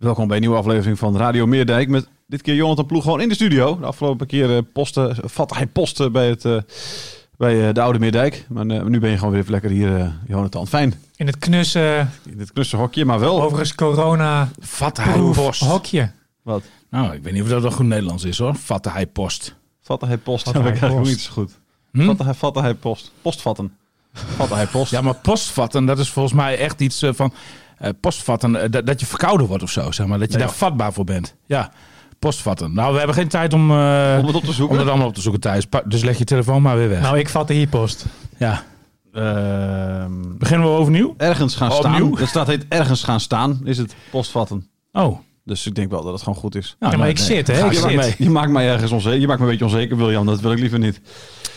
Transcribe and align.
Welkom 0.00 0.26
bij 0.26 0.36
een 0.36 0.42
nieuwe 0.42 0.58
aflevering 0.58 0.98
van 0.98 1.16
Radio 1.16 1.46
Meerdijk. 1.46 1.88
Met 1.88 2.08
dit 2.26 2.42
keer 2.42 2.54
Jonathan 2.54 2.86
Ploeg 2.86 3.02
gewoon 3.02 3.20
in 3.20 3.28
de 3.28 3.34
studio. 3.34 3.78
De 3.78 3.86
afgelopen 3.86 4.26
keer 4.26 4.50
uh, 4.50 4.58
posten, 4.72 5.16
vatte 5.24 5.54
hij 5.54 5.66
posten 5.66 6.12
bij, 6.12 6.28
het, 6.28 6.44
uh, 6.44 6.56
bij 7.36 7.68
uh, 7.68 7.74
de 7.74 7.80
Oude 7.80 7.98
Meerdijk. 7.98 8.46
Maar 8.48 8.64
nu 8.64 9.00
ben 9.00 9.10
je 9.10 9.16
gewoon 9.16 9.30
weer 9.30 9.40
even 9.40 9.52
lekker 9.52 9.70
hier, 9.70 10.12
Jonathan. 10.26 10.66
Fijn. 10.66 10.94
In 11.16 11.26
het 11.26 11.38
knusse... 11.38 12.06
In 12.30 12.38
het 12.38 12.52
knusse 12.52 12.76
hokje, 12.76 13.04
maar 13.04 13.20
wel... 13.20 13.42
Overigens 13.42 13.74
corona... 13.74 14.48
Vatte 14.58 15.00
hij 15.00 15.20
post. 15.20 15.60
Hokje. 15.60 16.10
Wat? 16.42 16.62
Nou, 16.90 17.14
ik 17.14 17.22
weet 17.22 17.32
niet 17.32 17.42
of 17.42 17.48
dat 17.48 17.62
wel 17.62 17.70
goed 17.70 17.86
Nederlands 17.86 18.24
is 18.24 18.38
hoor. 18.38 18.54
Vatte 18.54 18.90
hij 18.90 19.06
post. 19.06 19.54
Vatte 19.82 20.06
hij 20.06 20.18
post. 20.18 20.44
Vatte 20.44 20.60
hij 20.60 20.90
post. 20.90 21.10
niet 21.10 21.20
zo 21.20 21.32
goed. 21.32 21.52
Hm? 21.92 22.06
Vatte, 22.06 22.24
hij, 22.24 22.34
vatte 22.34 22.60
hij 22.60 22.74
post. 22.74 23.12
Postvatten. 23.22 23.76
Vatte 24.12 24.54
hij 24.54 24.66
post. 24.66 24.90
Ja, 24.90 25.00
maar 25.00 25.14
postvatten, 25.14 25.84
dat 25.84 25.98
is 25.98 26.10
volgens 26.10 26.34
mij 26.34 26.58
echt 26.58 26.80
iets 26.80 27.04
van 27.10 27.32
postvatten, 28.00 28.54
uh, 28.54 28.60
dat, 28.70 28.86
dat 28.86 29.00
je 29.00 29.06
verkouden 29.06 29.46
wordt 29.46 29.62
of 29.62 29.70
zo, 29.70 29.90
zeg 29.90 30.06
maar. 30.06 30.18
Dat 30.18 30.32
je 30.32 30.36
nee, 30.36 30.46
daar 30.46 30.56
vatbaar 30.56 30.92
voor 30.92 31.04
bent. 31.04 31.34
Ja, 31.46 31.72
postvatten. 32.18 32.74
Nou, 32.74 32.92
we 32.92 32.98
hebben 32.98 33.16
geen 33.16 33.28
tijd 33.28 33.52
om, 33.52 33.70
uh, 33.70 34.16
om 34.20 34.26
het 34.26 34.34
op 34.34 34.44
te 34.44 34.52
zoeken. 34.52 34.74
Om 34.74 34.80
het 34.80 34.88
allemaal 34.90 35.08
op 35.08 35.14
te 35.14 35.20
zoeken 35.20 35.40
thuis. 35.40 35.66
Dus 35.84 36.02
leg 36.02 36.18
je 36.18 36.24
telefoon 36.24 36.62
maar 36.62 36.76
weer 36.76 36.88
weg. 36.88 37.00
Nou, 37.00 37.18
ik 37.18 37.28
vatte 37.28 37.52
hier 37.52 37.68
post. 37.68 38.06
Ja. 38.36 38.64
Beginnen 40.38 40.66
we 40.66 40.74
overnieuw? 40.74 41.14
Ergens 41.16 41.56
gaan 41.56 41.72
staan. 41.72 42.18
Er 42.18 42.28
staat 42.28 42.46
heet 42.46 42.66
ergens 42.68 43.04
gaan 43.04 43.20
staan, 43.20 43.60
is 43.64 43.78
het 43.78 43.94
postvatten. 44.10 44.68
Oh. 44.92 45.18
Dus 45.44 45.66
ik 45.66 45.74
denk 45.74 45.90
wel 45.90 46.02
dat 46.02 46.12
het 46.12 46.22
gewoon 46.22 46.38
goed 46.38 46.54
is. 46.54 46.76
Nou, 46.78 46.92
ja, 46.92 46.98
maar 46.98 47.06
nee, 47.06 47.16
ik 47.16 47.22
zit, 47.22 47.46
hè? 47.46 47.64
Ik 47.64 47.72
je, 47.72 47.78
zit. 47.78 47.82
Maakt 47.82 47.96
mij, 47.96 48.14
je 48.18 48.30
maakt 48.30 48.50
mij 48.50 48.68
ergens 48.68 48.92
onzeker. 48.92 49.20
Je 49.20 49.26
maakt 49.26 49.38
me 49.38 49.44
een 49.44 49.50
beetje 49.50 49.64
onzeker, 49.64 49.96
William. 49.96 50.26
Dat 50.26 50.40
wil 50.40 50.52
ik 50.52 50.58
liever 50.58 50.78
niet. 50.78 51.00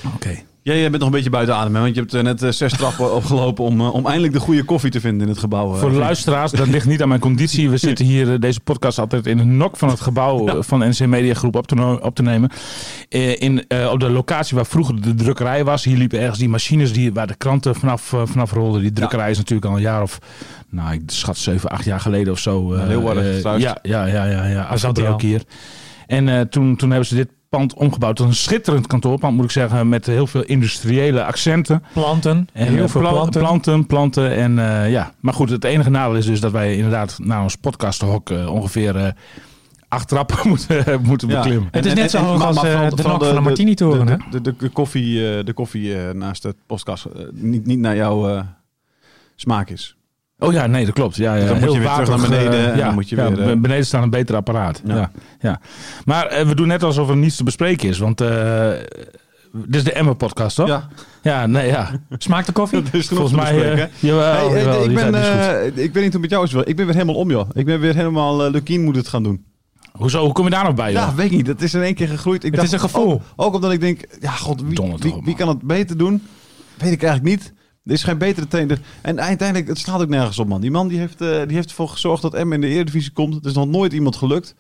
Oké. 0.06 0.16
Okay. 0.16 0.46
Jij 0.64 0.82
bent 0.82 0.98
nog 0.98 1.06
een 1.06 1.12
beetje 1.12 1.30
buiten 1.30 1.56
adem, 1.56 1.76
hè? 1.76 1.82
want 1.82 1.96
je 1.96 2.02
hebt 2.02 2.42
net 2.42 2.56
zes 2.56 2.74
trappen 2.74 3.14
opgelopen 3.16 3.64
om, 3.64 3.82
om 3.82 4.06
eindelijk 4.06 4.34
de 4.34 4.40
goede 4.40 4.64
koffie 4.64 4.92
te 4.92 5.00
vinden 5.00 5.22
in 5.22 5.28
het 5.28 5.38
gebouw. 5.38 5.74
Voor 5.74 5.90
de 5.90 5.96
luisteraars, 5.96 6.52
dat 6.52 6.68
ligt 6.68 6.86
niet 6.86 7.02
aan 7.02 7.08
mijn 7.08 7.20
conditie. 7.20 7.70
We 7.70 7.78
zitten 7.78 8.06
hier 8.06 8.40
deze 8.40 8.60
podcast 8.60 9.00
altijd 9.00 9.28
in 9.28 9.40
een 9.40 9.58
nok 9.58 9.78
van 9.78 9.90
het 9.90 10.02
gebouw 10.02 10.46
ja. 10.46 10.62
van 10.62 10.80
NC 10.80 11.06
Media 11.06 11.34
Groep 11.34 11.56
op 11.56 11.68
te, 11.68 12.00
op 12.02 12.16
te 12.16 12.22
nemen. 12.22 12.50
In, 13.10 13.66
uh, 13.68 13.90
op 13.92 14.00
de 14.00 14.10
locatie 14.10 14.56
waar 14.56 14.66
vroeger 14.66 15.02
de 15.02 15.16
drukkerij 15.16 15.64
was, 15.64 15.84
hier 15.84 15.98
liepen 15.98 16.20
ergens 16.20 16.40
die 16.40 16.50
machines 16.50 16.94
die, 16.94 17.14
waar 17.14 17.28
de 17.28 17.36
kranten 17.36 17.76
vanaf, 17.76 18.12
uh, 18.12 18.22
vanaf 18.26 18.52
rolden. 18.52 18.82
Die 18.82 18.92
drukkerij 18.92 19.26
ja. 19.26 19.32
is 19.32 19.38
natuurlijk 19.38 19.70
al 19.70 19.76
een 19.76 19.82
jaar 19.82 20.02
of, 20.02 20.20
nou 20.70 20.94
ik 20.94 21.02
schat 21.06 21.38
7, 21.38 21.70
8 21.70 21.86
jaar 21.86 22.00
geleden 22.00 22.34
of 22.34 22.40
zo. 22.40 22.74
Uh, 22.74 22.88
heel 22.88 23.18
erg 23.18 23.42
ja, 23.42 23.58
ja, 23.82 24.06
ja, 24.06 24.06
ja, 24.06 24.46
ja. 24.46 24.66
Hij 24.68 24.78
zat 24.78 24.98
er 24.98 25.08
ook 25.08 25.22
hier. 25.22 25.44
En 26.08 26.50
toen, 26.50 26.76
toen 26.76 26.90
hebben 26.90 27.08
ze 27.08 27.16
dit 27.16 27.30
pand 27.58 27.74
omgebouwd 27.74 28.16
tot 28.16 28.28
een 28.28 28.34
schitterend 28.34 28.88
kantoorpand, 28.88 29.36
moet 29.36 29.46
ik 29.46 29.52
zeggen, 29.52 29.90
met 29.90 30.06
heel 30.06 30.28
veel 30.28 30.44
industriële 30.44 31.24
accenten. 31.24 31.84
Planten. 31.94 32.48
En 32.54 32.68
heel 32.68 32.88
veel 32.88 33.02
planten. 33.02 33.42
Planten, 33.42 33.86
planten. 33.86 34.36
En 34.36 34.58
uh, 34.58 34.92
ja, 34.92 35.14
maar 35.20 35.34
goed, 35.34 35.50
het 35.50 35.64
enige 35.64 35.90
nadeel 35.90 36.18
is 36.18 36.26
dus 36.26 36.40
dat 36.40 36.52
wij 36.52 36.76
inderdaad 36.76 37.20
naar 37.22 37.44
ons 37.44 37.56
podcasthok 37.56 38.30
uh, 38.30 38.54
ongeveer 38.54 38.96
uh, 38.96 39.08
acht 39.88 40.08
trappen 40.08 40.38
moeten, 40.50 41.02
moeten 41.02 41.28
ja. 41.28 41.36
beklimmen. 41.42 41.68
Het 41.72 41.86
is 41.86 41.94
net 41.94 42.12
zo 42.12 42.18
hoog 42.18 42.44
als 42.44 42.62
de, 42.62 42.92
de, 42.96 43.02
van 43.02 43.20
de 43.20 43.40
Martini-toren, 43.40 44.06
de, 44.06 44.18
de, 44.30 44.42
de, 44.42 44.56
de, 44.58 44.70
koffie, 44.70 45.44
de 45.44 45.54
koffie 45.54 45.96
naast 45.96 46.44
het 46.44 46.56
podcast 46.66 47.06
niet, 47.32 47.66
niet 47.66 47.80
naar 47.80 47.96
jouw 47.96 48.46
smaak 49.36 49.70
is. 49.70 49.98
Oh 50.44 50.54
ja, 50.54 50.68
nee, 50.68 50.86
dat 50.86 50.94
klopt. 50.94 51.16
Ja, 51.16 51.36
ja. 51.36 51.46
Dan 51.46 51.58
heel 51.58 51.66
moet 51.66 51.74
je 51.74 51.80
weer 51.80 51.94
terug 51.94 52.10
naar 52.10 52.30
beneden. 52.30 52.54
Uh, 52.54 52.70
en 52.70 52.78
ja, 52.78 52.86
dan 52.86 52.94
moet 52.94 53.10
je 53.10 53.16
ja, 53.16 53.32
weer, 53.32 53.50
uh... 53.50 53.62
beneden 53.62 53.86
staat 53.86 54.04
een 54.04 54.10
beter 54.10 54.36
apparaat. 54.36 54.82
Ja. 54.86 54.96
Ja, 54.96 55.12
ja. 55.40 55.60
Maar 56.06 56.40
uh, 56.40 56.48
we 56.48 56.56
doen 56.56 56.68
net 56.68 56.84
alsof 56.84 57.10
er 57.10 57.18
niets 57.18 57.36
te 57.36 57.44
bespreken 57.44 57.90
is. 57.90 57.98
Want 57.98 58.18
dit 59.52 59.76
is 59.76 59.84
de 59.84 59.94
Emma 59.94 60.14
podcast, 60.14 60.56
toch? 60.56 60.68
Ja. 60.68 60.88
Ja, 61.22 61.46
nee, 61.46 61.68
ja. 61.68 61.92
Smaakt 62.18 62.46
de 62.46 62.52
koffie? 62.52 62.84
Volgens 62.92 63.32
mij. 63.32 63.54
jawel, 64.00 64.50
hey, 64.52 64.64
jawel, 64.64 64.84
ik, 64.84 64.94
ben, 64.94 65.16
ik 65.66 65.74
weet 65.74 65.94
niet 65.94 65.94
hoe 65.94 66.04
het 66.04 66.22
met 66.22 66.30
jou 66.30 66.44
is. 66.44 66.54
Ik 66.54 66.76
ben 66.76 66.86
weer 66.86 66.96
helemaal 66.96 67.16
om, 67.16 67.30
joh. 67.30 67.50
Ik 67.54 67.66
ben 67.66 67.80
weer 67.80 67.96
helemaal. 67.96 68.52
Lukien 68.52 68.84
moet 68.84 68.96
het 68.96 69.08
gaan 69.08 69.24
doen. 69.24 69.46
Hoezo? 69.92 70.24
Hoe 70.24 70.34
kom 70.34 70.44
je 70.44 70.52
daar 70.52 70.64
nog 70.64 70.76
bij? 70.76 70.92
Joh? 70.92 71.02
Ja, 71.02 71.16
weet 71.16 71.26
ik 71.26 71.32
niet. 71.32 71.46
Dat 71.46 71.62
is 71.62 71.74
in 71.74 71.82
één 71.82 71.96
keer 71.96 72.08
gegroeid. 72.08 72.44
Ik 72.44 72.52
het 72.52 72.54
dacht, 72.56 72.68
is 72.68 72.74
een 72.74 72.90
gevoel. 72.90 73.12
Ook, 73.12 73.22
ook 73.36 73.54
omdat 73.54 73.72
ik 73.72 73.80
denk, 73.80 74.02
ja, 74.20 74.32
god, 74.32 74.62
wie, 74.62 74.80
wie, 75.00 75.22
wie 75.24 75.36
kan 75.36 75.48
het 75.48 75.62
beter 75.62 75.98
doen? 75.98 76.22
Weet 76.78 76.92
ik 76.92 77.04
eigenlijk 77.04 77.36
niet. 77.36 77.54
Er 77.84 77.92
is 77.94 78.04
geen 78.04 78.18
betere 78.18 78.48
trainer. 78.48 78.80
En 79.02 79.22
uiteindelijk, 79.22 79.70
het 79.70 79.78
slaat 79.78 80.02
ook 80.02 80.10
nergens 80.10 80.40
op, 80.40 80.48
man. 80.48 80.62
Die 80.62 80.72
man 80.72 80.88
die 80.88 81.00
heeft, 81.00 81.22
uh, 81.22 81.42
die 81.48 81.56
heeft 81.56 81.70
ervoor 81.70 81.90
gezorgd 81.90 82.22
dat 82.22 82.44
M 82.44 82.54
in 82.54 82.62
de 82.62 82.68
Eredivisie 82.68 83.12
komt. 83.12 83.34
Het 83.34 83.46
is 83.46 83.54
nog 83.54 83.68
nooit 83.68 83.94
iemand 83.94 84.16
gelukt. 84.16 84.56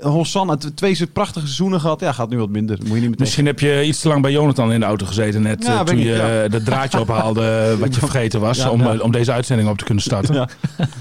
Hosanna, 0.00 0.56
twee 0.74 1.06
prachtige 1.12 1.46
seizoenen 1.46 1.80
gehad. 1.80 2.00
Ja, 2.00 2.12
gaat 2.12 2.30
nu 2.30 2.38
wat 2.38 2.48
minder. 2.48 2.78
Moet 2.86 3.00
je 3.00 3.08
niet 3.08 3.18
Misschien 3.18 3.46
heb 3.46 3.60
je 3.60 3.84
iets 3.84 4.00
te 4.00 4.08
lang 4.08 4.22
bij 4.22 4.32
Jonathan 4.32 4.72
in 4.72 4.80
de 4.80 4.86
auto 4.86 5.06
gezeten 5.06 5.42
net. 5.42 5.64
Ja, 5.64 5.74
uh, 5.74 5.80
toen 5.80 5.98
je 5.98 6.04
ja. 6.04 6.48
dat 6.48 6.64
draadje 6.64 7.00
ophaalde 7.08 7.76
wat 7.78 7.94
je 7.94 8.00
vergeten 8.00 8.40
was. 8.40 8.58
Ja, 8.58 8.70
om, 8.70 8.86
om 8.86 9.12
deze 9.12 9.32
uitzending 9.32 9.68
op 9.68 9.78
te 9.78 9.84
kunnen 9.84 10.02
starten. 10.02 10.48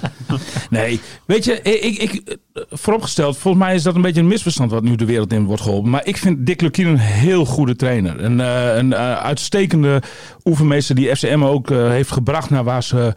nee, 0.70 1.00
weet 1.26 1.46
je, 1.46 1.62
ik, 1.62 1.98
ik, 1.98 2.38
vooropgesteld, 2.70 3.38
volgens 3.38 3.64
mij 3.64 3.76
is 3.76 3.84
dat 3.84 3.96
een 3.96 4.02
beetje 4.02 4.22
een 4.22 4.28
misverstand 4.28 4.72
wat 4.72 4.84
nu 4.84 4.96
de 4.96 5.06
wereld 5.06 5.34
in 5.34 5.46
wordt 5.46 5.62
geholpen. 5.62 5.90
Maar 5.90 6.06
ik 6.06 6.18
vind 6.18 6.46
Dick 6.46 6.62
Lukien 6.62 6.88
een 6.88 6.98
heel 6.98 7.46
goede 7.46 7.76
trainer. 7.76 8.24
Een, 8.24 8.40
uh, 8.40 8.76
een 8.76 8.96
uitstekende 8.96 10.02
oefenmeester 10.44 10.96
die 10.96 11.16
FCM 11.16 11.44
ook 11.44 11.70
heeft 11.70 12.12
gebracht 12.12 12.50
naar 12.50 12.64
waar 12.64 12.84
ze 12.84 13.14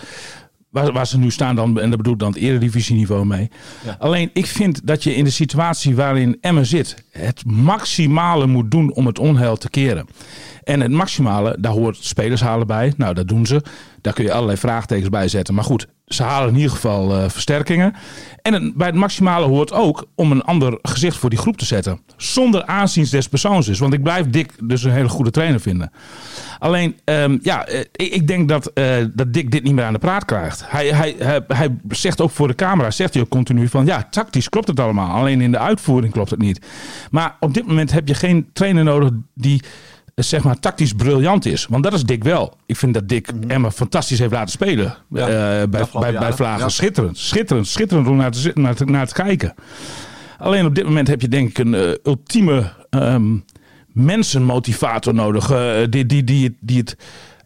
waar, 0.73 0.93
waar 0.93 1.07
ze 1.07 1.19
nu 1.19 1.31
staan 1.31 1.57
dan, 1.57 1.81
en 1.81 1.89
dat 1.89 1.99
bedoel 1.99 2.13
ik 2.13 2.19
dan 2.19 2.33
het 2.33 2.43
eredivisieniveau 2.43 3.27
mee. 3.27 3.51
Ja. 3.85 3.97
Alleen 3.99 4.31
ik 4.33 4.47
vind 4.47 4.87
dat 4.87 5.03
je 5.03 5.15
in 5.15 5.25
de 5.25 5.31
situatie 5.31 5.97
waarin 5.97 6.39
Emmen 6.41 6.67
zit, 6.67 7.05
het 7.11 7.45
maximale 7.47 8.47
moet 8.47 8.71
doen 8.71 8.95
om 8.95 9.07
het 9.07 9.19
onheil 9.19 9.57
te 9.57 9.71
keren. 9.71 10.07
En 10.65 10.81
het 10.81 10.91
maximale, 10.91 11.57
daar 11.61 11.73
hoort 11.73 11.97
spelers 12.01 12.41
halen 12.41 12.67
bij. 12.67 12.93
Nou, 12.97 13.15
dat 13.15 13.29
doen 13.29 13.47
ze. 13.47 13.63
Daar 14.01 14.13
kun 14.13 14.25
je 14.25 14.33
allerlei 14.33 14.59
vraagtekens 14.59 15.09
bij 15.09 15.29
zetten. 15.29 15.55
Maar 15.55 15.65
goed, 15.65 15.87
ze 16.15 16.23
halen 16.23 16.49
in 16.49 16.55
ieder 16.55 16.71
geval 16.71 17.17
uh, 17.17 17.29
versterkingen. 17.29 17.95
En 18.43 18.73
bij 18.77 18.87
het 18.87 18.97
maximale 18.97 19.47
hoort 19.47 19.73
ook 19.73 20.07
om 20.15 20.31
een 20.31 20.43
ander 20.43 20.79
gezicht 20.83 21.17
voor 21.17 21.31
die 21.31 21.39
groep 21.39 21.57
te 21.57 21.65
zetten. 21.65 22.01
Zonder 22.17 22.65
aanzien 22.65 23.07
des 23.11 23.29
persoons 23.29 23.67
dus. 23.67 23.79
Want 23.79 23.93
ik 23.93 24.03
blijf 24.03 24.31
Dick 24.31 24.53
dus 24.65 24.83
een 24.83 24.91
hele 24.91 25.09
goede 25.09 25.31
trainer 25.31 25.61
vinden. 25.61 25.91
Alleen, 26.59 26.97
um, 27.05 27.39
ja, 27.43 27.67
ik, 27.67 27.89
ik, 27.93 28.27
denk 28.27 28.49
dat, 28.49 28.71
uh, 28.75 28.95
dat 29.15 29.33
Dick 29.33 29.51
dit 29.51 29.63
niet 29.63 29.75
meer 29.75 29.85
aan 29.85 29.93
de 29.93 29.99
praat 29.99 30.25
krijgt. 30.25 30.65
Hij, 30.67 30.87
hij, 30.87 31.15
hij, 31.19 31.45
hij 31.49 31.77
zegt 31.89 32.21
ook 32.21 32.31
voor 32.31 32.49
de 32.49 32.55
camera, 32.55 32.91
zegt 32.91 33.15
hij 33.15 33.23
ook 33.23 33.29
continu 33.29 33.69
van... 33.69 33.87
ja, 33.87 34.07
tactisch 34.11 34.49
klopt 34.49 34.69
het 34.69 34.81
allemaal. 34.81 35.17
Alleen 35.17 35.41
in 35.41 35.53
de 35.53 35.59
uitvoering 35.59 36.13
klopt 36.13 36.31
het 36.31 36.41
niet. 36.41 36.67
Maar 37.11 37.37
op 37.41 37.55
dit 37.55 37.67
moment 37.67 37.93
heb 37.93 38.09
je 38.09 38.15
geen 38.15 38.51
trainer 38.53 38.85
nodig 38.85 39.11
die 39.35 39.63
zeg 40.15 40.45
maar 40.45 40.59
tactisch 40.59 40.93
briljant 40.93 41.47
is. 41.47 41.67
Want 41.67 41.85
dat 41.85 41.93
is 41.93 42.05
Dick 42.05 42.25
wel. 42.25 42.57
Ik 42.67 42.77
vind 42.77 42.95
dat 42.95 43.09
Dick 43.09 43.33
mm-hmm. 43.33 43.51
Emma 43.51 43.71
fantastisch 43.71 44.19
heeft 44.19 44.33
laten 44.33 44.51
spelen. 44.51 44.95
Ja, 45.11 45.29
uh, 45.29 45.69
bij, 45.69 45.85
bij, 45.93 46.13
bij 46.13 46.33
Vlagen. 46.33 46.61
Ja. 46.61 46.69
Schitterend, 46.69 47.19
schitterend, 47.19 47.67
schitterend 47.67 48.09
om 48.09 48.17
naar 48.17 48.31
te, 48.31 48.51
naar, 48.55 48.75
te, 48.75 48.85
naar 48.85 49.07
te 49.07 49.15
kijken. 49.15 49.55
Alleen 50.39 50.67
op 50.67 50.75
dit 50.75 50.85
moment 50.85 51.09
heb 51.09 51.21
je 51.21 51.29
denk 51.29 51.49
ik 51.49 51.59
een 51.59 51.75
uh, 51.75 51.95
ultieme 52.05 52.73
um, 52.91 53.45
mensenmotivator 53.93 55.15
nodig. 55.15 55.51
Uh, 55.51 55.73
die, 55.89 56.07
die, 56.07 56.25
die, 56.25 56.57
die 56.61 56.79
het 56.79 56.97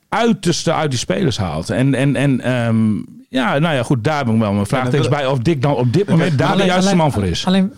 uiterste 0.08 0.72
uit 0.72 0.90
die 0.90 0.98
spelers 0.98 1.38
haalt. 1.38 1.70
En, 1.70 1.94
en, 1.94 2.16
en 2.16 2.52
um, 2.52 3.04
ja, 3.28 3.58
nou 3.58 3.74
ja, 3.74 3.82
goed, 3.82 4.04
daar 4.04 4.18
heb 4.18 4.28
ik 4.28 4.38
wel 4.38 4.52
mijn 4.52 4.66
vraagtekens 4.66 5.08
bij. 5.08 5.26
Of 5.26 5.38
Dick 5.38 5.62
dan 5.62 5.74
op 5.74 5.92
dit 5.92 6.08
moment 6.08 6.38
daar 6.38 6.48
alleen, 6.48 6.58
de 6.58 6.66
juiste 6.66 6.86
alleen, 6.86 7.02
man 7.02 7.12
voor 7.12 7.24
is. 7.24 7.46
Alleen, 7.46 7.72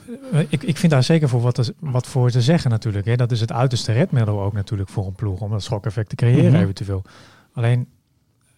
ik, 0.48 0.62
ik 0.62 0.76
vind 0.76 0.92
daar 0.92 1.02
zeker 1.02 1.28
voor 1.28 1.40
wat, 1.40 1.72
wat 1.78 2.06
voor 2.06 2.30
te 2.30 2.42
zeggen 2.42 2.70
natuurlijk. 2.70 3.06
Hè. 3.06 3.16
Dat 3.16 3.32
is 3.32 3.40
het 3.40 3.52
uiterste 3.52 3.92
redmiddel 3.92 4.40
ook 4.40 4.52
natuurlijk 4.52 4.88
voor 4.88 5.06
een 5.06 5.14
ploeg. 5.14 5.40
Om 5.40 5.50
dat 5.50 5.62
schokeffect 5.62 6.08
te 6.08 6.16
creëren 6.16 6.44
mm-hmm. 6.44 6.62
eventueel. 6.62 7.02
Alleen, 7.52 7.86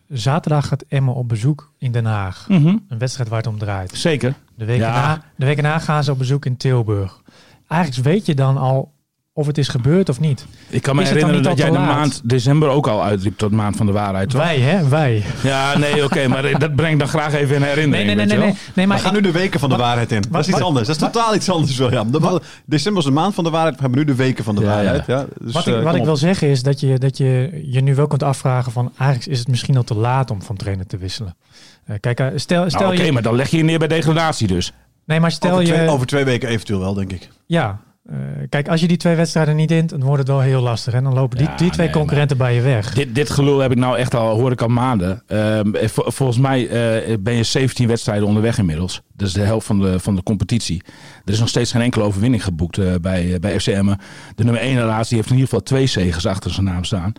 zaterdag 0.09 0.69
gaat 0.69 0.85
Emmen 0.89 1.15
op 1.15 1.29
bezoek 1.29 1.73
in 1.79 1.93
Den 1.93 2.05
Haag. 2.05 2.49
Mhm. 2.49 2.77
Een 2.89 2.99
wedstrijd 2.99 3.29
waar 3.29 3.39
het 3.39 3.47
om 3.47 3.59
draait. 3.59 3.93
Zeker. 3.95 4.35
De 4.55 4.65
week, 4.65 4.79
Ja. 4.79 4.87
erna, 4.87 5.23
de 5.37 5.47
week 5.47 5.57
erna 5.57 5.79
gaan 5.79 6.05
ze 6.05 6.11
op 6.11 6.19
bezoek 6.19 6.45
in 6.47 6.57
Tilburg. 6.57 7.21
Eigenlijk 7.69 8.05
weet 8.05 8.27
je 8.27 8.35
dan 8.35 8.57
al 8.57 8.93
of 9.33 9.47
het 9.47 9.59
is 9.59 9.69
gebeurd 9.69 10.09
of 10.09 10.21
niet. 10.21 10.47
Ik 10.69 10.83
kan 10.83 10.97
me 10.97 11.03
herinneren 11.05 11.43
dat 11.43 11.59
jij 11.59 11.67
de 11.71 11.73
laat? 11.79 11.87
maand 11.87 12.21
december 12.25 12.69
ook 12.69 12.87
al 12.87 13.03
uitriep 13.05 13.39
tot 13.39 13.51
maand 13.51 13.77
van 13.77 13.87
de 13.87 13.93
waarheid, 13.93 14.31
toch? 14.31 14.41
Wij, 14.43 14.59
hè? 14.59 14.89
Wij. 14.89 15.23
Ja, 15.43 15.79
nee, 15.79 16.05
oké, 16.05 16.27
maar 16.29 16.59
dat 16.59 16.75
breng 16.75 16.93
ik 16.93 16.99
dan 16.99 17.09
graag 17.09 17.35
even 17.35 17.57
in 17.57 17.63
herinnering. 17.63 18.07
Nee, 18.07 18.15
nee, 18.17 18.27
nee, 18.27 18.27
nee. 18.27 18.37
je 18.37 18.43
nee, 18.45 18.55
nee 18.75 18.85
We 18.85 18.87
maar 18.87 18.99
gaan 18.99 19.17
ik- 19.17 19.23
nu 19.23 19.27
de 19.33 19.39
weken 19.39 19.61
van 19.61 19.69
de 19.69 19.77
waarheid 19.77 20.13
in. 20.13 20.23
Dat 20.31 20.41
is 20.41 20.49
iets 20.49 20.59
wat- 20.59 20.67
anders. 20.67 20.87
Dat 20.87 20.97
is 20.97 21.03
totaal 21.03 21.35
iets 21.35 21.51
anders, 21.51 21.77
William. 21.77 22.11
De- 22.11 22.41
December 22.67 23.03
is 23.03 23.09
de 23.09 23.15
maand 23.15 23.35
van 23.35 23.45
de 23.45 23.51
waarheid. 23.51 23.75
We 23.75 23.81
hebben 23.81 23.99
nu 23.99 24.05
de 24.05 24.15
weken 24.15 24.45
van 24.45 24.55
de 24.55 24.61
Ja, 24.61 24.67
waarheid. 24.67 25.07
Ja. 25.07 25.27
Dus, 25.41 25.53
wat 25.53 25.67
eh, 25.67 25.77
ik, 25.77 25.83
wat 25.83 25.91
kom 25.91 25.99
ik 26.01 26.05
wil 26.07 26.17
zeggen 26.17 26.49
is 26.49 26.63
dat 26.63 26.81
je, 26.81 26.99
dat 26.99 27.17
je 27.17 27.61
je 27.67 27.81
nu 27.81 27.95
wel 27.95 28.07
kunt 28.07 28.23
afvragen 28.23 28.73
van 28.73 28.93
eigenlijk 28.99 29.31
is 29.31 29.39
het 29.39 29.49
misschien 29.49 29.77
al 29.77 29.85
te 29.85 29.95
laat 29.95 30.31
om 30.31 30.43
van 30.43 30.57
trainer 30.57 30.87
te 30.87 30.97
wisselen. 30.97 31.37
Eh, 31.85 31.97
kijk, 32.01 32.21
eh, 32.21 32.27
stel, 32.35 32.71
stel 32.71 32.81
Nou, 32.81 32.93
Oké, 32.95 33.03
je... 33.03 33.13
maar 33.13 33.23
dan 33.23 33.35
leg 33.35 33.49
je 33.49 33.57
je 33.57 33.63
neer 33.65 33.79
bij 33.79 33.89
degradatie 33.89 34.47
dus. 34.47 34.73
Nee, 35.05 35.21
maar 35.21 35.31
stel 35.33 35.51
over, 35.51 35.67
je... 35.67 35.73
twee, 35.73 35.89
over 35.89 36.07
twee 36.07 36.25
weken 36.25 36.49
eventueel 36.49 36.81
wel, 36.81 36.95
denk 36.95 37.13
ik. 37.13 37.29
Ja, 37.47 37.81
eh, 38.09 38.17
kijk, 38.49 38.69
als 38.69 38.81
je 38.81 38.89
die 38.89 38.97
twee 38.97 39.15
wedstrijden 39.17 39.57
niet 39.57 39.71
wint, 39.71 39.91
dan 39.91 40.03
wordt 40.03 40.19
het 40.19 40.29
wel 40.29 40.41
heel 40.41 40.61
lastig. 40.63 40.93
En 40.95 41.05
dan 41.05 41.15
lopen 41.15 41.39
die, 41.39 41.47
Ja, 41.47 41.57
die 41.57 41.71
twee 41.71 41.87
nee, 41.87 41.95
concurrenten 41.97 42.37
bij 42.37 42.55
je 42.55 42.61
weg. 42.61 42.95
Dit, 42.95 43.15
dit 43.15 43.31
gelul 43.31 43.59
heb 43.59 43.71
ik 43.71 43.79
nou 43.79 43.97
echt 43.99 44.15
al, 44.15 44.39
hoor 44.39 44.53
ik 44.53 44.61
al 44.63 44.69
maanden. 44.69 45.23
Ehm, 45.27 45.75
eh, 45.75 45.89
vol- 45.89 46.11
volgens 46.11 46.39
mij 46.39 46.69
eh, 46.69 47.17
ben 47.21 47.35
je 47.35 47.43
17 47.43 47.89
wedstrijden 47.89 48.27
onderweg 48.27 48.59
inmiddels. 48.59 49.03
Dat 49.17 49.29
is 49.29 49.35
de 49.35 49.41
helft 49.41 49.67
van 49.67 49.81
de, 49.81 49.99
van 50.01 50.15
de 50.17 50.23
competitie. 50.23 50.83
Er 51.25 51.33
is 51.33 51.39
nog 51.39 51.49
steeds 51.49 51.71
geen 51.73 51.83
enkele 51.83 52.05
overwinning 52.05 52.45
geboekt 52.45 52.79
eh, 52.79 52.95
bij, 53.01 53.39
bij 53.41 53.61
FC 53.61 53.67
Emmen. 53.67 53.99
De 54.35 54.45
nummer 54.45 54.63
1 54.63 54.79
relatie 54.79 55.17
heeft 55.17 55.29
in 55.29 55.35
ieder 55.35 55.49
geval 55.49 55.63
twee 55.65 55.87
zegens 55.87 56.27
achter 56.27 56.51
zijn 56.51 56.67
naam 56.67 56.85
staan. 56.85 57.13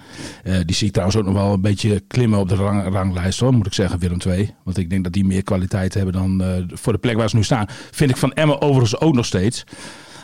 Die 0.66 0.76
zie 0.76 0.88
ik 0.88 0.94
trouwens 0.94 1.20
ook 1.20 1.26
nog 1.26 1.34
wel 1.34 1.54
een 1.54 1.62
beetje 1.62 2.00
klimmen 2.08 2.40
op 2.40 2.50
de 2.50 2.56
rang, 2.56 2.94
ranglijst 2.94 3.40
hoor, 3.40 3.54
moet 3.54 3.66
ik 3.66 3.74
zeggen, 3.74 4.00
Willem 4.00 4.18
II. 4.28 4.54
Want 4.64 4.78
ik 4.78 4.90
denk 4.90 5.04
dat 5.04 5.14
die 5.14 5.26
meer 5.26 5.44
kwaliteit 5.44 5.94
hebben 5.94 6.14
dan 6.14 6.44
voor 6.74 6.94
de 6.94 7.00
plek 7.00 7.18
waar 7.18 7.30
ze 7.30 7.36
nu 7.36 7.44
staan. 7.44 7.66
Vind 7.92 8.10
ik 8.12 8.18
van 8.18 8.34
Emmen 8.34 8.62
overigens 8.62 9.00
ook 9.00 9.14
nog 9.14 9.26
steeds. 9.26 9.64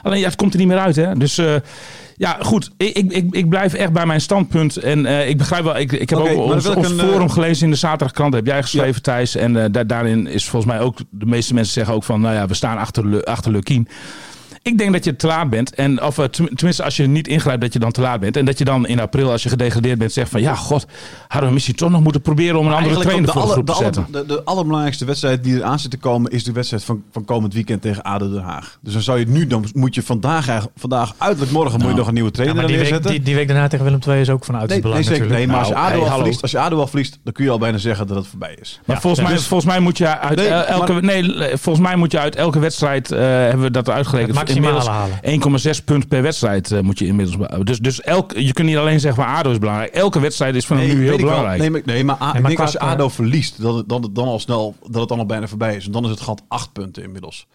Alleen 0.02 0.20
ja, 0.20 0.26
het 0.26 0.36
komt 0.36 0.54
er 0.54 0.60
niet 0.60 0.68
meer 0.68 0.78
uit. 0.78 0.96
Hè? 0.96 1.14
Dus 1.14 1.38
eh, 1.38 1.56
ja, 2.16 2.38
goed. 2.42 2.72
Ik, 2.78 2.96
ik, 2.96 3.28
ik, 3.32 3.50
blijf 3.50 3.74
echt 3.74 3.92
bij 3.92 4.06
mijn 4.06 4.22
standpunt. 4.22 4.78
En 4.78 5.06
eh, 5.06 5.30
ik 5.30 5.38
begrijp 5.38 5.64
wel, 5.64 5.78
ik, 5.78 5.92
ik 5.92 6.10
heb 6.10 6.20
ook 6.20 6.38
ons, 6.38 6.66
een, 6.66 6.84
eh, 6.84 7.08
forum 7.08 7.30
gelezen 7.30 7.66
in 7.66 7.72
de 7.72 7.78
zaterdagkrant. 7.78 8.34
Heb 8.34 8.46
jij 8.46 8.62
geschreven, 8.62 9.02
Thijs. 9.02 9.36
En 9.36 9.72
daar, 9.72 9.88
daarin 9.88 10.28
is 10.28 10.50
volgens 10.50 10.72
mij 10.72 10.82
ook, 10.82 10.98
de 11.10 11.26
meeste 11.26 11.54
mensen 11.54 11.74
zeggen 11.74 11.94
ook 11.94 12.04
van, 12.04 12.22
nou 12.22 12.36
ja, 12.36 12.48
we 12.48 12.54
staan 12.54 12.78
achter, 12.78 13.24
achter 13.24 13.52
Lukien. 13.52 13.88
Ik 14.68 14.78
denk 14.78 14.94
dat 14.94 15.04
je 15.06 15.16
te 15.16 15.28
laat 15.28 15.50
bent. 15.50 15.74
En, 15.76 16.04
of 16.04 16.18
eh, 16.18 16.26
tenminste, 16.26 16.84
als 16.84 16.96
je 16.98 17.08
niet 17.08 17.28
ingrijpt, 17.28 17.62
dat 17.62 17.74
je 17.74 17.80
dan 17.80 17.92
te 17.92 18.02
laat 18.02 18.20
bent. 18.20 18.38
En 18.38 18.46
dat 18.46 18.58
je 18.58 18.66
dan 18.66 18.88
in 18.88 19.00
april, 19.00 19.32
als 19.32 19.44
je 19.44 19.50
gedegradeerd 19.50 19.98
bent, 19.98 20.12
zegt 20.14 20.30
van... 20.32 20.42
Ja, 20.42 20.56
god, 20.56 20.86
hadden 21.28 21.48
we 21.50 21.54
misschien 21.54 21.76
toch 21.76 21.90
nog 21.90 22.02
moeten 22.04 22.22
proberen 22.22 22.60
om 22.60 22.68
een 22.68 22.74
andere 22.74 23.00
trainer 23.00 23.32
voor 23.32 23.42
de 23.42 23.48
de, 23.48 23.54
groep 23.54 23.70
alle- 23.70 23.78
te 23.78 23.80
de, 23.80 23.84
zetten. 23.84 24.06
alle- 24.14 24.26
de, 24.26 24.34
de 24.34 24.44
allerbelangrijkste 24.44 25.06
wedstrijd 25.06 25.44
die 25.44 25.56
eraan 25.56 25.80
zit 25.80 25.92
te 25.92 25.98
komen... 25.98 26.32
is 26.32 26.44
de 26.44 26.52
wedstrijd 26.52 26.84
van, 26.84 27.04
van 27.12 27.26
komend 27.26 27.54
weekend 27.54 27.82
tegen 27.82 28.04
ADO 28.04 28.30
Den 28.32 28.42
Haag. 28.42 28.78
Dus 28.82 28.94
dan 28.94 29.02
zou 29.02 29.20
je 29.20 29.24
het 29.26 29.34
nu... 29.34 29.48
dan 29.48 29.66
moet 29.74 29.96
je 29.96 30.04
vandaag, 30.04 30.48
eigenlijk- 30.48 30.80
vandaag 30.80 31.14
uiterlijk 31.18 31.52
morgen... 31.52 31.72
moet 31.74 31.82
je 31.82 31.86
Nou. 31.88 31.98
nog 31.98 32.08
een 32.08 32.14
nieuwe 32.14 32.30
Ja, 32.30 32.36
trainer 32.36 32.56
maar 32.58 32.68
die, 32.68 32.76
week, 32.78 32.86
neerzetten. 32.86 33.12
die, 33.16 33.22
die 33.24 33.36
week 33.36 33.48
daarna 33.48 33.68
tegen 33.68 33.86
Willem 33.86 34.00
II 34.08 34.20
is 34.22 34.30
ook 34.30 34.46
van 34.46 34.56
uiterst 34.58 34.84
Nee, 34.84 34.92
nee, 34.94 35.02
belang 35.02 35.20
zeker. 35.20 35.20
Nee, 35.38 35.46
natuurlijk. 35.48 35.52
maar 35.52 35.60
als 35.60 35.68
je, 35.68 35.74
Nou, 35.74 35.86
ADO 35.86 35.94
hey, 35.96 36.04
al 36.04 36.10
hallo. 36.10 36.22
verliest, 36.24 36.42
als 36.42 36.52
je 36.52 36.60
ADO 36.60 36.80
al 36.80 36.88
verliest, 36.88 37.20
dan 37.24 37.34
kun 37.34 37.44
je 37.46 37.52
al 37.52 37.58
bijna 37.58 37.78
zeggen 37.78 38.08
dat 38.08 38.18
het 38.18 38.28
voorbij 38.28 38.58
is. 38.62 38.80
Maar 38.86 38.96
Ja, 38.96 39.02
volgens, 39.02 39.22
ja. 39.22 39.28
mij, 39.28 39.38
Dus- 39.38 39.48
volgens 39.48 39.70
mij 39.72 39.80
moet 39.80 39.98
je 39.98 40.18
uit 40.20 40.36
Nee, 40.38 40.48
elke, 40.48 40.94
maar- 40.94 41.04
nee, 41.04 41.24
volgens 41.58 41.86
mij 41.88 41.96
moet 41.96 42.12
je 42.12 42.20
uit 42.20 42.36
elke 42.36 42.60
wedstrijd 42.60 43.12
eh, 43.12 43.20
hebben 43.20 43.62
we 43.62 43.72
dat 43.72 43.90
uitgerekend. 43.90 44.36
Inmiddels 45.22 45.78
1,6 45.80 45.84
punt 45.86 46.08
per 46.08 46.22
wedstrijd 46.22 46.72
eh, 46.72 46.80
moet 46.80 47.00
je 47.00 47.06
inmiddels. 47.06 47.64
Dus, 47.64 47.80
dus 47.80 48.02
elk, 48.02 48.32
je 48.38 48.54
kunt 48.54 48.68
niet 48.68 48.78
alleen 48.78 49.00
zeggen 49.00 49.24
van 49.24 49.34
ADO 49.34 49.52
is 49.52 49.58
belangrijk. 49.60 49.94
Elke 49.94 50.20
wedstrijd 50.20 50.56
is 50.56 50.66
van 50.66 50.78
Nee, 50.78 50.94
nu 50.96 51.04
heel 51.04 51.18
belangrijk. 51.18 51.60
Nee, 51.60 51.70
maar, 51.70 51.82
nee, 51.86 52.04
maar, 52.04 52.16
A- 52.16 52.20
maar 52.26 52.36
ik 52.36 52.44
denk 52.44 52.56
qua- 52.56 52.64
als 52.64 52.72
je 52.72 52.80
ADO 52.80 53.10
verliest, 53.10 53.62
dat 53.62 53.76
het, 53.76 53.92
het 53.92 54.16
dan 54.16 54.28
al 54.28 54.40
snel, 54.40 54.76
dat 54.90 55.00
het 55.00 55.10
dan 55.10 55.20
al 55.20 55.26
bijna 55.26 55.48
voorbij 55.48 55.76
is. 55.76 55.86
En 55.86 55.92
dan 55.92 56.04
is 56.04 56.10
het 56.10 56.22
gat 56.22 56.44
acht 56.48 56.74
punten 56.74 57.04
inmiddels. 57.04 57.48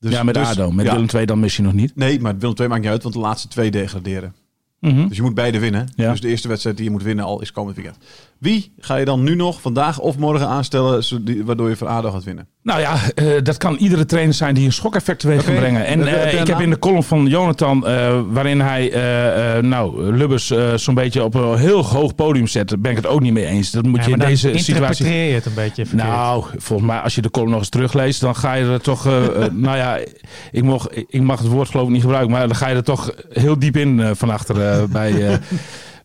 Dus- 0.00 0.12
ja, 0.12 0.22
met 0.22 0.34
dus- 0.34 0.46
ADO. 0.48 0.70
Met 0.70 0.86
ja. 0.86 0.92
Willem 0.92 1.08
II 1.14 1.26
dan 1.26 1.40
misschien 1.40 1.64
nog 1.64 1.72
niet. 1.74 1.96
Nee, 1.96 2.20
maar 2.20 2.38
Willem 2.38 2.56
II 2.58 2.68
maakt 2.68 2.80
niet 2.82 2.90
uit, 2.90 3.02
want 3.02 3.14
de 3.14 3.20
laatste 3.20 3.48
twee 3.48 3.70
degraderen. 3.70 4.34
Mhm. 4.80 5.08
Dus 5.08 5.16
je 5.16 5.22
moet 5.22 5.34
beide 5.34 5.58
winnen. 5.58 5.88
Ja. 5.96 6.10
Dus 6.10 6.20
de 6.20 6.28
eerste 6.28 6.48
wedstrijd 6.48 6.76
die 6.76 6.84
je 6.84 6.90
moet 6.90 7.02
winnen 7.02 7.24
al 7.24 7.40
is 7.40 7.52
komend 7.52 7.76
weekend. 7.76 7.96
Wie 8.40 8.72
ga 8.78 8.96
je 8.96 9.04
dan 9.04 9.22
nu 9.22 9.34
nog, 9.34 9.60
vandaag 9.60 9.98
of 9.98 10.18
morgen 10.18 10.46
aanstellen, 10.46 11.04
waardoor 11.44 11.68
je 11.68 11.86
ADO 11.86 12.10
gaat 12.10 12.24
winnen? 12.24 12.48
Nou 12.62 12.80
ja, 12.80 12.96
eh, 13.14 13.26
dat 13.42 13.56
kan 13.56 13.76
iedere 13.76 14.06
trainer 14.06 14.34
zijn 14.34 14.54
die 14.54 14.64
een 14.66 14.72
schokeffect 14.72 15.20
teweeg 15.20 15.44
kan 15.44 15.52
Oké. 15.52 15.60
brengen. 15.60 15.86
En 15.86 16.06
eh, 16.06 16.40
ik 16.40 16.46
heb 16.46 16.60
in 16.60 16.70
de 16.70 16.78
column 16.78 17.02
van 17.02 17.26
Jonathan, 17.26 17.86
eh, 17.86 18.20
waarin 18.28 18.60
hij 18.60 18.92
eh, 18.92 19.56
eh, 19.56 19.64
nou, 19.64 20.12
Lubbers 20.16 20.50
eh, 20.50 20.74
zo'n 20.74 20.94
beetje 20.94 21.24
op 21.24 21.34
een 21.34 21.58
heel 21.58 21.84
hoog 21.84 22.14
podium 22.14 22.46
zet, 22.46 22.82
ben 22.82 22.90
ik 22.90 22.96
het 22.96 23.06
ook 23.06 23.20
niet 23.20 23.32
mee 23.32 23.46
eens. 23.46 23.70
Dat 23.70 23.84
moet 23.84 23.98
Ja, 24.00 24.06
je 24.06 24.12
in 24.12 24.18
deze 24.18 24.38
situatie 24.58 24.74
interpreteer 24.74 25.28
je 25.28 25.34
het 25.34 25.46
een 25.46 25.54
beetje 25.54 25.86
verkeerd. 25.86 26.08
Nou, 26.08 26.44
volgens 26.56 26.88
mij, 26.88 26.98
als 26.98 27.14
je 27.14 27.22
de 27.22 27.30
column 27.30 27.50
nog 27.50 27.60
eens 27.60 27.68
terugleest, 27.68 28.20
dan 28.20 28.36
ga 28.36 28.54
je 28.54 28.64
er 28.64 28.80
toch. 28.80 29.04
nou 29.52 29.76
ja, 29.76 29.98
ik 30.50 30.64
mag, 30.64 30.88
ik 30.90 31.22
mag 31.22 31.38
het 31.38 31.48
woord 31.48 31.68
geloof 31.68 31.86
ik 31.86 31.92
niet 31.92 32.02
gebruiken, 32.02 32.30
maar 32.32 32.46
dan 32.46 32.56
ga 32.56 32.68
je 32.68 32.74
er 32.74 32.84
toch 32.84 33.14
heel 33.32 33.58
diep 33.58 33.76
in 33.76 34.00
eh, 34.00 34.10
van 34.14 34.30
achter 34.30 34.60
eh, 34.68 34.84
bij, 34.84 35.28
eh, 35.28 35.36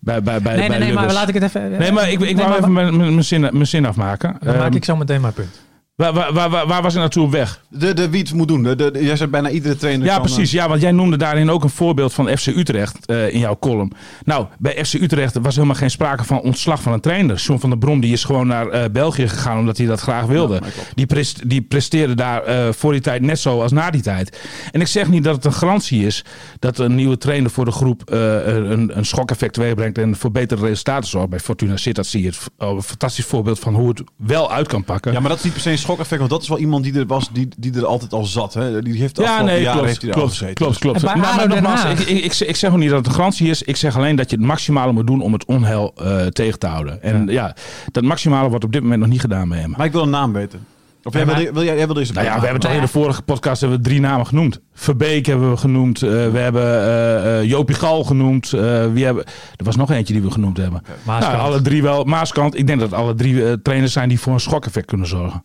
bij, 0.06 0.24
bij, 0.24 0.42
bij. 0.42 0.56
nee, 0.56 0.68
bij 0.68 0.78
nee, 0.78 0.88
nee, 0.88 0.96
maar 0.96 1.14
laat 1.14 1.28
ik 1.28 1.34
het 1.34 1.44
even... 1.44 1.72
Nee, 1.72 1.92
maar 1.92 2.12
ik, 2.12 2.20
ik 2.20 2.38
wou 2.38 2.56
even 2.56 2.74
mijn, 2.74 2.98
mijn, 2.98 3.12
mijn 3.12 3.24
zin, 3.24 3.42
mijn 3.42 3.68
zin 3.68 3.86
afmaken. 3.86 4.38
Dan 4.40 4.56
maak 4.58 4.66
Ehm, 4.66 4.76
ik 4.76 4.86
zo 4.86 4.96
meteen 4.96 5.22
mijn 5.22 5.34
punt. 5.34 5.65
Waar, 5.96 6.14
waar, 6.14 6.50
waar, 6.50 6.68
waar, 6.68 6.82
was 6.82 6.94
ik 6.94 7.00
naartoe 7.00 7.24
op 7.24 7.32
weg? 7.32 7.62
De, 7.70 7.94
de, 7.94 8.10
wie 8.10 8.22
het 8.22 8.34
moet 8.34 8.48
doen. 8.48 8.64
De, 8.64 8.76
de, 8.76 8.92
jij 9.04 9.16
zegt 9.16 9.32
bijna 9.32 9.50
iedere 9.50 9.76
trainer 9.76 10.06
Ja, 10.06 10.14
kan, 10.14 10.22
precies. 10.22 10.52
Ja, 10.52 10.68
want 10.68 10.82
jij 10.82 10.92
noemde 10.92 11.18
daarin 11.18 11.50
ook 11.50 11.64
een 11.64 11.70
voorbeeld 11.70 12.14
van 12.14 12.38
FC 12.38 12.48
Utrecht 12.48 13.06
eh, 13.06 13.34
in 13.34 13.40
jouw 13.40 13.58
column. 13.60 13.92
Nou, 14.24 14.46
bij 14.58 14.86
FC 14.86 14.94
Utrecht 14.94 15.38
was 15.42 15.56
helemaal 15.56 15.76
geen 15.76 15.92
sprake 15.92 16.24
van 16.24 16.42
ontslag 16.42 16.82
van 16.82 16.94
een 16.94 17.00
trainer. 17.00 17.36
John 17.36 17.60
van 17.60 17.70
der 17.70 17.80
Brom 17.80 18.00
die 18.00 18.14
is 18.14 18.24
gewoon 18.24 18.48
naar 18.48 18.68
eh, 18.68 18.84
België 18.92 19.28
gegaan 19.28 19.58
omdat 19.58 19.78
hij 19.78 19.86
dat 19.86 20.00
graag 20.00 20.26
wilde. 20.26 20.54
Ja, 20.54 20.62
die, 20.96 21.06
prest, 21.06 21.50
die 21.50 21.62
presteerde 21.62 22.16
daar 22.16 22.44
eh, 22.44 22.68
voor 22.72 22.92
die 22.92 23.02
tijd 23.02 23.22
net 23.22 23.40
zo 23.40 23.62
als 23.62 23.72
na 23.72 23.90
die 23.90 24.02
tijd. 24.02 24.40
En 24.72 24.82
ik 24.82 24.88
zeg 24.88 25.10
niet 25.10 25.24
dat 25.24 25.36
het 25.36 25.46
een 25.46 25.54
garantie 25.54 26.06
is 26.06 26.24
dat 26.60 26.78
een 26.78 26.96
nieuwe 26.96 27.18
trainer 27.18 27.52
voor 27.52 27.66
de 27.66 27.72
groep 27.72 28.10
eh, 28.10 28.46
een, 28.46 28.98
een 28.98 29.06
schokeffect 29.06 29.54
teweegbrengt 29.54 29.98
en 29.98 30.16
voor 30.16 30.32
betere 30.32 30.68
resultaten 30.68 31.10
zorgt. 31.10 31.30
Bij 31.30 31.40
Fortuna 31.40 31.78
Sittard 31.78 32.08
zie 32.08 32.22
je 32.22 32.28
het 32.28 32.40
een 32.58 32.82
fantastisch 32.82 33.26
voorbeeld 33.26 33.60
van 33.60 33.74
hoe 33.74 33.88
het 33.90 34.04
wel 34.18 34.52
uit 34.52 34.68
kan 34.68 34.84
pakken. 34.84 35.12
Ja, 35.12 35.20
maar 35.20 35.30
dat 35.30 35.38
is 35.38 35.44
niet 35.44 35.54
per 35.54 35.62
se 35.62 35.72
een 35.72 35.85
schokeffect, 35.86 36.20
want 36.20 36.32
dat 36.32 36.42
is 36.42 36.48
wel 36.48 36.58
iemand 36.58 36.84
die 36.84 36.94
er 37.00 37.06
was, 37.06 37.30
die, 37.32 37.48
die 37.58 37.76
er 37.76 37.86
altijd 37.86 38.14
al 38.14 38.26
zat. 38.26 38.54
Hè? 38.54 38.82
Die 38.82 39.00
heeft 39.00 39.18
Ja, 39.18 39.42
nee, 39.42 39.62
jaren 39.62 39.72
klopt, 39.72 39.88
heeft 39.88 40.02
hij 40.02 40.10
er 40.10 40.16
al 40.16 40.22
klopt, 40.22 40.38
gezeten. 40.38 40.80
klopt, 40.80 41.02
bij 41.02 41.16
Maar, 41.16 41.48
nogmaals, 41.48 41.84
ik, 41.84 42.00
ik, 42.00 42.24
ik, 42.24 42.34
zeg- 42.34 42.48
ik 42.48 42.56
zeg 42.56 42.72
ook 42.72 42.78
niet 42.78 42.90
dat 42.90 42.98
het 42.98 43.08
een 43.08 43.14
garantie 43.14 43.50
is. 43.50 43.62
Ik 43.64 43.76
zeg 43.76 43.96
alleen 43.98 44.16
dat 44.16 44.30
je 44.30 44.36
het 44.36 44.46
maximale 44.46 44.92
moet 44.92 45.08
doen 45.08 45.22
om 45.22 45.34
het 45.34 45.46
onheil 45.46 45.94
eh, 45.96 46.26
tegen 46.26 46.60
te 46.60 46.68
houden. 46.68 47.02
En 47.04 47.28
ja. 47.28 47.56
dat 47.92 48.04
maximale 48.04 48.50
wordt 48.50 48.64
op 48.66 48.72
dit 48.72 48.82
moment 48.82 49.00
nog 49.02 49.10
niet 49.10 49.22
gedaan 49.22 49.50
bij 49.50 49.60
hem. 49.60 49.74
Maar 49.78 49.86
ik 49.86 49.92
wil 49.92 50.02
een 50.02 50.10
naam 50.10 50.34
weten. 50.34 50.66
Of 51.04 51.14
jij, 51.14 51.26
wil, 51.26 51.36
wil, 51.54 51.64
jij, 51.64 51.76
jij 51.76 51.86
wil 51.86 51.96
deze 51.96 52.14
Nou 52.14 52.26
ja, 52.26 52.34
we 52.36 52.42
hebben 52.42 52.60
toch 52.60 52.70
Nou 52.72 52.82
in 52.82 52.86
de 52.88 52.92
vorige 52.92 53.22
podcast 53.22 53.62
hebben 53.62 53.78
we 53.80 53.84
drie 53.84 54.00
namen 54.00 54.28
genoemd. 54.28 54.60
Verbeek 54.74 55.26
hebben 55.26 55.50
we 55.52 55.58
genoemd. 55.58 56.02
eh, 56.02 56.10
we 56.10 56.38
hebben 56.38 56.64
eh, 56.64 57.40
eh, 57.40 57.50
Jopie 57.50 57.76
Gal 57.76 58.04
genoemd. 58.04 58.54
eh, 58.54 58.86
wie 58.94 59.06
hebben, 59.06 59.24
er 59.56 59.66
was 59.66 59.76
nog 59.76 59.92
eentje 59.92 60.14
die 60.14 60.22
we 60.24 60.32
genoemd 60.32 60.58
hebben. 60.58 60.82
Maaskant. 61.04 61.34
Nou, 61.38 61.46
alle 61.48 61.62
drie 61.62 61.82
wel. 61.82 62.04
Maaskant. 62.04 62.58
Ik 62.58 62.68
denk 62.68 62.80
dat 62.80 62.94
alle 62.94 63.16
drie 63.16 63.62
trainers 63.62 63.94
zijn 63.94 64.10
die 64.10 64.20
voor 64.20 64.34
een 64.34 64.40
schokeffect 64.40 64.86
kunnen 64.86 65.08
zorgen. 65.08 65.44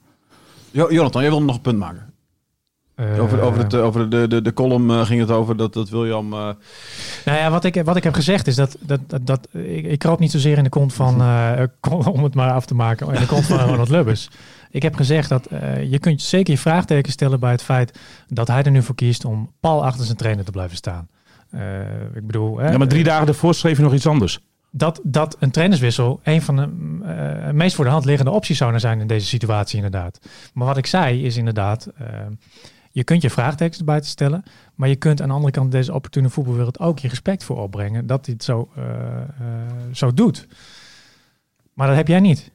Jo- 0.71 0.93
Jonathan, 0.93 1.23
jij 1.23 1.31
wil 1.31 1.43
nog 1.43 1.55
een 1.57 1.61
punt 1.61 1.79
maken. 1.79 2.09
Eh, 2.95 3.23
Over, 3.23 3.41
over, 3.41 3.63
het, 3.63 3.75
eh, 3.75 3.85
over 3.85 4.11
de, 4.11 4.29
de, 4.29 4.43
de 4.43 4.53
column 4.53 4.91
eh, 4.91 5.07
ging 5.07 5.21
het 5.21 5.31
over 5.31 5.57
dat, 5.57 5.73
dat 5.73 5.89
William... 5.89 6.33
eh, 6.33 6.39
Nou 7.25 7.39
ja, 7.39 7.51
wat 7.51 7.65
ik, 7.65 7.83
wat 7.85 7.97
ik 7.97 8.05
heb 8.05 8.15
gezegd 8.15 8.47
is 8.47 8.55
dat, 8.55 8.77
dat, 8.81 9.01
dat, 9.07 9.27
dat 9.27 9.49
ik, 9.53 9.85
ik 9.85 9.99
kroop 9.99 10.19
niet 10.19 10.31
zozeer 10.31 10.57
in 10.59 10.65
de 10.65 10.71
kont 10.71 10.93
van, 10.95 11.21
eh, 11.21 11.63
om 12.15 12.23
het 12.25 12.35
maar 12.35 12.53
af 12.53 12.67
te 12.67 12.75
maken, 12.75 13.15
in 13.15 13.21
de 13.21 13.27
kont 13.27 13.45
van 13.47 13.59
Ronald 13.59 13.89
Lubbers. 13.89 14.29
Ik 14.71 14.83
heb 14.83 14.95
gezegd 14.95 15.29
dat 15.29 15.47
eh, 15.47 15.91
je 15.91 15.99
kunt 15.99 16.23
zeker 16.23 16.53
je 16.53 16.59
vraagteken 16.59 17.13
stellen 17.13 17.41
bij 17.41 17.51
het 17.51 17.63
feit 17.63 17.99
dat 18.29 18.49
hij 18.49 18.63
er 18.63 18.71
nu 18.71 18.83
voor 18.83 18.95
kiest 18.95 19.25
om 19.25 19.53
pal 19.61 19.85
achter 19.85 20.05
zijn 20.05 20.17
trainer 20.17 20.45
te 20.45 20.51
blijven 20.51 20.77
staan. 20.77 21.09
Eh, 21.51 21.81
ik 22.15 22.27
bedoel, 22.27 22.59
hè, 22.59 22.71
Ja, 22.71 22.79
maar 22.79 22.89
drie 22.89 23.05
dagen 23.05 23.27
daarvoor 23.27 23.55
schreef 23.55 23.77
je 23.77 23.83
nog 23.83 23.95
iets 23.95 24.07
anders. 24.07 24.41
Dat, 24.71 25.01
dat 25.03 25.37
een 25.39 25.51
trainerswissel 25.51 26.21
een 26.23 26.43
van 26.43 26.57
de 26.57 26.63
eh, 27.05 27.53
meest 27.53 27.75
voor 27.75 27.85
de 27.85 27.91
hand 27.91 28.05
liggende 28.05 28.31
opties 28.31 28.59
zou 28.59 28.79
zijn 28.79 29.01
in 29.01 29.07
deze 29.07 29.27
situatie 29.27 29.77
inderdaad. 29.77 30.19
Maar 30.55 30.67
wat 30.67 30.77
ik 30.77 30.87
zei 30.87 31.25
is 31.25 31.37
inderdaad, 31.37 31.87
eh, 31.87 32.07
je 32.91 33.05
kunt 33.05 33.23
je 33.23 33.31
vraagtekens 33.31 33.79
erbij 33.79 34.01
te 34.01 34.09
stellen, 34.09 34.43
maar 34.75 34.89
je 34.89 34.97
kunt 34.97 35.23
aan 35.23 35.29
de 35.29 35.35
andere 35.35 35.53
kant 35.53 35.73
deze 35.73 35.95
opportune 35.95 36.29
voetbalwereld 36.29 36.79
ook 36.79 36.99
je 36.99 37.09
respect 37.09 37.45
voor 37.45 37.57
opbrengen 37.57 38.07
dat 38.07 38.27
het 38.27 38.45
zo, 38.45 38.71
eh, 38.77 38.85
zo 39.93 40.15
doet. 40.15 40.47
Maar 41.75 41.87
dat 41.87 41.97
heb 41.97 42.09
jij 42.09 42.21
niet. 42.21 42.53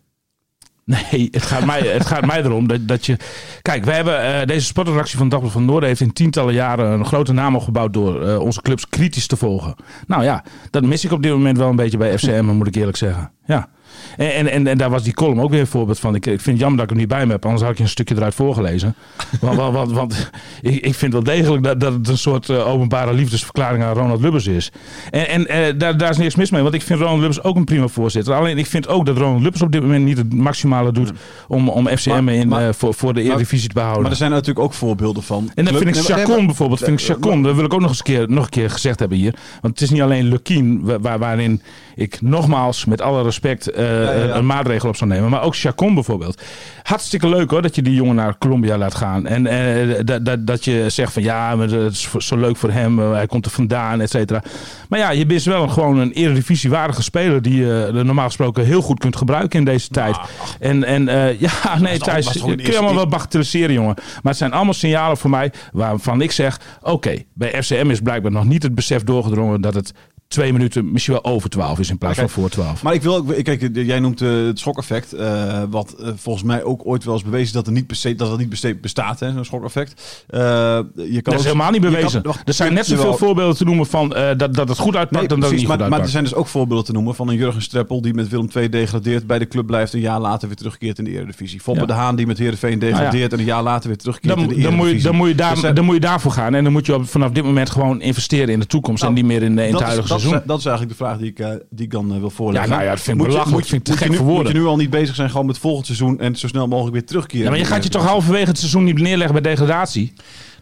Nee, 0.86 1.28
het 1.32 1.42
gaat 1.42 1.66
mij, 1.66 1.80
het 1.80 2.06
gaat 2.06 2.26
mij 2.26 2.44
erom 2.44 2.68
dat, 2.68 2.88
dat 2.88 3.06
je... 3.06 3.18
Kijk, 3.62 3.86
wij 3.86 3.96
hebben 3.96 4.22
eh, 4.22 4.48
deze 4.48 4.66
sportredactie 4.66 5.18
van 5.18 5.30
Dagblad 5.30 5.52
van 5.52 5.66
Noorden... 5.66 5.90
heeft 5.90 6.02
in 6.02 6.14
tientallen 6.14 6.54
jaren 6.54 6.92
een 6.92 7.06
grote 7.06 7.34
naam 7.34 7.56
opgebouwd... 7.56 7.94
door 7.94 8.28
eh, 8.28 8.40
onze 8.40 8.62
clubs 8.62 8.90
kritisch 8.90 9.28
te 9.28 9.38
volgen. 9.38 9.76
Nou 10.08 10.24
ja, 10.24 10.44
dat 10.70 10.84
mis 10.84 11.06
ik 11.06 11.12
op 11.12 11.24
dit 11.24 11.32
moment 11.32 11.58
wel 11.58 11.70
een 11.70 11.76
beetje 11.76 11.98
bij 11.98 12.18
FCM, 12.18 12.46
moet 12.46 12.68
ik 12.68 12.76
eerlijk 12.76 12.98
zeggen. 12.98 13.32
Ja. 13.46 13.70
En, 14.18 14.34
en, 14.34 14.48
en, 14.48 14.68
en, 14.68 14.78
daar 14.78 14.90
was 14.90 15.04
die 15.04 15.14
column 15.14 15.42
ook 15.42 15.50
weer 15.50 15.60
een 15.60 15.68
voorbeeld 15.68 16.00
van. 16.00 16.16
Ik, 16.16 16.26
ik 16.26 16.42
vind 16.42 16.46
het 16.46 16.60
jammer 16.60 16.78
dat 16.78 16.84
ik 16.84 16.90
hem 16.90 17.00
niet 17.00 17.18
bij 17.18 17.26
me 17.26 17.32
heb, 17.32 17.46
anders 17.46 17.64
had 17.64 17.72
ik 17.72 17.80
een 17.80 17.88
stukje 17.88 18.16
eruit 18.16 18.36
voorgelezen. 18.36 18.96
want, 19.42 19.58
want, 19.58 19.74
want, 19.74 19.92
want 19.92 20.30
ik, 20.62 20.86
ik, 20.86 20.96
vind 20.96 21.14
wel 21.14 21.24
degelijk 21.24 21.64
dat, 21.64 21.80
dat 21.80 21.94
het 21.94 22.08
een 22.08 22.18
soort 22.18 22.50
uh, 22.50 22.68
openbare 22.68 23.14
liefdesverklaring 23.14 23.84
aan 23.84 23.94
Ronald 23.94 24.22
Lubbers 24.22 24.48
is. 24.48 24.72
En, 25.12 25.28
en 25.28 25.42
uh, 25.42 25.80
daar, 25.80 25.98
daar 25.98 26.10
is 26.10 26.18
niks 26.18 26.36
mis 26.36 26.50
mee, 26.50 26.62
want 26.62 26.74
ik 26.74 26.82
vind 26.82 27.00
Ronald 27.00 27.20
Lubbers 27.20 27.44
ook 27.44 27.56
een 27.56 27.64
prima 27.64 27.88
voorzitter. 27.88 28.34
Alleen 28.34 28.58
ik 28.58 28.66
vind 28.66 28.88
ook 28.88 29.06
dat 29.06 29.18
Ronald 29.18 29.42
Lubbers 29.42 29.62
op 29.62 29.72
dit 29.72 29.82
moment 29.82 30.06
niet 30.06 30.18
het 30.18 30.34
maximale 30.34 30.92
doet 30.92 31.12
om, 31.48 31.70
om 31.70 31.88
FCM 31.88 32.24
maar, 32.24 32.34
in, 32.34 32.48
maar, 32.48 32.68
uh, 32.68 32.74
voor, 32.74 32.94
voor 32.94 33.14
de 33.14 33.22
Eredivisie 33.22 33.68
te 33.68 33.74
behouden. 33.74 34.02
Maar 34.02 34.12
er 34.12 34.18
zijn 34.18 34.32
natuurlijk 34.32 34.60
ook 34.60 34.74
voorbeelden 34.74 35.24
van. 35.24 35.52
En 35.56 35.66
dan 35.66 35.76
vind 35.76 35.96
ik 35.96 36.04
Chacon 36.04 36.46
bijvoorbeeld, 36.46 36.80
vind 36.80 37.00
ik 37.00 37.06
Chacon, 37.06 37.44
dat 37.44 37.56
wil 37.56 37.66
ik 37.66 37.74
ook 37.74 37.80
nog 37.80 37.90
eens 37.90 37.98
een 37.98 38.06
keer, 38.06 38.30
nog 38.30 38.44
een 38.44 38.50
keer 38.50 38.70
gezegd 38.70 39.00
hebben 39.00 39.18
hier. 39.18 39.36
Want 39.62 39.74
het 39.74 39.82
is 39.82 39.90
niet 39.90 40.02
alleen 40.02 40.28
Lukien 40.28 41.00
waar, 41.02 41.20
waarin 41.20 41.62
ik 41.96 42.22
nogmaals 42.22 42.86
met 42.86 43.02
alle 43.02 43.24
respect 43.24 43.78
uh, 43.78 43.78
ja, 44.06 44.26
ja. 44.26 44.36
een 44.36 44.46
maatregel 44.46 44.90
op 44.90 44.96
zou 44.96 45.10
nemen. 45.10 45.30
Maar 45.30 45.42
ook 45.42 45.56
Chacon 45.56 45.94
bijvoorbeeld. 45.94 46.42
Hartstikke 46.84 47.30
leuk 47.30 47.50
hoor 47.50 47.62
dat 47.62 47.76
je 47.76 47.82
die 47.82 47.94
jongen 47.94 48.16
naar 48.16 48.38
Colombia 48.38 48.78
laat 48.78 48.96
gaan. 48.96 49.28
En 49.28 49.46
uh, 49.46 50.00
dat, 50.06 50.26
dat, 50.26 50.48
dat 50.48 50.66
je 50.66 50.86
zegt 50.90 51.14
van 51.14 51.24
ja, 51.24 51.56
maar 51.56 51.70
het 51.70 51.94
is 51.94 52.10
zo 52.18 52.38
leuk 52.38 52.58
voor 52.58 52.72
hem. 52.72 53.00
Uh, 53.00 53.12
hij 53.12 53.28
komt 53.28 53.46
er 53.46 53.52
vandaan, 53.52 54.02
et 54.02 54.10
cetera. 54.10 54.44
Maar 54.90 55.00
ja, 55.00 55.10
je 55.10 55.26
bent 55.26 55.44
wel 55.44 55.64
een, 55.64 55.72
gewoon 55.72 55.98
een 55.98 56.12
eredivisiewaardige 56.12 57.04
speler 57.04 57.42
die 57.42 57.56
je 57.56 57.90
normaal 57.94 58.26
gesproken 58.26 58.66
heel 58.66 58.82
goed 58.82 59.00
kunt 59.00 59.16
gebruiken 59.16 59.60
in 59.60 59.66
deze 59.66 59.90
tijd. 59.90 60.16
Nou, 60.16 60.28
en 60.60 60.84
en 60.84 61.06
ja, 61.46 61.80
nee 61.80 62.00
Thijs, 62.00 62.42
kun 62.42 62.58
je 62.58 62.78
allemaal 62.78 62.96
wel 62.96 63.08
bagatelliseren 63.08 63.74
jongen. 63.74 63.96
Maar 63.96 64.32
het 64.32 64.38
zijn 64.38 64.54
allemaal 64.54 64.74
signalen 64.74 65.18
voor 65.18 65.30
mij 65.30 65.52
waarvan 65.72 66.22
ik 66.22 66.32
zeg, 66.32 66.60
oké, 66.82 66.92
okay, 66.92 67.26
bij 67.34 67.64
FCM 67.64 67.90
is 67.90 68.00
blijkbaar 68.00 68.32
nog 68.32 68.46
niet 68.46 68.64
het 68.64 68.76
besef 68.76 69.04
doorgedrongen 69.04 69.62
dat 69.62 69.74
het 69.74 69.94
twee 70.28 70.54
minuten 70.54 70.92
misschien 70.92 71.14
wel 71.14 71.34
over 71.34 71.50
12 71.50 71.80
is 71.80 71.90
in 71.90 71.98
plaats 71.98 72.18
okay. 72.18 72.30
van 72.30 72.42
voor 72.42 72.52
12. 72.52 72.84
Maar 72.84 72.94
ik 72.94 73.02
wil, 73.02 73.24
kijk, 73.24 73.70
jij 73.74 74.00
noemt 74.00 74.22
uh, 74.22 74.46
het 74.46 74.60
schokeffect, 74.60 75.14
uh, 75.14 75.64
wat 75.70 75.96
uh, 76.00 76.08
volgens 76.16 76.46
mij 76.46 76.64
ook 76.64 76.82
ooit 76.84 77.04
wel 77.04 77.14
eens 77.14 77.24
bewezen 77.24 77.54
dat 77.54 77.68
er 77.68 77.74
niet 77.74 77.88
besteed, 77.88 78.20
dat 78.20 78.30
het 78.30 78.40
niet 78.40 78.50
besteed 78.50 78.82
bestaat, 78.82 79.20
hè, 79.20 79.28
een 79.28 79.46
schokeffect. 79.46 80.26
je 80.28 81.20
kan 81.22 81.34
dat 81.34 81.34
is 81.34 81.44
helemaal 81.44 81.72
niet 81.72 81.82
bewezen. 81.82 82.22
Kan, 82.22 82.36
er 82.46 82.54
zijn 82.54 82.74
net 82.74 82.86
zoveel 82.86 83.18
voorbeelden 83.18 83.56
te 83.58 83.64
noemen 83.64 83.86
van 83.86 84.10
dat, 84.10 84.54
dat 84.54 84.70
het 84.70 84.78
goed 84.78 84.96
uitpakt 84.96 85.20
nee, 85.20 85.28
dan 85.28 85.40
dat 85.40 85.50
het 85.50 85.60
niet 85.60 85.68
maar, 85.68 85.80
goed 85.80 85.90
maar 85.90 86.00
er 86.00 86.10
zijn 86.10 86.24
dus 86.24 86.34
ook 86.34 86.48
voorbeelden 86.48 86.86
te 86.86 86.92
noemen 86.92 87.16
van 87.16 87.30
een 87.30 87.36
Jurgen 87.36 87.62
Streppel 87.62 88.02
die 88.02 88.14
met 88.14 88.30
Willem 88.30 88.50
II 88.56 88.70
degradeert, 88.70 89.28
bij 89.28 89.40
de 89.40 89.48
club 89.48 89.66
blijft, 89.66 89.94
een 89.94 90.00
jaar 90.00 90.20
later 90.20 90.48
weer 90.48 90.58
terugkeert 90.58 90.98
in 90.98 91.04
de 91.04 91.12
Eredivisie. 91.12 91.60
Foppe 91.60 91.80
ja. 91.80 91.86
de 91.86 91.94
Haan 91.94 92.16
die 92.16 92.28
met 92.28 92.38
Heerenveen 92.38 92.80
degradeert 92.80 93.34
en 93.34 93.40
een 93.40 93.46
jaar 93.46 93.64
later 93.64 93.88
weer 93.88 93.98
terugkeert 93.98 94.36
dan, 94.36 94.44
in 94.44 94.50
de 94.50 94.56
Eredivisie. 94.56 94.74
Dan 94.74 94.86
moet, 94.86 95.02
je, 95.02 95.08
dan, 95.08 95.16
moet 95.16 95.28
je 95.28 95.36
daar, 95.36 95.72
dus, 95.72 95.76
dan 95.76 95.86
moet 95.86 95.96
je 95.96 96.02
daarvoor 96.02 96.32
gaan 96.32 96.56
en 96.56 96.64
dan 96.64 96.74
moet 96.74 96.86
je 96.86 96.96
op, 96.96 97.08
vanaf 97.08 97.32
dit 97.32 97.44
moment 97.44 97.70
gewoon 97.70 98.02
investeren 98.02 98.50
in 98.50 98.60
de 98.60 98.68
toekomst 98.68 99.02
nou, 99.02 99.16
en 99.16 99.20
niet 99.20 99.32
meer 99.32 99.44
in, 99.44 99.60
in 99.60 99.74
het 99.74 99.84
huidige 99.84 100.08
dat 100.08 100.15
seizoen. 100.20 100.42
Is, 100.42 100.48
dat 100.48 100.60
is 100.60 100.66
eigenlijk 100.66 100.98
de 100.98 101.04
vraag 101.06 101.18
die 101.18 101.30
ik, 101.30 101.40
uh, 101.40 101.50
die 101.70 101.86
ik 101.86 101.92
dan 101.92 102.14
uh, 102.14 102.20
wil 102.20 102.30
voorleggen. 102.30 102.70
Ja, 102.70 102.76
nou 102.76 102.88
ja, 102.88 102.94
dat 102.94 103.04
vind 103.04 103.22
ik 103.22 103.28
belachelijk. 103.28 103.72
Moet, 103.72 103.88
moet, 103.88 104.00
je 104.00 104.10
nu, 104.10 104.16
voor 104.16 104.26
moet 104.26 104.48
je 104.48 104.54
nu 104.54 104.66
al 104.66 104.78
niet 104.78 104.90
bezig 104.90 105.16
zijn 105.16 105.30
gewoon 105.30 105.46
met 105.46 105.58
volgend 105.58 105.86
seizoen 105.86 106.20
en 106.20 106.36
zo 106.36 106.48
snel 106.48 106.68
mogelijk 106.68 106.94
weer 106.94 107.06
terugkeren? 107.06 107.44
Ja, 107.44 107.50
maar 107.50 107.60
je 107.60 107.66
gaat 107.66 107.84
je 107.84 107.90
toch 107.90 108.06
halverwege 108.06 108.48
het 108.48 108.58
seizoen 108.58 108.84
niet 108.84 109.00
neerleggen 109.00 109.42
bij 109.42 109.52
degradatie? 109.52 110.14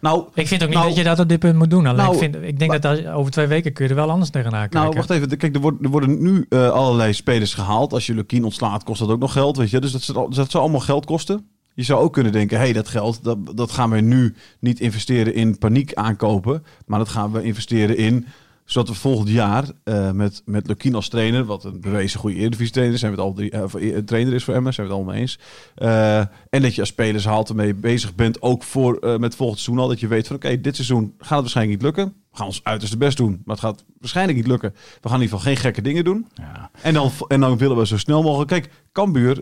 Nou, 0.03 0.27
ik 0.33 0.47
vind 0.47 0.61
ook 0.61 0.69
niet 0.69 0.77
nou, 0.77 0.89
dat 0.89 0.97
je 0.97 1.03
dat 1.03 1.19
op 1.19 1.29
dit 1.29 1.39
punt 1.39 1.55
moet 1.55 1.69
doen. 1.69 1.85
Alleen 1.85 1.97
nou, 1.97 2.13
ik, 2.13 2.19
vind, 2.19 2.35
ik 2.35 2.59
denk 2.59 2.71
maar, 2.71 2.79
dat 2.79 3.05
over 3.07 3.31
twee 3.31 3.47
weken 3.47 3.73
kun 3.73 3.83
je 3.83 3.89
er 3.89 3.95
wel 3.95 4.09
anders 4.09 4.29
tegenaan 4.29 4.59
kijken. 4.59 4.79
Nou, 4.79 4.93
wacht 4.95 5.09
even. 5.09 5.37
Kijk, 5.37 5.55
er 5.55 5.61
worden, 5.61 5.83
er 5.83 5.89
worden 5.89 6.21
nu 6.21 6.45
uh, 6.49 6.69
allerlei 6.69 7.13
spelers 7.13 7.53
gehaald. 7.53 7.93
Als 7.93 8.05
je 8.05 8.13
Lukien 8.13 8.43
ontslaat, 8.43 8.83
kost 8.83 8.99
dat 8.99 9.09
ook 9.09 9.19
nog 9.19 9.31
geld. 9.31 9.57
Weet 9.57 9.69
je? 9.69 9.79
Dus 9.79 9.91
dat, 9.91 10.05
dat, 10.05 10.35
dat 10.35 10.51
zou 10.51 10.63
allemaal 10.63 10.81
geld 10.81 11.05
kosten. 11.05 11.47
Je 11.73 11.83
zou 11.83 12.01
ook 12.01 12.13
kunnen 12.13 12.31
denken, 12.31 12.57
hé, 12.57 12.63
hey, 12.63 12.73
dat 12.73 12.87
geld, 12.87 13.23
dat, 13.23 13.37
dat 13.55 13.71
gaan 13.71 13.89
we 13.89 14.01
nu 14.01 14.35
niet 14.59 14.79
investeren 14.79 15.33
in 15.33 15.57
paniek 15.57 15.93
aankopen. 15.93 16.63
Maar 16.85 16.99
dat 16.99 17.09
gaan 17.09 17.31
we 17.31 17.43
investeren 17.43 17.97
in 17.97 18.25
zodat 18.73 18.89
we 18.89 18.95
volgend 18.95 19.29
jaar 19.29 19.63
uh, 19.83 20.11
met, 20.11 20.41
met 20.45 20.67
Lukien 20.67 20.95
als 20.95 21.09
trainer, 21.09 21.45
wat 21.45 21.63
een 21.63 21.81
bewezen 21.81 22.19
goede 22.19 22.35
Eredivisie 22.35 22.73
trainer 22.73 22.95
is, 22.95 23.01
zijn 23.01 23.15
we 23.15 23.21
het 23.21 23.27
al 23.27 23.33
drie, 23.33 23.53
uh, 23.83 23.97
trainer 23.97 24.33
is 24.33 24.43
voor 24.43 24.53
Emma, 24.53 24.71
zijn 24.71 24.87
we 24.87 24.93
het 24.93 25.01
allemaal 25.01 25.21
eens. 25.21 25.39
Uh, 25.77 26.17
en 26.49 26.61
dat 26.61 26.75
je 26.75 26.79
als 26.79 26.89
spelers 26.89 27.25
haalt 27.25 27.49
ermee 27.49 27.73
bezig 27.73 28.15
bent, 28.15 28.41
ook 28.41 28.63
voor, 28.63 29.17
met 29.19 29.35
volgend 29.35 29.59
seizoen 29.59 29.83
al, 29.83 29.89
dat 29.89 29.99
je 29.99 30.07
weet 30.07 30.27
van 30.27 30.35
oké, 30.35 30.45
okay, 30.45 30.61
dit 30.61 30.75
seizoen 30.75 31.13
gaat 31.17 31.29
het 31.29 31.39
waarschijnlijk 31.39 31.81
niet 31.81 31.95
lukken. 31.95 32.13
We 32.31 32.37
gaan 32.37 32.47
ons 32.47 32.63
uiterste 32.63 32.97
best 32.97 33.17
doen, 33.17 33.41
maar 33.45 33.55
het 33.55 33.65
gaat 33.65 33.85
waarschijnlijk 33.99 34.37
niet 34.37 34.47
lukken. 34.47 34.73
We 35.01 35.09
gaan 35.09 35.17
in 35.17 35.23
ieder 35.23 35.37
geval 35.37 35.53
geen 35.53 35.61
gekke 35.61 35.81
dingen 35.81 36.03
doen. 36.03 36.27
Ja. 36.33 36.71
En, 36.81 36.93
dan, 36.93 37.11
en 37.27 37.39
dan 37.39 37.57
willen 37.57 37.77
we 37.77 37.87
zo 37.87 37.97
snel 37.97 38.23
mogelijk... 38.23 38.49
Kijk, 38.49 38.69
Cambuur, 38.91 39.35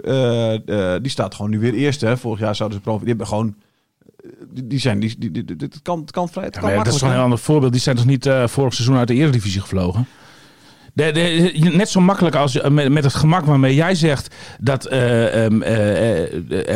die 1.01 1.11
staat 1.11 1.35
gewoon 1.35 1.51
nu 1.51 1.59
weer 1.59 1.73
eerste. 1.73 2.05
Hè. 2.05 2.17
Vorig 2.17 2.39
jaar 2.39 2.55
zouden 2.55 2.77
ze 2.77 2.83
prof. 2.83 2.99
Die 2.99 3.07
hebben 3.07 3.27
gewoon 3.27 3.55
die 4.49 4.79
zijn, 4.79 4.99
die, 4.99 5.31
die, 5.31 5.69
kan, 5.81 5.99
het 5.99 6.11
kan 6.11 6.29
vrij, 6.29 6.45
het 6.45 6.55
ja, 6.55 6.83
Dat 6.83 6.93
is 6.93 7.01
een 7.01 7.11
heel 7.11 7.21
ander 7.21 7.39
voorbeeld. 7.39 7.71
Die 7.71 7.81
zijn 7.81 7.95
toch 7.95 8.05
niet 8.05 8.25
uh, 8.25 8.47
vorig 8.47 8.73
seizoen 8.73 8.97
uit 8.97 9.07
de 9.07 9.13
Eredivisie 9.13 9.61
gevlogen? 9.61 10.07
De, 10.93 11.11
de, 11.11 11.69
net 11.73 11.89
zo 11.89 12.01
makkelijk 12.01 12.35
als 12.35 12.61
met, 12.69 12.89
met 12.89 13.03
het 13.03 13.13
gemak 13.13 13.45
waarmee 13.45 13.75
jij 13.75 13.95
zegt 13.95 14.35
dat 14.59 14.91
uh, 14.91 15.43
um, 15.43 15.63
uh, 15.63 16.31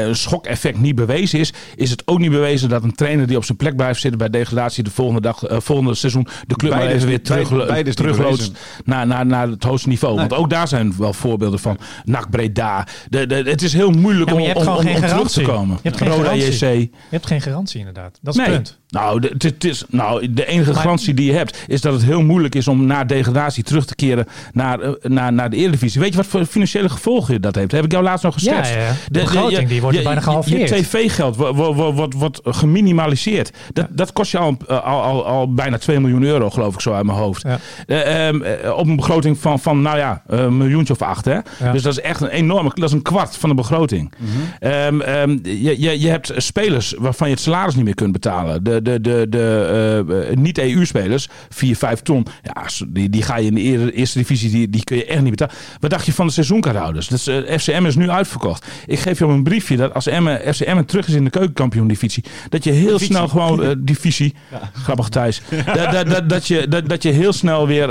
een 0.08 0.16
schokeffect 0.16 0.80
niet 0.80 0.96
bewezen 0.96 1.40
is, 1.40 1.54
is 1.76 1.90
het 1.90 2.08
ook 2.08 2.20
niet 2.20 2.32
bewezen 2.32 2.70
dat 2.70 2.84
een 2.84 2.96
trainer 2.96 3.28
die 3.28 3.38
op 3.38 3.44
zijn 3.44 3.58
plek 3.58 3.76
blijft 3.76 4.00
zitten 4.00 4.20
bij 4.20 4.30
degradatie 4.30 4.84
de 4.84 4.92
volgende 4.92 5.22
dag, 5.22 5.44
volgende 5.48 5.96
seizoen 5.96 6.28
de 6.48 6.56
club 6.56 6.72
maar 6.72 6.88
even 6.88 7.08
weer 7.08 7.24
terug, 7.24 7.94
terugloodst 7.94 8.52
naar, 8.84 9.08
naar, 9.08 9.26
naar 9.26 9.48
het 9.48 9.64
hoogste 9.64 9.90
niveau. 9.90 10.16
Nee. 10.16 10.28
Want 10.28 10.42
ook 10.42 10.50
daar 10.50 10.68
zijn 10.68 10.94
wel 10.98 11.14
voorbeelden 11.14 11.60
van 11.60 11.78
NAC 12.04 12.30
Breda. 12.30 12.88
De, 13.10 13.28
de, 13.28 13.36
het 13.36 13.62
is 13.62 13.74
heel 13.74 13.92
moeilijk 13.92 14.30
ja, 14.30 14.36
om, 14.36 14.42
om, 14.42 14.68
om, 14.68 14.88
om 14.88 15.02
terug 15.02 15.32
te 15.32 15.42
komen. 15.42 15.80
Je 15.82 15.90
hebt 15.90 16.02
geen 16.02 16.10
Roda 16.10 16.34
JC. 16.34 16.60
Je 16.60 16.90
hebt 17.10 17.28
geen 17.28 17.42
garantie 17.42 17.80
inderdaad. 17.80 18.20
Dat 18.22 18.34
is 18.34 18.40
nee. 18.40 18.50
het 18.50 18.56
punt. 18.56 18.80
Nou, 18.96 19.20
de, 19.20 19.32
het 19.38 19.64
is, 19.64 19.84
nou, 19.90 20.34
de 20.34 20.46
enige 20.46 20.74
garantie 20.74 21.14
die 21.14 21.26
je 21.26 21.38
hebt 21.38 21.64
is 21.68 21.82
dat 21.82 21.94
het 21.94 22.04
heel 22.04 22.22
moeilijk 22.22 22.56
is 22.56 22.68
om 22.68 22.86
na 22.86 23.04
degradatie 23.04 23.64
terug 23.64 23.86
te 23.86 23.96
keren 23.96 24.28
naar, 24.54 24.84
uh, 24.84 24.90
naar, 25.02 25.34
naar 25.34 25.50
de 25.50 25.56
Eredivisie. 25.56 26.02
Weet 26.02 26.12
je 26.12 26.18
wat 26.18 26.26
voor 26.26 26.46
financiële 26.46 26.90
gevolgen 26.90 27.42
dat 27.42 27.56
heeft? 27.56 27.72
Heb 27.72 27.86
ik 27.86 27.92
jou 27.92 28.04
laatst 28.04 28.24
nog 28.24 28.34
geschetst. 28.34 28.74
Ja, 28.74 28.80
ja. 28.80 28.90
De, 28.90 28.96
de 29.12 29.20
begroting 29.20 29.62
je, 29.62 29.68
die 29.68 29.82
wordt 29.82 29.98
je, 29.98 30.04
bijna 30.04 30.22
gehalveerd. 30.22 30.70
Je, 30.70 30.76
tv-geld 30.76 31.36
wordt, 31.36 31.56
wordt, 31.56 31.96
wordt, 31.96 32.14
wordt 32.14 32.40
geminimaliseerd. 32.44 33.52
Dat, 33.74 33.88
dat 33.90 34.14
kost 34.14 34.32
je 34.32 34.38
al, 34.38 34.58
al, 34.68 35.02
al, 35.02 35.26
al, 35.26 35.54
bijna 35.54 35.78
2 35.78 36.00
miljoen 36.00 36.24
euro, 36.24 36.50
geloof 36.50 36.74
ik 36.74 36.82
zo 36.82 36.94
uit 36.94 37.06
mijn 37.06 37.18
hoofd. 37.18 37.46
Ja. 37.48 37.60
Uh, 37.88 38.28
um, 38.28 38.44
op 38.72 38.88
een 38.88 38.96
begroting 38.96 39.38
van, 39.38 39.60
van 39.60 39.82
nou 39.82 39.98
ja, 39.98 40.22
een 40.28 40.58
miljoentje 40.58 40.94
of 40.94 41.02
acht. 41.02 41.26
Hè? 41.26 41.34
Ja. 41.34 41.72
Dus 41.72 41.82
dat 41.82 41.92
is 41.92 42.02
echt 42.02 42.22
een 42.22 42.28
enorme, 42.28 42.72
dat 42.74 42.90
is 42.90 42.92
een 42.92 43.02
kwart 43.02 43.38
van 43.38 43.50
de 43.50 43.56
begroting. 43.56 44.14
Mm 44.18 44.28
-hmm. 44.28 44.72
um, 44.72 45.02
um, 45.02 45.40
je, 45.44 45.82
je, 45.82 46.00
je 46.00 46.10
hebt 46.10 46.34
spelers 46.36 46.94
waarvan 46.98 47.28
je 47.28 47.34
het 47.34 47.44
salaris 47.44 47.76
niet 47.76 47.86
meer 47.86 47.96
kunt 47.96 48.12
betalen. 48.12 48.64
De, 48.64 48.82
de, 48.86 49.02
de, 49.02 49.26
de 49.30 50.28
uh, 50.30 50.36
niet-EU-spelers, 50.36 51.30
4, 51.50 51.76
5 51.76 52.02
ton, 52.02 52.26
ja, 52.44 52.68
die, 52.88 53.10
die 53.10 53.22
ga 53.22 53.38
je 53.38 53.48
in 53.48 53.56
de 53.56 53.92
eerste, 53.92 54.18
divisie, 54.18 54.52
die, 54.52 54.70
die 54.70 54.84
kun 54.84 54.98
je 54.98 55.06
echt 55.06 55.22
niet 55.22 55.30
betalen. 55.30 55.56
Wat 55.80 55.90
dacht 55.90 56.06
je 56.06 56.14
van 56.14 56.28
de 56.28 56.34
seizoenkaarthouders? 56.34 57.08
Dus, 57.08 57.28
uh, 57.28 57.58
FCM 57.58 57.86
is 57.86 57.96
nu 57.96 58.10
uitverkocht. 58.10 58.66
Ik 58.86 59.00
geef 59.00 59.20
je 59.20 59.26
op 59.26 59.32
een 59.32 59.44
briefje 59.44 59.78
dat 59.78 59.94
als 59.94 60.08
Emmen, 60.08 60.54
FCM 60.54 60.84
terug 60.84 61.08
is 61.08 61.14
in 61.14 61.24
de 61.24 61.30
keukenkampioen-divisie, 61.30 62.24
dat 62.50 62.64
je 62.64 62.72
heel 62.72 62.86
divisie. 62.86 63.08
snel 63.08 63.28
gewoon, 63.28 63.64
uh, 63.64 63.72
divisie, 63.78 64.34
ja. 64.52 64.72
grappig 64.74 65.10
Thijs, 65.10 65.42
dat, 65.76 65.92
dat, 65.92 66.10
dat, 66.10 66.30
dat, 66.30 66.48
je, 66.48 66.68
dat, 66.68 66.90
dat 66.90 67.04
je 67.04 67.12
heel 67.12 67.34
snel 67.34 67.68
weer 67.68 67.90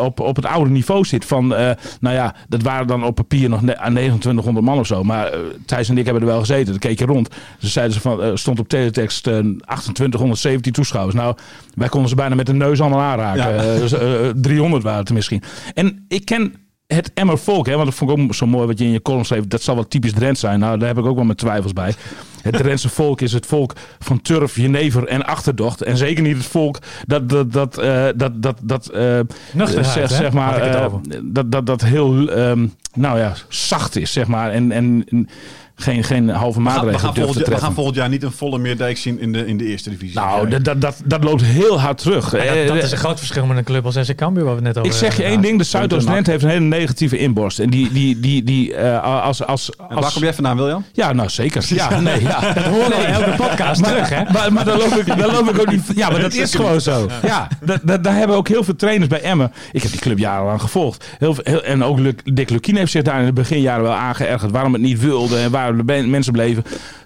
op, 0.00 0.20
op 0.20 0.36
het 0.36 0.46
oude 0.46 0.70
niveau 0.70 1.04
zit 1.04 1.24
van, 1.24 1.46
nou 1.46 1.76
ja, 2.00 2.34
dat 2.48 2.62
waren 2.62 2.86
dan 2.86 3.04
op 3.04 3.14
papier 3.14 3.48
nog 3.48 3.60
2900 3.60 4.66
man 4.66 4.78
of 4.78 4.86
zo, 4.86 5.04
maar 5.04 5.32
Thijs 5.66 5.88
en 5.88 5.98
ik 5.98 6.04
hebben 6.04 6.22
er 6.22 6.28
wel 6.28 6.40
gezeten, 6.40 6.66
dan 6.66 6.78
keek 6.78 6.98
je 6.98 7.06
rond. 7.06 7.28
Ze 7.58 7.68
zeiden 7.68 7.94
ze 7.94 8.00
van, 8.00 8.38
stond 8.38 8.58
op 8.58 8.68
teletext 8.68 9.28
2817 10.30 10.72
toeschouwers. 10.72 11.14
Nou, 11.14 11.36
wij 11.74 11.88
konden 11.88 12.08
ze 12.08 12.14
bijna 12.14 12.34
met 12.34 12.46
de 12.46 12.52
neus 12.52 12.80
allemaal 12.80 13.00
aanraken. 13.00 13.54
Ja. 13.54 13.74
Uh, 13.74 13.80
dus, 13.80 13.94
300 14.34 14.82
waren 14.82 14.98
het 14.98 15.12
misschien. 15.12 15.42
En 15.74 16.04
ik 16.08 16.24
ken 16.24 16.54
het 16.86 17.10
Emmer 17.14 17.38
volk, 17.38 17.66
hè, 17.66 17.72
want 17.72 17.84
dat 17.84 17.94
vond 17.94 18.10
ik 18.10 18.18
ook 18.18 18.34
zo 18.34 18.46
mooi 18.46 18.66
wat 18.66 18.78
je 18.78 18.84
in 18.84 18.90
je 18.90 19.02
column 19.02 19.24
schreef. 19.24 19.46
Dat 19.46 19.62
zal 19.62 19.74
wel 19.74 19.88
typisch 19.88 20.12
Drents 20.12 20.40
zijn. 20.40 20.58
Nou, 20.58 20.78
daar 20.78 20.88
heb 20.88 20.98
ik 20.98 21.06
ook 21.06 21.14
wel 21.14 21.24
mijn 21.24 21.36
twijfels 21.36 21.72
bij. 21.72 21.94
Het 22.42 22.56
Drentse 22.56 22.88
volk 22.88 23.20
is 23.20 23.32
het 23.32 23.46
volk 23.46 23.72
van 23.98 24.22
turf, 24.22 24.56
jenever 24.56 25.06
en 25.06 25.26
achterdocht. 25.26 25.82
En 25.82 25.96
zeker 25.96 26.22
niet 26.22 26.36
het 26.36 26.46
volk 26.46 26.78
dat 27.06 27.28
dat 27.28 27.52
dat 27.52 27.82
uh, 27.82 28.06
dat 28.16 28.42
dat 28.42 28.58
dat 28.62 28.90
uh, 28.94 29.20
zeg, 29.66 30.10
zeg 30.10 30.32
maar 30.32 30.74
uh, 30.74 30.86
dat 31.22 31.52
dat 31.52 31.66
dat 31.66 31.80
heel 31.80 32.38
um, 32.38 32.74
nou 32.94 33.18
ja 33.18 33.32
zacht 33.48 33.96
is 33.96 34.12
zeg 34.12 34.26
maar 34.26 34.50
en 34.50 34.72
en 34.72 35.04
geen, 35.76 36.04
geen 36.04 36.28
halve 36.28 36.60
maatregelen 36.60 36.92
we 36.94 36.98
gaan, 36.98 37.12
we 37.12 37.20
gaan, 37.20 37.24
volgend, 37.26 37.48
we 37.48 37.58
gaan 37.58 37.74
volgend 37.74 37.96
jaar 37.96 38.08
niet 38.08 38.22
een 38.22 38.32
volle 38.32 38.58
meerdijk 38.58 38.96
zien 38.96 39.20
in 39.20 39.32
de, 39.32 39.46
in 39.46 39.56
de 39.56 39.64
eerste 39.64 39.90
divisie. 39.90 40.14
Nou, 40.14 40.48
dat, 40.48 40.64
dat, 40.64 40.80
dat, 40.80 41.02
dat 41.04 41.24
loopt 41.24 41.42
heel 41.42 41.80
hard 41.80 41.98
terug. 41.98 42.44
Ja, 42.44 42.54
dat, 42.54 42.66
dat, 42.66 42.82
is 42.82 42.92
een 42.92 42.98
groot 42.98 43.18
verschil 43.18 43.46
met 43.46 43.56
een 43.56 43.64
club 43.64 43.84
als 43.84 43.94
SC 44.00 44.14
Cambuur 44.14 44.44
waar 44.44 44.54
we 44.54 44.60
net 44.60 44.78
over 44.78 44.90
Ik 44.90 44.96
zeg 44.96 45.16
je 45.16 45.22
één 45.22 45.40
ding, 45.40 45.58
de 45.58 45.64
Zuidoost-Drenthe 45.64 46.30
heeft 46.30 46.42
een 46.42 46.48
hele 46.48 46.64
negatieve 46.64 47.18
inborst. 47.18 47.58
En 47.58 47.70
die, 47.70 47.92
die, 47.92 48.20
die, 48.20 48.42
die 48.42 48.72
uh, 48.72 49.02
als, 49.02 49.44
als, 49.44 49.78
als... 49.78 50.00
waar 50.00 50.12
kom 50.12 50.22
jij 50.22 50.34
vandaan, 50.34 50.56
William? 50.56 50.84
Ja, 50.92 51.12
nou 51.12 51.28
zeker. 51.28 51.64
Ja, 51.68 52.00
nee, 52.00 52.22
ja. 52.22 52.40
Dat 52.84 52.92
elke 52.92 53.34
podcast 53.36 53.80
maar, 53.80 53.90
terug, 53.90 54.08
hè? 54.08 54.22
Maar, 54.32 54.52
maar 54.52 54.64
dan, 54.64 54.78
loop 54.78 54.92
ik, 54.92 55.06
dan 55.06 55.32
loop 55.32 55.50
ik 55.50 55.60
ook 55.60 55.70
niet... 55.70 55.82
Ja, 55.94 56.10
maar 56.10 56.20
dat 56.28 56.34
is 56.34 56.54
gewoon 56.54 56.80
zo. 56.80 57.08
Ja, 57.22 57.48
dat, 57.60 57.80
dat, 57.82 58.04
daar 58.04 58.16
hebben 58.16 58.36
ook 58.36 58.48
heel 58.48 58.64
veel 58.64 58.76
trainers 58.76 59.08
bij 59.08 59.20
Emmen. 59.20 59.52
Ik 59.72 59.82
heb 59.82 59.90
die 59.90 60.00
club 60.00 60.18
jarenlang 60.18 60.60
gevolgd. 60.60 61.06
Heel, 61.18 61.36
heel, 61.42 61.62
en 61.62 61.84
ook 61.84 61.98
Dick 62.34 62.50
Lukien 62.50 62.76
heeft 62.76 62.90
zich 62.90 63.02
daar 63.02 63.20
in 63.20 63.26
de 63.26 63.32
beginjaren 63.32 63.82
wel 63.82 63.92
aangeërgerd 63.92 64.50
waarom 64.50 64.72
het 64.72 64.82
niet 64.82 65.00
wilde 65.00 65.38
en 65.38 65.50
waar 65.50 65.63
mensen 66.10 66.32
bleven. 66.32 66.64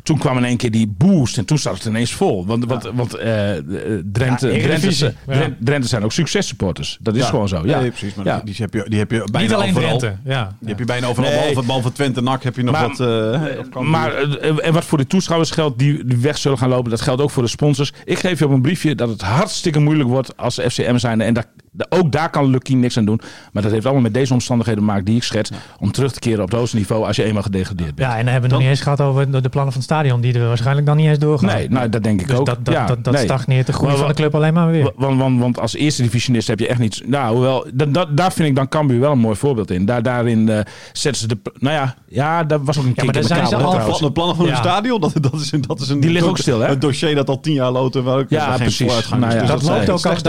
Toen 0.09 0.19
kwam 0.19 0.37
in 0.37 0.45
één 0.45 0.57
keer 0.57 0.71
die 0.71 0.95
boost 0.97 1.39
en 1.39 1.45
toen 1.45 1.59
zat 1.59 1.75
het 1.75 1.85
ineens 1.85 2.13
vol. 2.13 2.47
Want, 2.47 2.65
want, 2.65 2.91
want 2.95 3.15
uh, 3.15 3.23
Drenthe, 3.23 4.49
ja, 4.53 4.63
Drenthe, 4.63 5.15
Drenthe, 5.27 5.55
Drenthe, 5.61 5.89
zijn 5.89 6.05
ook 6.05 6.13
successupporters. 6.13 6.99
Dat 7.01 7.17
is 7.17 7.25
gewoon 7.25 7.49
zo. 7.49 7.63
Ja, 7.65 7.81
nee, 7.81 7.89
precies. 7.89 8.15
Maar 8.15 8.45
die, 8.45 8.55
heb 8.59 8.75
je, 8.75 8.85
die 8.89 8.99
heb 8.99 9.11
je 9.11 9.29
bijna 9.31 9.47
Niet 9.47 9.57
alleen 9.57 9.77
overal. 9.77 9.99
Drenthe, 9.99 10.31
ja. 10.31 10.57
Die 10.61 10.69
heb 10.69 10.79
je 10.79 10.85
bijna 10.85 11.07
overal. 11.07 11.31
Nee. 11.31 11.39
Behalve, 11.39 11.67
behalve 11.67 11.93
Twente 11.93 12.21
NAC 12.21 12.43
heb 12.43 12.57
je 12.57 12.63
nog 12.63 12.75
maar, 12.75 12.89
wat... 12.89 13.01
Uh, 13.01 13.81
maar 13.81 14.15
en 14.59 14.73
wat 14.73 14.85
voor 14.85 14.99
de 14.99 15.07
toeschouwers 15.07 15.51
geldt 15.51 15.79
die, 15.79 16.05
die 16.05 16.19
weg 16.19 16.39
zullen 16.39 16.59
gaan 16.59 16.69
lopen, 16.69 16.91
dat 16.91 17.01
geldt 17.01 17.23
ook 17.23 17.31
voor 17.31 17.43
de 17.43 17.49
sponsors. 17.49 17.93
Ik 18.05 18.19
geef 18.19 18.39
je 18.39 18.45
op 18.45 18.51
een 18.51 18.63
briefje 18.63 18.95
dat 18.95 19.09
het 19.09 19.23
hartstikke 19.23 19.79
moeilijk 19.79 20.09
wordt 20.09 20.37
als 20.37 20.61
FCM 20.61 20.99
zijn. 20.99 21.21
En 21.21 21.35
dat 21.35 21.47
ook 21.89 22.13
daar 22.13 22.31
kan 22.31 22.51
Lucky 22.51 22.75
niks 22.75 22.97
aan 22.97 23.05
doen. 23.05 23.21
Maar 23.53 23.63
dat 23.63 23.73
heeft 23.73 23.85
allemaal 23.85 24.03
met 24.03 24.15
deze 24.15 24.33
omstandigheden 24.33 24.81
te 24.81 24.87
maken 24.87 25.05
die 25.05 25.17
ik 25.17 25.23
schets. 25.23 25.51
Om 25.79 25.93
terug 25.93 26.13
te 26.13 26.19
keren 26.19 26.43
op 26.43 26.51
het 26.51 26.59
hoogste 26.59 26.77
niveau 26.77 27.07
als 27.07 27.17
je 27.17 27.25
eenmaal 27.25 27.43
gedegradeerd 27.43 27.95
bent. 27.95 28.09
Ja, 28.09 28.17
en 28.17 28.25
dan 28.25 28.33
hebben 28.33 28.51
we 28.51 28.57
nog 28.57 28.65
niet 28.65 28.75
eens 28.75 28.81
gehad 28.81 29.01
over 29.01 29.43
de 29.43 29.49
plannen 29.49 29.73
van 29.73 29.83
het 29.83 29.91
stadion. 29.99 30.21
Die 30.21 30.35
er 30.35 30.49
waarschijnlijk 30.49 30.87
dan 30.87 30.97
niet 30.97 31.07
eens 31.07 31.19
doorgaan. 31.19 31.57
Nee, 31.57 31.69
nou, 31.69 31.89
dat 31.89 32.03
denk 32.03 32.21
ik 32.21 32.29
dus 32.29 32.37
ook. 32.37 32.47
Dat, 32.47 32.65
dat, 32.65 32.75
ja, 32.75 32.87
dat, 32.87 33.05
dat 33.05 33.19
stagneert 33.19 33.67
de 33.67 33.73
groei 33.73 33.97
van 33.97 34.09
de 34.09 34.15
club 34.15 34.35
alleen 34.35 34.55
maar 34.55 34.71
weer. 34.71 34.93
Want, 34.97 35.19
want, 35.19 35.41
want 35.41 35.61
als 35.61 35.75
eerste 35.75 36.03
divisionist 36.03 36.49
heb 36.49 36.59
je 36.59 36.69
echt 36.69 36.79
niets. 36.79 37.03
Nou, 37.07 37.35
hoewel, 37.35 37.67
dat, 37.75 38.17
daar 38.17 38.33
vind 38.33 38.49
ik 38.49 38.57
dan 38.57 38.69
Cambuur 38.69 39.01
wel 39.01 39.13
een 39.13 39.19
mooi 39.19 39.37
voorbeeld 39.37 39.71
in. 39.71 39.85
Daar, 39.85 40.03
daarin 40.03 40.49
uh, 40.49 40.59
zetten 40.93 41.21
ze 41.21 41.29
de. 41.29 41.39
Nou 41.59 41.75
ja, 41.75 41.95
ja, 42.09 42.45
dat 42.45 42.61
was 42.65 42.79
ook 42.79 42.85
een 42.85 42.95
keer. 42.95 43.15
Ja, 43.15 43.23
zijn 43.23 43.47
ze 43.47 43.57
al 43.57 43.99
de 43.99 44.13
plannen 44.13 44.37
van 44.37 44.47
het 44.47 44.57
stadion. 44.57 45.01
Dat, 45.01 45.13
dat, 45.21 45.35
is, 45.35 45.51
dat 45.67 45.81
is 45.81 45.89
een. 45.89 46.01
Die 46.01 46.11
liggen 46.11 46.31
ook 46.31 46.39
stil, 46.39 46.61
hè? 46.61 46.69
Een 46.69 46.79
dossier 46.79 47.15
dat 47.15 47.29
al 47.29 47.41
tien 47.41 47.55
jaar 47.55 47.71
loopt. 47.71 47.99
Ja, 48.29 48.57
precies. 48.57 49.09
Nou 49.11 49.47
dat 49.47 49.63
loopt 49.63 49.91
ook 49.91 50.23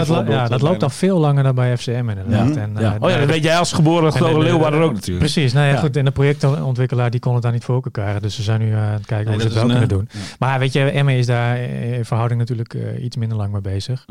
dat 0.48 0.60
loopt 0.60 0.82
al 0.82 0.90
veel 0.90 1.18
langer 1.18 1.42
dan 1.42 1.54
bij 1.54 1.76
FCM 1.76 2.08
inderdaad. 2.08 2.56
En, 2.56 2.72
ja. 2.78 2.94
Uh, 2.94 3.02
oh 3.02 3.10
ja, 3.10 3.18
dat 3.18 3.28
weet 3.28 3.42
jij 3.42 3.58
als 3.58 3.72
geboren 3.72 4.12
geloof 4.12 4.42
Leeuwarden 4.42 4.82
ook 4.82 4.92
natuurlijk. 4.92 5.18
Precies, 5.18 5.52
nou 5.52 5.66
ja, 5.66 5.76
goed. 5.76 5.96
En 5.96 6.04
de 6.04 6.10
projectontwikkelaar 6.10 7.10
die 7.10 7.20
kon 7.20 7.34
het 7.34 7.42
daar 7.42 7.52
niet 7.52 7.64
voor 7.64 7.74
elkaar 7.74 7.90
krijgen. 7.90 8.22
Dus 8.22 8.34
ze 8.34 8.42
zijn 8.42 8.60
nu 8.60 8.74
aan 8.74 8.92
het 8.92 9.06
kijken 9.06 9.32
hoe 9.32 9.42
ze 9.42 9.48
kunnen 9.68 9.88
doen. 9.88 10.08
Maar 10.38 10.58
weet 10.58 10.72
je, 10.72 10.80
Emme 10.80 11.18
is 11.18 11.26
daar 11.26 11.58
in 11.58 12.04
verhouding 12.04 12.40
natuurlijk 12.40 12.74
uh, 12.74 13.04
iets 13.04 13.16
minder 13.16 13.36
lang 13.38 13.52
mee 13.52 13.60
bezig. 13.60 14.06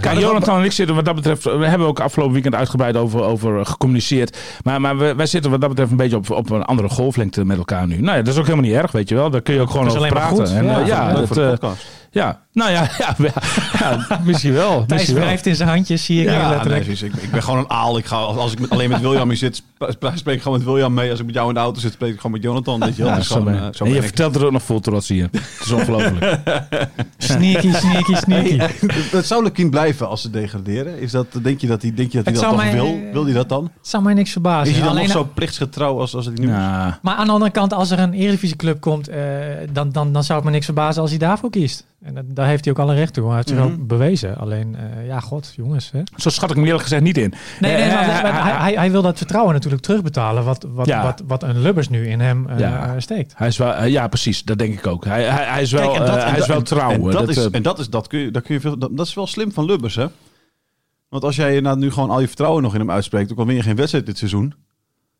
Kijk, 0.00 0.18
Jonathan 0.18 0.58
en 0.58 0.64
ik 0.64 0.72
zitten 0.72 0.94
wat 0.94 1.04
dat 1.04 1.14
betreft, 1.14 1.44
we 1.44 1.66
hebben 1.66 1.86
ook 1.86 2.00
afgelopen 2.00 2.32
weekend 2.32 2.54
uitgebreid 2.54 2.96
over, 2.96 3.22
over 3.22 3.66
gecommuniceerd. 3.66 4.38
Maar, 4.62 4.80
maar 4.80 4.98
we, 4.98 5.14
wij 5.14 5.26
zitten 5.26 5.50
wat 5.50 5.60
dat 5.60 5.68
betreft 5.68 5.90
een 5.90 5.96
beetje 5.96 6.16
op, 6.16 6.30
op 6.30 6.50
een 6.50 6.62
andere 6.62 6.88
golflengte 6.88 7.44
met 7.44 7.58
elkaar 7.58 7.86
nu. 7.86 8.00
Nou 8.00 8.16
ja, 8.16 8.22
dat 8.22 8.32
is 8.32 8.38
ook 8.38 8.46
helemaal 8.46 8.70
niet 8.70 8.78
erg, 8.78 8.92
weet 8.92 9.08
je 9.08 9.14
wel. 9.14 9.30
Daar 9.30 9.42
kun 9.42 9.54
je 9.54 9.60
ook 9.60 9.70
gewoon 9.70 9.88
over 9.88 10.08
praten. 10.08 10.56
En, 10.56 10.64
ja, 10.64 10.78
ja, 10.78 11.12
dat, 11.12 11.60
ja, 12.10 12.40
nou 12.52 12.70
ja, 12.70 12.90
ja, 12.98 13.16
ja, 13.78 14.20
misschien 14.24 14.52
wel. 14.52 14.84
Thijs 14.86 15.12
wrijft 15.12 15.46
in 15.46 15.56
zijn 15.56 15.68
handjes, 15.68 16.04
zie 16.04 16.20
ik 16.20 16.28
ja, 16.28 16.50
letterlijk. 16.50 16.86
Nee, 16.86 17.10
ik, 17.10 17.22
ik, 17.22 17.30
ben 17.30 17.42
gewoon 17.42 17.58
een 17.58 17.70
aal. 17.70 17.98
Ik 17.98 18.04
ga, 18.04 18.16
als 18.16 18.52
ik 18.52 18.60
met, 18.60 18.70
alleen 18.70 18.90
met 18.90 19.00
William 19.00 19.34
zit, 19.34 19.62
spreek 20.14 20.36
ik 20.36 20.42
gewoon 20.42 20.58
met 20.58 20.66
William 20.66 20.94
mee. 20.94 21.10
Als 21.10 21.20
ik 21.20 21.26
met 21.26 21.34
jou 21.34 21.48
in 21.48 21.54
de 21.54 21.60
auto 21.60 21.80
zit, 21.80 21.92
spreek 21.92 22.10
ik 22.10 22.16
gewoon 22.16 22.32
met 22.32 22.42
Jonathan. 22.42 22.80
Weet 22.80 22.96
je 22.96 23.02
wel. 23.02 23.12
Ja, 23.12 23.20
zo 23.20 23.48
uh, 23.48 23.66
zo 23.72 23.84
en 23.84 23.92
je 23.92 24.02
vertelt 24.02 24.36
er 24.36 24.44
ook 24.44 24.52
nog 24.52 24.62
vol 24.62 24.80
trots 24.80 25.08
hier. 25.08 25.28
Het 25.32 25.60
is 25.64 25.70
ongelooflijk. 25.70 26.40
sneaky, 27.18 27.72
sneaky, 27.72 28.14
sneaky. 28.14 28.58
Het 29.10 29.26
zou 29.26 29.42
Lekien 29.42 29.70
blijven 29.70 30.08
als 30.08 30.22
ze 30.22 30.30
degraderen. 30.30 30.98
Is 31.00 31.10
dat, 31.10 31.26
denk 31.42 31.60
je 31.60 31.66
dat 31.66 31.82
hij, 31.82 31.94
denk 31.94 32.12
je 32.12 32.16
dat, 32.16 32.26
hij 32.26 32.34
dat 32.34 32.58
toch 32.58 32.72
wil? 32.72 33.00
Wil 33.12 33.24
hij 33.24 33.34
dat 33.34 33.48
dan? 33.48 33.64
Het 33.64 33.88
zou 33.88 34.02
mij 34.02 34.14
niks 34.14 34.32
verbazen. 34.32 34.66
Is 34.66 34.72
hij 34.72 34.80
dan 34.80 34.90
alleen 34.90 35.02
nog 35.02 35.12
zo 35.12 35.30
plichtsgetrouw 35.34 36.00
als, 36.00 36.14
als 36.14 36.26
hij 36.26 36.34
nu 36.34 36.46
is? 36.46 36.56
Maar 37.02 37.14
aan 37.14 37.26
de 37.26 37.32
andere 37.32 37.50
kant, 37.50 37.72
als 37.72 37.90
er 37.90 37.98
een 37.98 38.12
Eredivisieclub 38.12 38.80
komt, 38.80 39.08
uh, 39.08 39.16
dan, 39.72 39.92
dan, 39.92 40.12
dan 40.12 40.24
zou 40.24 40.38
het 40.38 40.46
me 40.46 40.54
niks 40.54 40.64
verbazen 40.64 41.02
als 41.02 41.10
hij 41.10 41.18
daarvoor 41.18 41.50
kiest. 41.50 41.86
En 42.00 42.14
dat, 42.14 42.24
daar 42.28 42.46
heeft 42.46 42.64
hij 42.64 42.72
ook 42.72 42.78
alle 42.78 42.94
recht 42.94 43.14
toe. 43.14 43.26
Hij 43.26 43.34
heeft 43.34 43.48
zich 43.48 43.58
mm 43.58 43.64
ook 43.64 43.86
bewezen. 43.86 44.36
Alleen, 44.36 44.76
uh, 44.98 45.06
ja, 45.06 45.20
god, 45.20 45.52
jongens. 45.56 45.90
Hè? 45.90 46.02
Zo 46.16 46.30
schat 46.30 46.50
ik 46.50 46.56
hem 46.56 46.64
eerlijk 46.64 46.82
gezegd 46.82 47.02
niet 47.02 47.18
in. 47.18 47.34
Nee, 47.60 47.76
nee, 47.76 47.86
uh, 47.86 47.92
hij, 47.92 48.52
hij, 48.52 48.72
hij, 48.72 48.90
wil 48.90 49.02
dat 49.02 49.16
vertrouwen 49.16 49.54
natuurlijk 49.54 49.82
terugbetalen. 49.82 50.44
Wat, 50.44 50.66
wat, 50.68 50.86
ja. 50.86 51.02
wat, 51.02 51.22
wat 51.26 51.42
een 51.42 51.60
Lubbers 51.60 51.88
nu 51.88 52.08
in 52.08 52.20
hem 52.20 52.46
uh, 52.50 52.58
ja. 52.58 53.00
steekt. 53.00 53.32
Hij 53.36 53.48
is 53.48 53.56
wel, 53.56 53.84
ja, 53.84 54.08
precies. 54.08 54.44
Dat 54.44 54.58
denk 54.58 54.78
ik 54.78 54.86
ook. 54.86 55.04
Hij, 55.04 55.24
hij, 55.24 55.44
hij 55.44 55.62
is 55.62 55.72
wel, 55.72 55.92
Kijk, 55.92 56.06
dat, 56.06 56.24
hij 56.24 56.38
is 56.38 56.46
wel 56.46 56.62
trouw. 56.62 56.90
En 56.90 57.10
dat, 57.10 57.28
is, 57.28 57.50
en 57.50 57.62
dat 57.62 57.78
is, 57.78 57.90
dat 57.90 58.06
kun 58.06 58.18
je, 58.18 58.30
dat 58.30 58.42
kun 58.42 58.54
je 58.54 58.60
veel, 58.60 58.78
dat, 58.78 58.96
dat 58.96 59.06
is 59.06 59.14
wel 59.14 59.26
slim 59.26 59.52
van 59.52 59.64
Lubbers, 59.64 59.94
hè? 59.94 60.06
Want 61.08 61.24
als 61.24 61.36
jij 61.36 61.60
nou 61.60 61.78
nu 61.78 61.90
gewoon 61.90 62.10
al 62.10 62.20
je 62.20 62.26
vertrouwen 62.26 62.62
nog 62.62 62.74
in 62.74 62.80
hem 62.80 62.90
uitspreekt, 62.90 63.32
ook 63.32 63.38
al 63.38 63.46
win 63.46 63.56
je 63.56 63.62
geen 63.62 63.76
wedstrijd 63.76 64.06
dit 64.06 64.18
seizoen, 64.18 64.54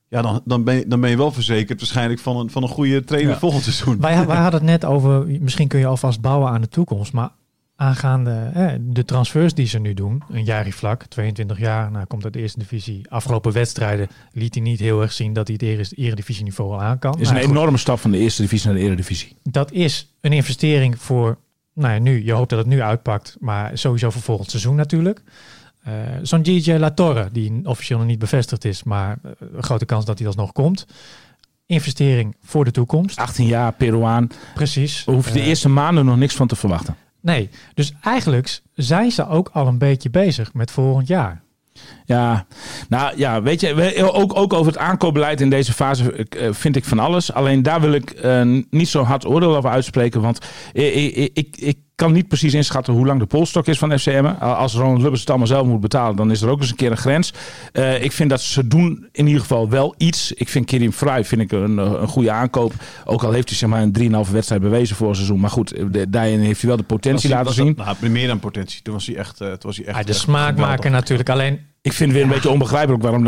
ja, 0.08 0.22
dan, 0.22 0.40
dan, 0.44 0.64
ben 0.64 0.74
je, 0.74 0.86
dan 0.86 1.00
ben 1.00 1.10
je 1.10 1.16
wel 1.16 1.32
verzekerd 1.32 1.80
waarschijnlijk 1.80 2.20
van 2.20 2.36
een, 2.36 2.50
van 2.50 2.62
een 2.62 2.68
goede 2.68 3.04
trainer 3.04 3.38
volgend 3.38 3.62
seizoen. 3.62 4.00
Wij, 4.00 4.26
wij 4.26 4.36
hadden 4.46 4.60
het 4.60 4.70
net 4.70 4.84
over, 4.84 5.26
misschien 5.40 5.68
kun 5.68 5.78
je 5.78 5.86
alvast 5.86 6.20
bouwen 6.20 6.50
aan 6.50 6.60
de 6.60 6.68
toekomst. 6.68 7.12
Maar 7.12 7.30
aangaande 7.76 8.52
de 8.80 9.04
transfers 9.04 9.54
die 9.54 9.66
ze 9.66 9.78
nu 9.78 9.94
doen, 9.94 10.22
een 10.30 10.44
jaar 10.44 10.70
vlak, 10.70 11.04
22 11.04 11.58
jaar, 11.58 11.90
nou 11.90 12.06
komt 12.06 12.24
uit 12.24 12.32
de 12.32 12.40
eerste 12.40 12.58
divisie. 12.58 13.10
Afgelopen 13.10 13.52
wedstrijden 13.52 14.08
liet 14.32 14.54
hij 14.54 14.62
niet 14.62 14.80
heel 14.80 15.02
erg 15.02 15.12
zien 15.12 15.32
dat 15.32 15.48
hij 15.48 15.56
het 15.60 15.96
eredivisieniveau 15.98 16.72
al 16.72 16.82
aan 16.82 16.98
kan. 16.98 17.20
is 17.20 17.30
nou, 17.30 17.42
een 17.42 17.50
enorme 17.50 17.76
stap 17.76 17.98
van 17.98 18.10
de 18.10 18.18
eerste 18.18 18.42
divisie 18.42 18.68
naar 18.68 18.78
de 18.78 18.84
eredivisie. 18.84 19.36
Dat 19.42 19.72
is 19.72 20.14
een 20.20 20.32
investering 20.32 20.98
voor, 21.00 21.38
nou 21.74 21.94
ja, 21.94 22.00
nu, 22.00 22.24
je 22.24 22.32
hoopt 22.32 22.50
dat 22.50 22.58
het 22.58 22.68
nu 22.68 22.82
uitpakt, 22.82 23.36
maar 23.40 23.78
sowieso 23.78 24.10
voor 24.10 24.22
volgend 24.22 24.50
seizoen 24.50 24.76
natuurlijk. 24.76 25.22
Uh, 25.88 25.92
Zo'n 26.22 26.42
DJ 26.42 26.72
Latorre, 26.72 27.28
die 27.32 27.60
officieel 27.64 27.98
nog 27.98 28.06
niet 28.06 28.18
bevestigd 28.18 28.64
is, 28.64 28.82
maar 28.82 29.18
een 29.22 29.62
grote 29.62 29.84
kans 29.84 30.04
dat 30.04 30.18
hij 30.18 30.26
alsnog 30.26 30.52
komt. 30.52 30.86
Investering 31.66 32.36
voor 32.42 32.64
de 32.64 32.70
toekomst. 32.70 33.18
18 33.18 33.46
jaar, 33.46 33.72
Peruaan. 33.72 34.28
Precies. 34.54 35.04
We 35.04 35.12
hoeven 35.12 35.32
de 35.32 35.38
uh, 35.38 35.46
eerste 35.46 35.68
maanden 35.68 36.04
nog 36.04 36.16
niks 36.16 36.34
van 36.34 36.46
te 36.46 36.56
verwachten. 36.56 36.96
Nee, 37.20 37.50
dus 37.74 37.92
eigenlijk 38.02 38.60
zijn 38.74 39.10
ze 39.10 39.28
ook 39.28 39.50
al 39.52 39.66
een 39.66 39.78
beetje 39.78 40.10
bezig 40.10 40.54
met 40.54 40.70
volgend 40.70 41.06
jaar. 41.06 41.42
Ja, 42.04 42.46
nou 42.88 43.16
ja, 43.16 43.42
weet 43.42 43.60
je, 43.60 44.12
ook, 44.12 44.36
ook 44.36 44.52
over 44.52 44.72
het 44.72 44.80
aankoopbeleid 44.80 45.40
in 45.40 45.50
deze 45.50 45.72
fase 45.72 46.26
vind 46.50 46.76
ik 46.76 46.84
van 46.84 46.98
alles. 46.98 47.32
Alleen 47.32 47.62
daar 47.62 47.80
wil 47.80 47.92
ik 47.92 48.24
uh, 48.24 48.62
niet 48.70 48.88
zo 48.88 49.02
hard 49.02 49.26
oordeel 49.26 49.56
over 49.56 49.70
uitspreken. 49.70 50.20
Want 50.20 50.38
ik, 50.72 51.14
ik, 51.14 51.30
ik, 51.34 51.56
ik 51.56 51.78
kan 51.98 52.12
niet 52.12 52.28
precies 52.28 52.54
inschatten 52.54 52.92
hoe 52.92 53.06
lang 53.06 53.20
de 53.20 53.26
polstok 53.26 53.66
is 53.66 53.78
van 53.78 53.98
FCM. 53.98 54.24
Als 54.40 54.74
Ronald 54.74 55.00
Lubbers 55.00 55.20
het 55.20 55.28
allemaal 55.28 55.46
zelf 55.46 55.66
moet 55.66 55.80
betalen, 55.80 56.16
dan 56.16 56.30
is 56.30 56.42
er 56.42 56.48
ook 56.48 56.60
eens 56.60 56.70
een 56.70 56.76
keer 56.76 56.90
een 56.90 56.96
grens. 56.96 57.32
Uh, 57.72 58.02
ik 58.02 58.12
vind 58.12 58.30
dat 58.30 58.40
ze 58.40 58.66
doen 58.66 59.08
in 59.12 59.26
ieder 59.26 59.40
geval 59.40 59.68
wel 59.68 59.94
iets. 59.96 60.32
Ik 60.32 60.48
vind 60.48 60.66
Kirim 60.66 60.92
Vrij 60.92 61.24
vind 61.24 61.40
ik 61.40 61.52
een, 61.52 61.78
een 61.78 62.08
goede 62.08 62.30
aankoop. 62.30 62.72
Ook 63.04 63.22
al 63.22 63.32
heeft 63.32 63.48
hij 63.48 63.58
zeg 63.58 63.68
maar 63.68 63.82
een 63.82 64.26
3,5 64.26 64.32
wedstrijd 64.32 64.62
bewezen 64.62 64.96
voor 64.96 65.14
seizoen. 65.14 65.40
Maar 65.40 65.50
goed, 65.50 65.74
daarin 66.08 66.40
heeft 66.40 66.60
hij 66.60 66.68
wel 66.68 66.78
de 66.78 66.84
potentie 66.84 67.30
laten 67.30 67.54
zien. 67.54 67.74
Dat, 67.74 68.00
nou, 68.00 68.12
meer 68.12 68.26
dan 68.26 68.38
potentie. 68.38 68.82
Toen 68.82 68.94
was 68.94 69.06
hij 69.06 69.16
echt... 69.16 69.40
Uh, 69.40 69.48
toen 69.48 69.58
was 69.60 69.76
hij 69.76 69.86
echt 69.86 69.96
ja, 69.98 70.04
de 70.04 70.12
smaakmaker 70.12 70.90
natuurlijk. 70.90 71.28
Alleen 71.28 71.60
ik 71.88 71.94
vind 71.94 72.10
het 72.10 72.18
weer 72.18 72.28
een 72.28 72.34
beetje 72.34 72.50
onbegrijpelijk 72.50 73.02
waarom, 73.02 73.24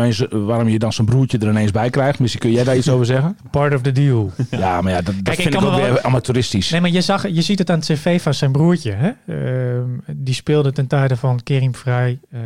waarom 0.47 0.67
je 0.67 0.79
dan 0.79 0.93
zijn 0.93 1.07
broertje 1.07 1.37
er 1.37 1.47
ineens 1.47 1.71
bij 1.71 1.89
krijgt. 1.89 2.19
Misschien 2.19 2.41
kun 2.41 2.51
jij 2.51 2.63
daar 2.63 2.77
iets 2.77 2.89
over 2.89 3.05
zeggen? 3.05 3.37
Part 3.51 3.73
of 3.73 3.81
the 3.81 3.91
deal. 3.91 4.31
Ja, 4.49 4.81
maar 4.81 4.91
ja, 4.91 5.01
dat, 5.01 5.15
dat 5.23 5.35
vind 5.35 5.53
ik, 5.53 5.61
ook 5.61 5.75
weer 5.75 6.01
amateuristisch. 6.01 6.69
Nee, 6.69 6.81
maar 6.81 6.89
je, 6.89 7.01
zag, 7.01 7.27
je 7.27 7.41
ziet 7.41 7.59
het 7.59 7.69
aan 7.69 7.79
het 7.79 7.85
cv 7.85 8.21
van 8.21 8.33
zijn 8.33 8.51
broertje. 8.51 8.91
Hè? 8.91 9.11
Uh, 9.25 9.81
die 10.15 10.33
speelde 10.33 10.71
ten 10.71 10.87
tijde 10.87 11.17
van 11.17 11.43
Kerim 11.43 11.75
Vrij. 11.75 12.19
Uh, 12.33 12.39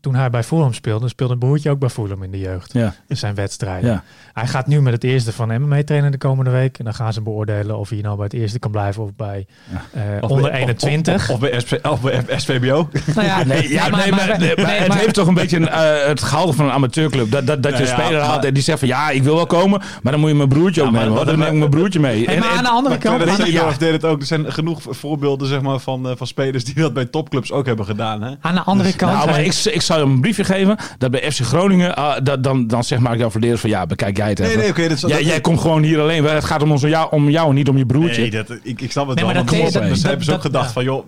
toen 0.00 0.14
hij 0.14 0.30
bij 0.30 0.42
Fulham 0.42 0.72
speelde, 0.72 1.08
speelde 1.08 1.32
het 1.32 1.42
broertje 1.42 1.70
ook 1.70 1.78
bij 1.78 1.88
Fulham 1.88 2.22
in 2.22 2.30
de 2.30 2.38
jeugd. 2.38 2.72
Ja. 2.72 2.94
In 3.08 3.16
zijn 3.16 3.34
wedstrijden. 3.34 3.90
Ja. 3.90 4.02
Hij 4.32 4.46
gaat 4.46 4.66
nu 4.66 4.82
met 4.82 4.92
het 4.92 5.04
eerste 5.04 5.32
van 5.32 5.50
hem 5.50 5.68
mee 5.68 5.84
trainen 5.84 6.12
de 6.12 6.18
komende 6.18 6.50
week. 6.50 6.78
En 6.78 6.84
dan 6.84 6.94
gaan 6.94 7.12
ze 7.12 7.20
beoordelen 7.20 7.78
of 7.78 7.88
hij 7.88 8.00
nou 8.00 8.16
bij 8.16 8.24
het 8.24 8.34
eerste 8.34 8.58
kan 8.58 8.70
blijven 8.70 9.02
of 9.02 9.14
bij 9.16 9.46
uh, 9.94 10.02
of 10.20 10.30
onder 10.30 10.50
bij, 10.50 10.60
21. 10.60 11.30
Of, 11.30 11.34
of, 11.34 11.40
bij 11.40 11.60
SP, 11.64 11.72
of, 11.82 12.00
bij 12.00 12.24
SVBO. 12.36 12.88
Nou 13.14 13.26
ja, 13.26 13.44
nee, 13.44 13.68
ja, 13.68 13.88
nee, 13.88 14.10
maar, 14.10 14.28
maar, 14.28 14.38
nee, 14.38 14.56
maar, 14.56 14.78
het 14.78 14.94
heeft 14.94 15.14
toch 15.14 15.26
een 15.26 15.34
beetje 15.34 15.57
een, 15.60 15.68
uh, 15.68 16.06
het 16.06 16.22
gehalte 16.22 16.52
van 16.52 16.64
een 16.64 16.72
amateurclub. 16.72 17.30
Dat, 17.30 17.46
dat, 17.46 17.62
dat 17.62 17.76
je 17.76 17.82
een 17.82 17.88
speler 17.88 18.20
had 18.20 18.44
en 18.44 18.54
die 18.54 18.62
zegt 18.62 18.78
van 18.78 18.88
ja, 18.88 19.10
ik 19.10 19.22
wil 19.22 19.34
wel 19.34 19.46
komen, 19.46 19.80
maar 20.02 20.12
dan 20.12 20.20
moet 20.20 20.30
je 20.30 20.36
mijn 20.36 20.48
broertje 20.48 20.82
ook 20.82 20.90
nemen. 20.90 21.26
Dan 21.26 21.38
neem 21.38 21.52
ik 21.52 21.58
mijn 21.58 21.70
broertje 21.70 22.00
mee. 22.00 22.24
Hey, 22.24 22.38
maar 22.38 22.48
aan 22.48 22.62
de 22.62 22.68
andere 22.68 22.98
kant... 22.98 23.78
deed 23.78 23.92
het 23.92 24.04
ook. 24.04 24.20
Er 24.20 24.26
zijn 24.26 24.52
genoeg 24.52 24.80
voorbeelden 24.88 25.48
zeg 25.48 25.60
maar, 25.60 25.78
van, 25.78 26.14
van 26.16 26.26
spelers 26.26 26.64
die 26.64 26.74
dat 26.74 26.94
bij 26.94 27.04
topclubs 27.04 27.52
ook 27.52 27.66
hebben 27.66 27.84
gedaan. 27.84 28.22
Hè? 28.22 28.32
Aan 28.40 28.54
de 28.54 28.62
andere 28.62 28.88
dus, 28.88 28.96
kant... 28.96 29.12
Nou, 29.12 29.30
maar 29.30 29.44
ik, 29.44 29.54
ik 29.54 29.82
zou 29.82 30.00
hem 30.00 30.10
een 30.10 30.20
briefje 30.20 30.44
geven 30.44 30.76
dat 30.98 31.10
bij 31.10 31.32
FC 31.32 31.40
Groningen, 31.40 31.94
uh, 31.98 32.14
dat, 32.22 32.42
dan, 32.42 32.66
dan 32.66 32.84
zeg 32.84 32.98
maar 32.98 33.12
ik 33.12 33.18
jou 33.18 33.30
verdedigd 33.30 33.60
van 33.60 33.70
ja, 33.70 33.86
bekijk 33.86 34.16
jij 34.16 34.28
het 34.28 34.38
even. 34.38 34.52
Nee, 34.52 34.62
nee, 34.62 34.70
okay, 34.70 34.88
dat, 34.88 35.00
jij, 35.00 35.22
jij 35.22 35.40
komt 35.40 35.60
gewoon 35.60 35.82
hier 35.82 36.00
alleen. 36.00 36.24
Het 36.24 36.44
gaat 36.44 36.62
om, 36.62 36.70
ons, 36.70 36.82
jou, 36.82 37.08
om 37.10 37.30
jou, 37.30 37.52
niet 37.52 37.68
om 37.68 37.78
je 37.78 37.86
broertje. 37.86 38.20
Nee, 38.20 38.30
dat, 38.30 38.50
ik, 38.62 38.80
ik 38.80 38.92
snap 38.92 39.08
het 39.08 39.16
nee, 39.16 39.24
wel. 39.24 39.34
Maar 39.34 39.44
dat, 39.44 39.72
dat, 39.72 40.02
hebben 40.02 40.24
ze 40.24 40.32
ook 40.32 40.40
gedacht 40.40 40.72
van 40.72 40.84
joh, 40.84 41.06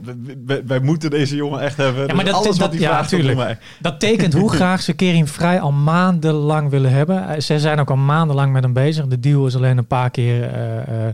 wij, 0.67 0.81
moeten 0.81 1.11
deze 1.11 1.37
jongen 1.37 1.61
echt 1.61 1.77
hebben. 1.77 2.07
Ja, 2.07 2.15
maar 2.15 2.25
dat, 2.25 2.35
alles 2.35 2.59
wat 2.59 2.71
hij 2.71 2.79
vraagt 2.79 3.35
mij. 3.35 3.59
Dat 3.81 4.01
tekent 4.01 4.30
hoe 4.35 4.53
graag 4.61 4.83
ze 4.83 4.93
Kerim 4.93 5.27
Vrij 5.27 5.61
al 5.61 5.73
maandenlang 5.73 6.71
willen 6.71 6.91
hebben. 6.91 7.43
Ze 7.43 7.59
zijn 7.59 7.81
ook 7.81 7.91
al 7.91 7.97
maandenlang 7.97 8.53
met 8.53 8.63
hem 8.63 8.73
bezig. 8.73 9.07
De 9.07 9.21
deal 9.21 9.47
is 9.47 9.57
alleen 9.57 9.79
een 9.79 9.87
paar 9.87 10.11
keer 10.11 10.55
uh, 10.55 10.77
uh, 10.77 11.09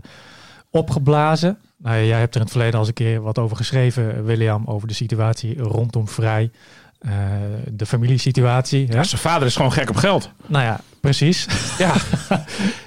opgeblazen. 0.71 1.57
Nou, 1.77 2.03
jij 2.03 2.19
hebt 2.19 2.33
er 2.33 2.39
in 2.39 2.41
het 2.41 2.51
verleden 2.51 2.73
al 2.73 2.79
eens 2.79 2.87
een 2.87 2.93
keer 2.93 3.21
wat 3.21 3.37
over 3.37 3.57
geschreven, 3.57 4.25
William, 4.25 4.63
over 4.65 4.87
de 4.87 4.93
situatie 4.93 5.59
rondom 5.59 6.07
Vrij. 6.07 6.51
Uh, 7.01 7.11
de 7.71 7.85
familiesituatie. 7.85 8.87
Ja, 8.91 9.03
zijn 9.03 9.21
vader 9.21 9.47
is 9.47 9.55
gewoon 9.55 9.71
gek 9.71 9.89
op 9.89 9.95
geld. 9.95 10.29
Nou 10.45 10.63
ja, 10.63 10.79
precies. 11.01 11.47
Ja. 11.77 11.93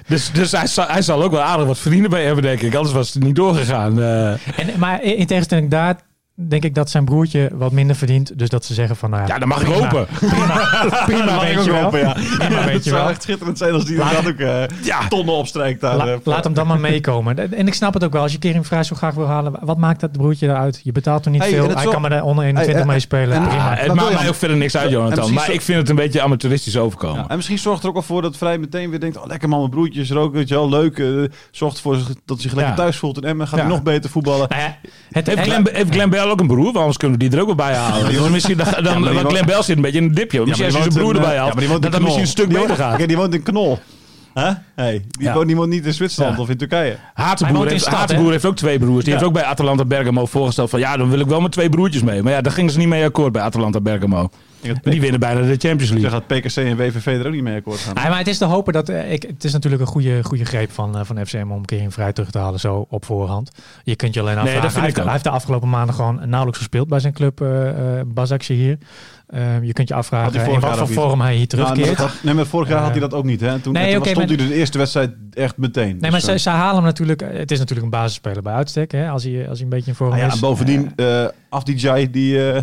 dus 0.07 0.31
dus 0.31 0.51
hij, 0.51 0.67
zal, 0.67 0.87
hij 0.87 1.01
zal 1.01 1.23
ook 1.23 1.31
wel 1.31 1.41
aardig 1.41 1.65
wat 1.65 1.77
verdienen 1.77 2.09
bij 2.09 2.25
hebben, 2.25 2.43
denk 2.43 2.61
ik. 2.61 2.75
Anders 2.75 2.93
was 2.93 3.13
het 3.13 3.23
niet 3.23 3.35
doorgegaan. 3.35 3.99
Uh. 3.99 4.31
En, 4.31 4.79
maar 4.79 5.03
in 5.03 5.25
tegenstelling 5.25 5.69
daar 5.69 5.99
denk 6.47 6.63
ik 6.63 6.75
dat 6.75 6.89
zijn 6.89 7.05
broertje 7.05 7.49
wat 7.53 7.71
minder 7.71 7.95
verdient. 7.95 8.39
Dus 8.39 8.49
dat 8.49 8.65
ze 8.65 8.73
zeggen 8.73 8.95
van, 8.95 9.09
nou 9.09 9.27
ja, 9.27 9.39
dan 9.39 9.47
mag 9.47 9.61
ik 9.61 9.67
hopen. 9.67 10.07
Prima, 10.29 10.67
prima 11.05 11.39
weet 11.39 11.65
je 11.65 11.71
wel. 11.71 11.81
Hopen, 11.81 11.99
ja. 11.99 12.13
Prima, 12.37 12.65
weet 12.65 12.73
het 12.73 12.83
zou 12.83 13.09
echt 13.09 13.23
schitterend 13.23 13.57
zijn 13.57 13.73
als 13.73 13.85
die 13.85 13.95
inderdaad 13.95 14.27
ook 14.27 14.39
uh, 14.39 14.63
ja. 14.83 15.07
tonnen 15.07 15.35
opstrijkt. 15.35 15.81
Daar, 15.81 15.97
La, 15.97 16.19
laat 16.23 16.43
hem 16.43 16.53
dan 16.53 16.67
maar 16.67 16.79
meekomen. 16.79 17.53
En 17.53 17.67
ik 17.67 17.73
snap 17.73 17.93
het 17.93 18.03
ook 18.03 18.13
wel. 18.13 18.21
Als 18.21 18.31
je 18.31 18.39
Kering 18.39 18.67
vrij 18.67 18.83
zo 18.83 18.95
graag 18.95 19.13
wil 19.13 19.27
halen, 19.27 19.53
wat 19.61 19.77
maakt 19.77 19.99
dat 19.99 20.11
broertje 20.11 20.47
eruit? 20.47 20.81
Je 20.83 20.91
betaalt 20.91 21.25
er 21.25 21.31
niet 21.31 21.43
veel. 21.43 21.69
Hij 21.69 21.85
kan 21.85 22.01
maar 22.01 22.09
de 22.09 22.23
onder 22.23 22.45
21 22.45 22.75
hey, 22.75 22.85
meespelen. 22.85 23.35
En, 23.35 23.47
prima. 23.47 23.75
Het 23.75 23.93
maakt 23.93 24.13
mij 24.13 24.27
ook 24.27 24.35
verder 24.35 24.57
niks 24.57 24.77
uit, 24.77 24.91
Jonathan. 24.91 25.33
Maar 25.33 25.51
ik 25.51 25.61
vind 25.61 25.79
het 25.79 25.89
een 25.89 25.95
beetje 25.95 26.21
amateuristisch 26.21 26.77
overkomen. 26.77 27.27
En 27.27 27.35
misschien 27.35 27.59
zorgt 27.59 27.83
er 27.83 27.89
ook 27.89 27.95
al 27.95 28.01
voor 28.01 28.21
dat 28.21 28.37
Vrij 28.37 28.57
meteen 28.57 28.89
weer 28.89 28.99
denkt, 28.99 29.17
oh 29.17 29.25
lekker 29.25 29.49
man, 29.49 29.59
mijn 29.59 29.71
broertjes 29.71 30.11
roken, 30.11 30.37
weet 30.37 30.47
je 30.47 30.55
wel, 30.55 30.69
leuk. 30.69 30.97
Uh, 30.97 31.29
zorgt 31.51 31.75
ervoor 31.75 31.95
dat 31.95 32.05
hij 32.25 32.37
zich 32.37 32.53
lekker 32.53 32.75
thuis 32.75 32.97
voelt 32.97 33.17
en 33.17 33.23
Emmen 33.23 33.47
gaat 33.47 33.59
hij 33.59 33.67
nog 33.67 33.83
beter 33.83 34.09
voetballen. 34.09 34.47
Nou 34.49 34.61
het, 35.11 35.27
heeft, 35.27 35.41
Glenn, 35.41 35.69
heeft 35.71 35.93
Ook 36.31 36.39
een 36.39 36.47
broer? 36.47 36.77
Anders 36.77 36.97
kunnen 36.97 37.19
we 37.19 37.23
die 37.23 37.35
er 37.35 37.41
ook 37.41 37.45
wel 37.45 37.55
bij 37.55 37.75
halen. 37.75 38.11
Dus 38.11 38.29
misschien 38.29 38.57
dan, 38.57 38.67
dan, 38.83 39.13
ja, 39.13 39.23
Glenn 39.23 39.45
Bell 39.45 39.63
zit 39.63 39.75
een 39.75 39.81
beetje 39.81 39.97
in 39.97 40.03
een 40.03 40.13
dipje. 40.13 40.45
Misschien 40.45 40.65
als 40.65 40.75
je 40.75 40.81
zijn 40.81 40.93
broer 40.93 41.15
erbij 41.15 41.37
haalt, 41.37 41.81
dat 41.81 41.91
dat 41.91 42.01
misschien 42.01 42.21
een 42.21 42.27
stuk 42.27 42.49
beter 42.49 42.75
gaat. 42.75 43.07
Die 43.07 43.17
woont 43.17 43.33
in 43.33 43.43
Knol. 43.43 43.79
Huh? 44.33 44.49
Hey, 44.75 45.05
die 45.09 45.27
ja. 45.27 45.33
woont 45.33 45.67
niet 45.67 45.85
in 45.85 45.93
Zwitserland 45.93 46.39
of 46.39 46.49
in 46.49 46.57
Turkije. 46.57 46.97
Hatenboer, 47.13 47.67
heeft, 47.67 47.81
stad, 47.81 47.93
Hatenboer 47.93 48.31
heeft 48.31 48.45
ook 48.45 48.55
twee 48.55 48.79
broers. 48.79 49.03
Die 49.03 49.13
heeft 49.13 49.25
ook 49.25 49.33
bij 49.33 49.43
Atalanta 49.43 49.85
Bergamo 49.85 50.25
voorgesteld 50.25 50.69
van... 50.69 50.79
ja, 50.79 50.97
dan 50.97 51.09
wil 51.09 51.19
ik 51.19 51.27
wel 51.27 51.41
met 51.41 51.51
twee 51.51 51.69
broertjes 51.69 52.03
mee. 52.03 52.23
Maar 52.23 52.31
ja, 52.31 52.41
daar 52.41 52.51
gingen 52.51 52.71
ze 52.71 52.77
niet 52.77 52.87
mee 52.87 53.05
akkoord 53.05 53.31
bij 53.31 53.41
Atalanta 53.41 53.81
Bergamo. 53.81 54.29
Die 54.81 55.01
winnen 55.01 55.19
bijna 55.19 55.41
de 55.41 55.47
Champions 55.47 55.89
League. 55.89 56.09
Zeg 56.09 56.11
dat 56.11 56.27
PKC 56.27 56.55
en 56.55 56.77
WVV 56.77 57.05
er 57.05 57.25
ook 57.25 57.33
niet 57.33 57.43
mee 57.43 57.57
akkoord 57.57 57.79
gaan. 57.79 57.93
Nee, 57.93 58.09
maar 58.09 58.17
het 58.17 58.27
is 58.27 58.37
te 58.37 58.45
hopen 58.45 58.73
dat... 58.73 58.89
Uh, 58.89 59.11
ik, 59.11 59.21
het 59.21 59.43
is 59.43 59.53
natuurlijk 59.53 59.81
een 59.81 59.87
goede, 59.87 60.23
goede 60.23 60.45
greep 60.45 60.71
van, 60.71 60.97
uh, 60.97 61.03
van 61.03 61.25
FCM 61.25 61.47
om 61.51 61.65
Kering 61.65 61.93
vrij 61.93 62.13
terug 62.13 62.31
te 62.31 62.37
halen 62.37 62.59
zo 62.59 62.85
op 62.89 63.05
voorhand. 63.05 63.51
Je 63.83 63.95
kunt 63.95 64.13
je 64.13 64.19
alleen 64.19 64.37
afvragen. 64.37 64.61
Nee, 64.61 64.71
hij, 64.71 64.81
heeft, 64.83 64.97
hij 64.97 65.11
heeft 65.11 65.23
de 65.23 65.29
afgelopen 65.29 65.69
maanden 65.69 65.95
gewoon 65.95 66.15
nauwelijks 66.15 66.57
gespeeld 66.57 66.87
bij 66.87 66.99
zijn 66.99 67.13
club 67.13 67.41
uh, 67.41 67.49
Bazakje 68.05 68.53
hier. 68.53 68.77
Uh, 69.33 69.63
je 69.63 69.73
kunt 69.73 69.87
je 69.87 69.93
afvragen 69.93 70.51
in 70.51 70.59
wat 70.59 70.77
voor 70.77 70.87
vorm 70.87 71.21
hij 71.21 71.35
hier 71.35 71.47
terugkeert. 71.47 71.97
Nou, 71.97 72.09
nee, 72.21 72.33
maar 72.33 72.45
vorig 72.45 72.69
jaar 72.69 72.81
had 72.81 72.91
hij 72.91 72.99
dat 72.99 73.13
ook 73.13 73.23
niet. 73.23 73.41
Hè? 73.41 73.59
Toen, 73.59 73.73
nee, 73.73 73.97
okay, 73.97 74.13
stond 74.13 74.29
hij 74.29 74.37
de 74.37 74.53
eerste 74.53 74.77
wedstrijd 74.77 75.11
echt 75.33 75.57
meteen. 75.57 75.87
Nee, 75.87 75.99
dus 75.99 76.09
maar 76.11 76.19
ze, 76.19 76.39
ze, 76.39 76.49
halen 76.49 76.75
hem 76.75 76.83
natuurlijk... 76.83 77.21
Het 77.21 77.51
is 77.51 77.59
natuurlijk 77.59 77.85
een 77.85 77.99
basisspeler 77.99 78.41
bij 78.41 78.53
uitstek. 78.53 78.91
Hè? 78.91 79.09
Als, 79.09 79.23
hij, 79.23 79.49
als 79.49 79.57
hij 79.57 79.63
een 79.63 79.69
beetje 79.69 79.89
in 79.89 79.95
vorm 79.95 80.11
ah, 80.11 80.17
ja, 80.17 80.25
is. 80.25 80.33
En 80.33 80.39
bovendien, 80.39 80.93
uh, 80.95 81.25
Afdijay, 81.49 82.11
die... 82.11 82.53
Uh, 82.53 82.57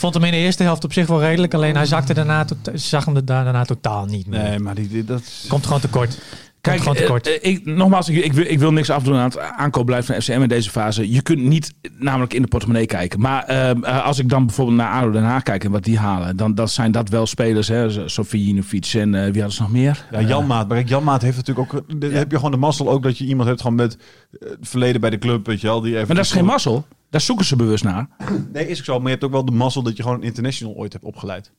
vond 0.00 0.14
hem 0.14 0.24
in 0.24 0.30
de 0.30 0.36
eerste 0.36 0.62
helft 0.62 0.84
op 0.84 0.92
zich 0.92 1.06
wel 1.06 1.20
redelijk. 1.20 1.54
Alleen 1.54 1.76
hij 1.76 1.86
zakte 1.86 2.14
daarna, 2.14 2.46
zag 2.74 3.04
hem 3.04 3.24
daarna 3.24 3.64
totaal 3.64 4.04
niet 4.04 4.26
meer. 4.26 4.42
Nee, 4.42 4.58
maar 4.58 4.74
die, 4.74 5.04
dat... 5.04 5.22
Komt 5.48 5.66
gewoon 5.66 5.80
tekort. 5.80 6.18
Kijk, 6.60 6.84
uh, 7.00 7.34
ik, 7.40 7.64
nogmaals, 7.64 8.08
ik, 8.08 8.24
ik, 8.24 8.32
wil, 8.32 8.44
ik 8.46 8.58
wil 8.58 8.72
niks 8.72 8.90
afdoen 8.90 9.16
aan 9.16 9.24
het 9.24 9.38
aankoopbeleid 9.38 10.04
van 10.04 10.14
FCM 10.14 10.40
in 10.40 10.48
deze 10.48 10.70
fase. 10.70 11.10
Je 11.10 11.22
kunt 11.22 11.42
niet 11.42 11.74
namelijk 11.98 12.34
in 12.34 12.42
de 12.42 12.48
portemonnee 12.48 12.86
kijken. 12.86 13.20
Maar 13.20 13.50
uh, 13.50 14.04
als 14.04 14.18
ik 14.18 14.28
dan 14.28 14.46
bijvoorbeeld 14.46 14.76
naar 14.76 14.92
ADO 14.92 15.10
Den 15.10 15.22
Haag 15.22 15.42
kijk 15.42 15.64
en 15.64 15.70
wat 15.70 15.84
die 15.84 15.98
halen, 15.98 16.36
dan 16.36 16.54
dat 16.54 16.70
zijn 16.70 16.92
dat 16.92 17.08
wel 17.08 17.26
spelers. 17.26 17.68
Hè, 17.68 18.08
Sofie 18.08 18.64
en 18.92 19.12
uh, 19.12 19.22
wie 19.22 19.22
hadden 19.22 19.52
ze 19.52 19.62
nog 19.62 19.70
meer? 19.70 20.06
Ja, 20.10 20.20
Janmaat. 20.20 20.68
Maar 20.68 20.82
Janmaat 20.82 21.22
heeft 21.22 21.36
natuurlijk 21.36 21.74
ook. 21.74 21.84
Heb 22.00 22.30
je 22.30 22.36
gewoon 22.36 22.50
de 22.50 22.56
mazzel 22.56 22.88
ook 22.88 23.02
dat 23.02 23.18
je 23.18 23.24
iemand 23.24 23.48
hebt 23.48 23.60
gewoon 23.60 23.76
met 23.76 23.96
verleden 24.60 25.00
bij 25.00 25.10
de 25.10 25.18
club, 25.18 25.46
weet 25.46 25.60
je 25.60 25.66
wel. 25.66 25.80
Die 25.80 25.94
even 25.94 26.06
maar 26.06 26.16
dat 26.16 26.24
is 26.24 26.32
geen 26.32 26.44
mazzel. 26.44 26.86
Daar 27.10 27.20
zoeken 27.20 27.44
ze 27.44 27.56
bewust 27.56 27.84
naar. 27.84 28.08
Nee, 28.52 28.68
is 28.68 28.78
ook 28.78 28.84
zo. 28.84 28.92
Maar 28.92 29.02
je 29.02 29.10
hebt 29.10 29.24
ook 29.24 29.32
wel 29.32 29.44
de 29.44 29.52
mazzel 29.52 29.82
dat 29.82 29.96
je 29.96 30.02
gewoon 30.02 30.22
international 30.22 30.74
ooit 30.74 30.92
hebt 30.92 31.04
opgeleid. 31.04 31.52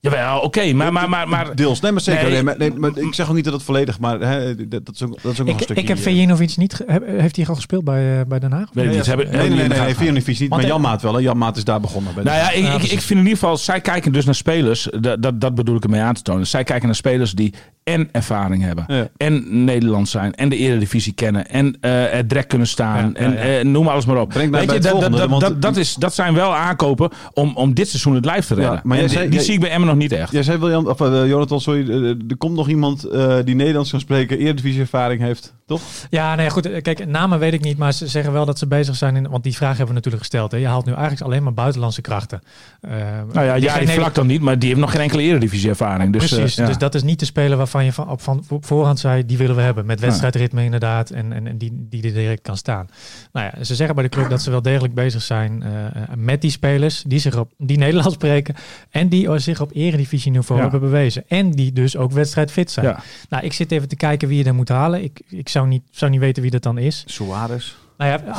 Jawel, 0.00 0.40
oké, 0.40 0.72
maar, 0.72 0.92
maar, 0.92 1.08
maar, 1.08 1.28
maar... 1.28 1.56
Deels, 1.56 1.80
nee, 1.80 1.92
maar 1.92 2.00
zeker. 2.00 2.44
Nee. 2.44 2.56
Nee, 2.56 2.72
maar, 2.72 2.98
ik 2.98 3.14
zeg 3.14 3.28
ook 3.28 3.34
niet 3.34 3.44
dat 3.44 3.52
het 3.52 3.62
volledig, 3.62 3.98
maar 3.98 4.20
hè, 4.20 4.68
dat, 4.68 4.80
is 4.92 5.02
ook, 5.02 5.22
dat 5.22 5.32
is 5.32 5.40
ook 5.40 5.46
nog 5.46 5.56
een 5.56 5.62
stukje... 5.62 5.82
Ik 5.82 5.88
heb 5.88 5.98
Vejinovic 5.98 6.56
niet... 6.56 6.84
Heeft 7.04 7.36
hij 7.36 7.46
al 7.46 7.54
gespeeld 7.54 7.84
bij, 7.84 8.18
uh, 8.18 8.24
bij 8.28 8.38
Den 8.38 8.52
Haag? 8.52 8.74
Nee, 8.74 8.86
nee, 8.86 9.02
nee, 9.02 9.26
nee, 9.26 9.48
nee, 9.48 9.68
nee, 9.68 9.94
Vejinovic 9.94 10.38
niet, 10.38 10.50
maar 10.50 10.66
Jan 10.66 10.80
Maat 10.80 11.02
wel. 11.02 11.20
Jan 11.20 11.38
Maat 11.38 11.56
is 11.56 11.64
daar 11.64 11.80
begonnen. 11.80 12.14
Bij 12.14 12.24
nou 12.24 12.36
ja, 12.36 12.50
ik, 12.50 12.82
ik, 12.82 12.90
ik 12.90 13.00
vind 13.00 13.10
in 13.10 13.16
ieder 13.16 13.32
geval... 13.32 13.56
Zij 13.56 13.80
kijken 13.80 14.12
dus 14.12 14.24
naar 14.24 14.34
spelers, 14.34 14.88
dat, 15.00 15.22
dat, 15.22 15.40
dat 15.40 15.54
bedoel 15.54 15.76
ik 15.76 15.84
ermee 15.84 16.00
aan 16.00 16.14
te 16.14 16.22
tonen. 16.22 16.46
Zij 16.46 16.64
kijken 16.64 16.86
naar 16.86 16.96
spelers 16.96 17.32
die 17.32 17.54
en 17.86 18.08
ervaring 18.12 18.62
hebben. 18.62 18.84
Ja. 18.86 19.08
En 19.16 19.64
Nederland 19.64 20.08
zijn. 20.08 20.34
En 20.34 20.48
de 20.48 20.56
Eredivisie 20.56 21.12
kennen. 21.12 21.48
En 21.48 21.76
uh, 21.80 22.14
er 22.14 22.28
direct 22.28 22.46
kunnen 22.46 22.66
staan. 22.66 23.10
Ja, 23.14 23.20
en 23.20 23.66
uh, 23.66 23.72
noem 23.72 23.88
alles 23.88 24.06
maar 24.06 24.20
op. 24.20 24.32
Weet 24.32 24.72
je, 24.72 24.78
dat, 24.78 25.00
dat, 25.00 25.40
dat, 25.40 25.62
dat, 25.62 25.76
is, 25.76 25.94
dat 25.94 26.14
zijn 26.14 26.34
wel 26.34 26.54
aankopen 26.54 27.10
om, 27.32 27.56
om 27.56 27.74
dit 27.74 27.88
seizoen 27.88 28.14
het 28.14 28.24
lijf 28.24 28.46
te 28.46 28.54
redden. 28.54 28.80
maar 28.84 28.98
jij 28.98 29.08
zei, 29.08 29.28
die, 29.28 29.40
zie 29.40 29.54
ik 29.54 29.60
bij 29.60 29.70
Emmen 29.70 29.88
nog 29.88 29.96
niet 29.96 30.12
echt. 30.12 30.32
Jij 30.32 30.42
zei 30.42 30.58
William, 30.58 30.86
of, 30.86 31.00
uh, 31.00 31.28
Jonathan, 31.28 31.60
sorry. 31.60 31.90
er 32.28 32.36
komt 32.36 32.56
nog 32.56 32.68
iemand 32.68 33.00
die 33.44 33.54
Nederlands 33.54 33.90
kan 33.90 34.00
spreken. 34.00 34.38
Eredivisie 34.38 34.80
ervaring 34.80 35.20
heeft. 35.20 35.54
Toch? 35.66 35.82
Ja, 36.10 36.34
nee, 36.34 36.50
goed. 36.50 36.82
Kijk, 36.82 37.06
namen 37.06 37.38
weet 37.38 37.52
ik 37.52 37.60
niet. 37.60 37.78
Maar 37.78 37.92
ze 37.92 38.06
zeggen 38.06 38.32
wel 38.32 38.44
dat 38.44 38.58
ze 38.58 38.66
bezig 38.66 38.96
zijn. 38.96 39.16
In, 39.16 39.28
want 39.28 39.42
die 39.42 39.54
vraag 39.54 39.68
hebben 39.68 39.86
we 39.86 39.94
natuurlijk 39.94 40.22
gesteld. 40.22 40.50
Hè. 40.52 40.58
Je 40.58 40.66
haalt 40.66 40.84
nu 40.84 40.92
eigenlijk 40.92 41.22
alleen 41.22 41.42
maar 41.42 41.54
buitenlandse 41.54 42.00
krachten. 42.00 42.42
nou 42.80 43.32
ja, 43.32 43.54
ja 43.54 43.78
die 43.78 43.88
vlak 43.88 44.14
dan 44.14 44.26
niet. 44.26 44.40
Maar 44.40 44.58
die 44.58 44.68
heeft 44.68 44.80
nog 44.80 44.90
geen 44.90 45.00
enkele 45.00 45.22
Eredivisie 45.22 45.68
ervaring. 45.68 46.12
Dus, 46.12 46.28
Precies. 46.28 46.54
dus 46.54 46.78
dat 46.78 46.94
is 46.94 47.02
niet 47.02 47.18
de 47.18 47.24
speler 47.24 47.56
waarvan 47.56 47.84
je 47.84 47.92
van, 47.92 48.08
op 48.08 48.20
van 48.20 48.44
voorhand 48.48 48.98
zei, 48.98 49.26
die 49.26 49.38
willen 49.38 49.56
we 49.56 49.62
hebben. 49.62 49.86
Met 49.86 50.00
wedstrijdritme 50.00 50.64
inderdaad. 50.64 51.10
En, 51.10 51.32
en, 51.32 51.46
en 51.46 51.58
die, 51.58 51.86
die 51.90 52.02
er 52.02 52.12
direct 52.12 52.42
kan 52.42 52.56
staan. 52.56 52.88
Nou 53.32 53.50
ja, 53.52 53.64
ze 53.64 53.74
zeggen 53.74 53.94
bij 53.94 54.04
de 54.04 54.10
club 54.10 54.30
dat 54.30 54.42
ze 54.42 54.50
wel 54.50 54.62
degelijk 54.62 54.94
bezig 54.94 55.22
zijn 55.22 55.62
uh, 55.66 55.70
met 56.16 56.40
die 56.40 56.50
spelers. 56.50 57.02
Die, 57.06 57.18
zich 57.18 57.36
op, 57.36 57.52
die 57.58 57.78
Nederlands 57.78 58.14
spreken. 58.14 58.54
En 58.90 59.08
die 59.08 59.38
zich 59.38 59.60
op 59.60 59.70
eredivisie 59.74 60.32
niveau 60.32 60.60
hebben 60.60 60.80
bewezen. 60.80 61.24
En 61.28 61.50
die 61.50 61.72
dus 61.72 61.96
ook 61.96 62.12
wedstrijdfit 62.12 62.70
zijn. 62.70 62.86
Ja. 62.86 63.00
Nou, 63.28 63.44
ik 63.44 63.52
zit 63.52 63.72
even 63.72 63.88
te 63.88 63.96
kijken 63.96 64.28
wie 64.28 64.38
je 64.38 64.44
er 64.44 64.54
moet 64.54 64.68
halen. 64.68 65.02
Ik, 65.02 65.20
ik 65.28 65.48
zou, 65.56 65.68
niet, 65.68 65.82
zou 65.90 66.10
niet 66.10 66.20
weten 66.20 66.42
wie 66.42 66.50
dat 66.50 66.62
dan 66.62 66.78
is. 66.78 67.04
Suarez. 67.06 67.74
Nou 67.98 68.10
ja, 68.10 68.32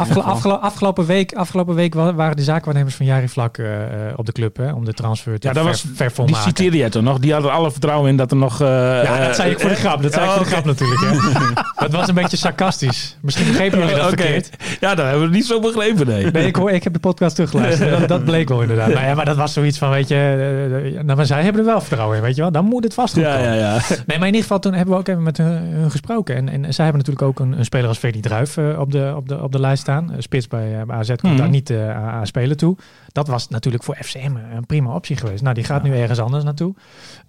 afgelopen, 0.62 1.06
week, 1.06 1.34
afgelopen 1.34 1.76
week 1.76 1.94
waren 1.94 2.36
de 2.36 2.44
zaakwaarnemers 2.44 2.96
van 2.96 3.06
Jari 3.06 3.28
Vlak 3.28 3.58
uh, 3.58 3.68
op 4.16 4.26
de 4.26 4.32
club 4.32 4.58
hè, 4.58 4.72
om 4.72 4.86
de 4.86 4.94
transfer 4.94 5.40
te 5.40 5.48
ja, 5.48 5.54
dat 5.54 5.64
was, 5.64 5.86
Die 6.26 6.36
citeerde 6.36 6.78
je 6.78 6.90
toch 6.90 7.04
nog? 7.04 7.20
Die 7.20 7.34
hadden 7.34 7.52
alle 7.52 7.72
vertrouwen 7.72 8.10
in 8.10 8.18
dat 8.18 8.32
er 8.32 8.38
nog... 8.38 8.62
Uh, 8.62 8.68
ja, 9.04 9.26
dat 9.26 9.36
zei 9.36 9.52
ik 9.52 9.60
voor 9.60 9.70
de 9.70 9.76
grap. 9.76 10.02
Dat 10.02 10.14
zei 10.14 10.26
ik 10.26 10.32
voor 10.32 10.44
de 10.44 10.50
grap 10.50 10.66
natuurlijk. 10.66 11.02
Hè. 11.02 11.54
dat 11.88 11.92
was 11.92 12.08
een 12.08 12.16
beetje 12.16 12.38
sarcastisch. 12.38 13.18
Misschien 13.22 13.48
begrepen 13.48 13.80
jullie 13.80 13.96
dat 13.96 14.12
okay. 14.12 14.18
verkeerd. 14.18 14.50
Ja, 14.80 14.96
dat 14.96 15.06
hebben 15.06 15.30
we 15.30 15.36
niet 15.36 15.46
zo 15.46 15.60
begrepen, 15.60 16.08
nee. 16.08 16.32
nee 16.32 16.48
ik, 16.48 16.56
hoor, 16.56 16.72
ik 16.72 16.84
heb 16.84 16.94
de 16.94 17.00
podcast 17.00 17.36
teruggeluisterd. 17.36 18.00
dat, 18.00 18.08
dat 18.08 18.24
bleek 18.24 18.50
wel 18.50 18.62
inderdaad. 18.62 18.94
Maar, 18.94 19.06
ja, 19.06 19.14
maar 19.14 19.26
dat 19.26 19.38
was 19.38 19.54
zoiets 19.54 19.78
van, 19.78 19.90
weet 19.90 20.08
je... 20.08 20.92
Uh, 20.94 21.02
nou, 21.04 21.18
maar 21.18 21.26
zij 21.26 21.44
hebben 21.44 21.62
er 21.62 21.68
wel 21.68 21.82
vertrouwen 21.82 22.18
in, 22.18 22.24
weet 22.24 22.36
je 22.36 22.42
wel. 22.42 22.52
Dan 22.52 22.66
moet 22.66 22.84
het 22.84 22.94
vast 22.94 23.14
goed 23.14 23.24
ja, 23.24 23.38
ja, 23.38 23.54
ja. 23.54 23.80
Nee, 23.90 24.18
maar 24.18 24.18
in 24.18 24.26
ieder 24.26 24.42
geval, 24.42 24.60
toen 24.60 24.74
hebben 24.74 24.94
we 24.94 25.00
ook 25.00 25.08
even 25.08 25.24
met 25.24 25.38
hun, 25.38 25.92
gesproken. 25.92 26.36
En, 26.36 26.50
en 26.50 26.74
zij 26.74 26.86
hebben 26.86 27.04
natuurlijk 27.06 27.28
ook 27.28 27.40
een, 27.40 27.58
een 27.58 27.66
speler 27.66 27.88
als 27.88 27.98
Ferdy 27.98 28.20
Druif 28.20 28.58
op, 28.58 28.92
de, 28.92 29.14
op, 29.16 29.28
de, 29.28 29.44
op 29.48 29.54
de 29.54 29.60
lijst 29.60 29.82
staan. 29.82 30.12
Spits 30.18 30.48
bij, 30.48 30.86
bij 30.86 30.96
AZ 30.96 31.08
komt 31.08 31.22
mm 31.22 31.30
-hmm. 31.30 31.38
daar 31.38 31.50
niet 31.50 31.72
aan 31.72 32.28
spelen 32.28 32.58
toe. 32.58 32.78
Dat 33.08 33.28
was 33.28 33.48
natuurlijk 33.48 33.84
voor 33.84 33.96
FCM 33.96 34.36
een 34.56 34.66
prima 34.66 34.94
optie 34.94 35.16
geweest. 35.16 35.42
Nou, 35.42 35.56
die 35.56 35.64
gaat 35.64 35.84
nu 35.84 35.96
ergens 35.98 36.20
anders 36.20 36.44
naartoe. 36.44 36.76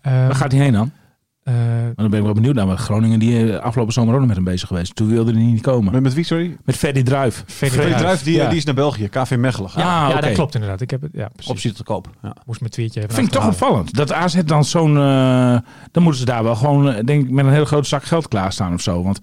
Waar 0.02 0.35
gaat 0.35 0.52
hij 0.52 0.61
heen 0.61 0.72
dan? 0.72 0.92
Uh, 1.49 1.55
maar 1.55 1.95
dan 1.95 2.11
ben 2.11 2.19
ik 2.19 2.25
wel 2.25 2.35
benieuwd 2.35 2.55
naar. 2.55 2.67
Maar 2.67 2.79
Groningen 2.79 3.19
die 3.19 3.57
afgelopen 3.57 3.93
zomer 3.93 4.13
ook 4.13 4.19
nog 4.19 4.29
met 4.29 4.37
hem 4.37 4.45
bezig 4.45 4.69
geweest. 4.69 4.95
Toen 4.95 5.09
wilde 5.09 5.33
hij 5.33 5.43
niet 5.43 5.63
komen. 5.63 5.93
Met, 5.93 6.03
met 6.03 6.15
wie, 6.15 6.25
sorry? 6.25 6.57
Met 6.65 6.77
Ferdy 6.77 7.03
Druif. 7.03 7.45
Ferdy, 7.47 7.75
Ferdy 7.75 7.95
Druif, 7.95 8.23
die, 8.23 8.35
ja. 8.35 8.49
die 8.49 8.59
is 8.59 8.65
naar 8.65 8.75
België. 8.75 9.09
KV 9.09 9.37
Mechelen. 9.37 9.71
Ja, 9.77 9.83
ja, 9.83 10.09
okay. 10.09 10.21
dat 10.21 10.33
klopt 10.33 10.55
inderdaad. 10.55 10.81
Ik 10.81 10.91
heb 10.91 11.03
het, 11.03 11.11
ja, 11.15 11.31
Optie 11.47 11.73
te 11.73 11.83
koop. 11.83 12.11
Ja. 12.23 12.35
Moest 12.47 12.61
mijn 12.61 12.73
tweetje 12.73 13.01
even 13.01 13.15
Vind 13.15 13.27
ik 13.27 13.33
toch 13.33 13.47
opvallend. 13.47 13.95
Dat 13.95 14.13
AZ 14.13 14.43
dan 14.45 14.65
zo'n... 14.65 14.97
Uh, 14.97 15.59
dan 15.91 16.03
moeten 16.03 16.21
ze 16.21 16.25
daar 16.25 16.43
wel 16.43 16.57
gewoon, 16.57 17.05
denk 17.05 17.25
ik, 17.25 17.31
met 17.31 17.45
een 17.45 17.53
hele 17.53 17.65
grote 17.65 17.89
zak 17.89 18.05
geld 18.05 18.29
klaarstaan 18.29 18.75
of 18.75 18.81
zo. 18.81 19.03
Want 19.03 19.19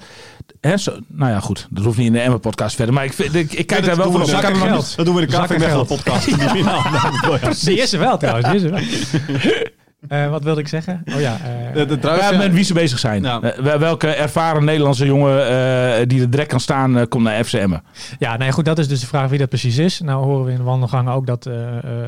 Hè, 0.62 0.78
zo, 0.78 1.00
nou 1.08 1.32
ja, 1.32 1.40
goed. 1.40 1.68
Dat 1.70 1.84
hoeft 1.84 1.98
niet 1.98 2.08
in 2.08 2.14
de 2.14 2.20
Emma-podcast 2.20 2.76
verder. 2.76 2.94
Maar 2.94 3.06
ik, 3.06 3.18
ik, 3.18 3.54
ik 3.54 3.68
kijk 3.68 3.86
daar 3.86 3.96
wel 3.96 4.12
voor 4.12 4.22
op. 4.22 4.28
Zakken 4.28 4.56
geld. 4.56 4.96
Dat 4.96 5.06
doen 5.06 5.16
we 5.16 5.22
in 5.22 5.28
de 5.28 5.38
KV 5.38 5.58
Mechelen-podcast. 5.58 7.66
Die 7.66 7.82
is 7.82 7.94
er 7.94 8.00
wel 8.00 8.18
trouwens. 8.18 8.64
Uh, 10.10 10.30
wat 10.30 10.44
wilde 10.44 10.62
ik 10.62 10.68
zeggen? 10.68 11.04
Oh 11.14 11.20
ja. 11.20 11.38
Uh, 11.68 11.74
de, 11.74 11.86
de 11.86 12.00
druif, 12.00 12.38
met 12.38 12.54
wie 12.54 12.64
ze 12.64 12.74
bezig 12.74 13.00
zijn. 13.00 13.24
Ja. 13.24 13.40
Uh, 13.44 13.76
welke 13.76 14.08
ervaren 14.08 14.66
Nederlandse 14.66 15.06
jongen 15.06 16.08
die 16.08 16.22
er 16.22 16.30
direct 16.30 16.50
kan 16.50 16.60
staan, 16.60 17.08
komt 17.08 17.24
naar 17.24 17.44
FCM? 17.44 17.78
Ja, 18.20 18.38
nee, 18.38 18.52
goed. 18.52 18.66
Dat 18.66 18.80
is 18.80 18.88
dus 18.88 19.00
de 19.00 19.08
vraag 19.08 19.30
wie 19.30 19.40
dat 19.40 19.50
precies 19.50 19.78
is. 19.78 20.00
Nou 20.00 20.26
horen 20.26 20.46
we 20.46 20.52
in 20.52 20.58
de 20.58 20.64
wandelgangen 20.64 21.14
ook 21.14 21.28
dat 21.28 21.44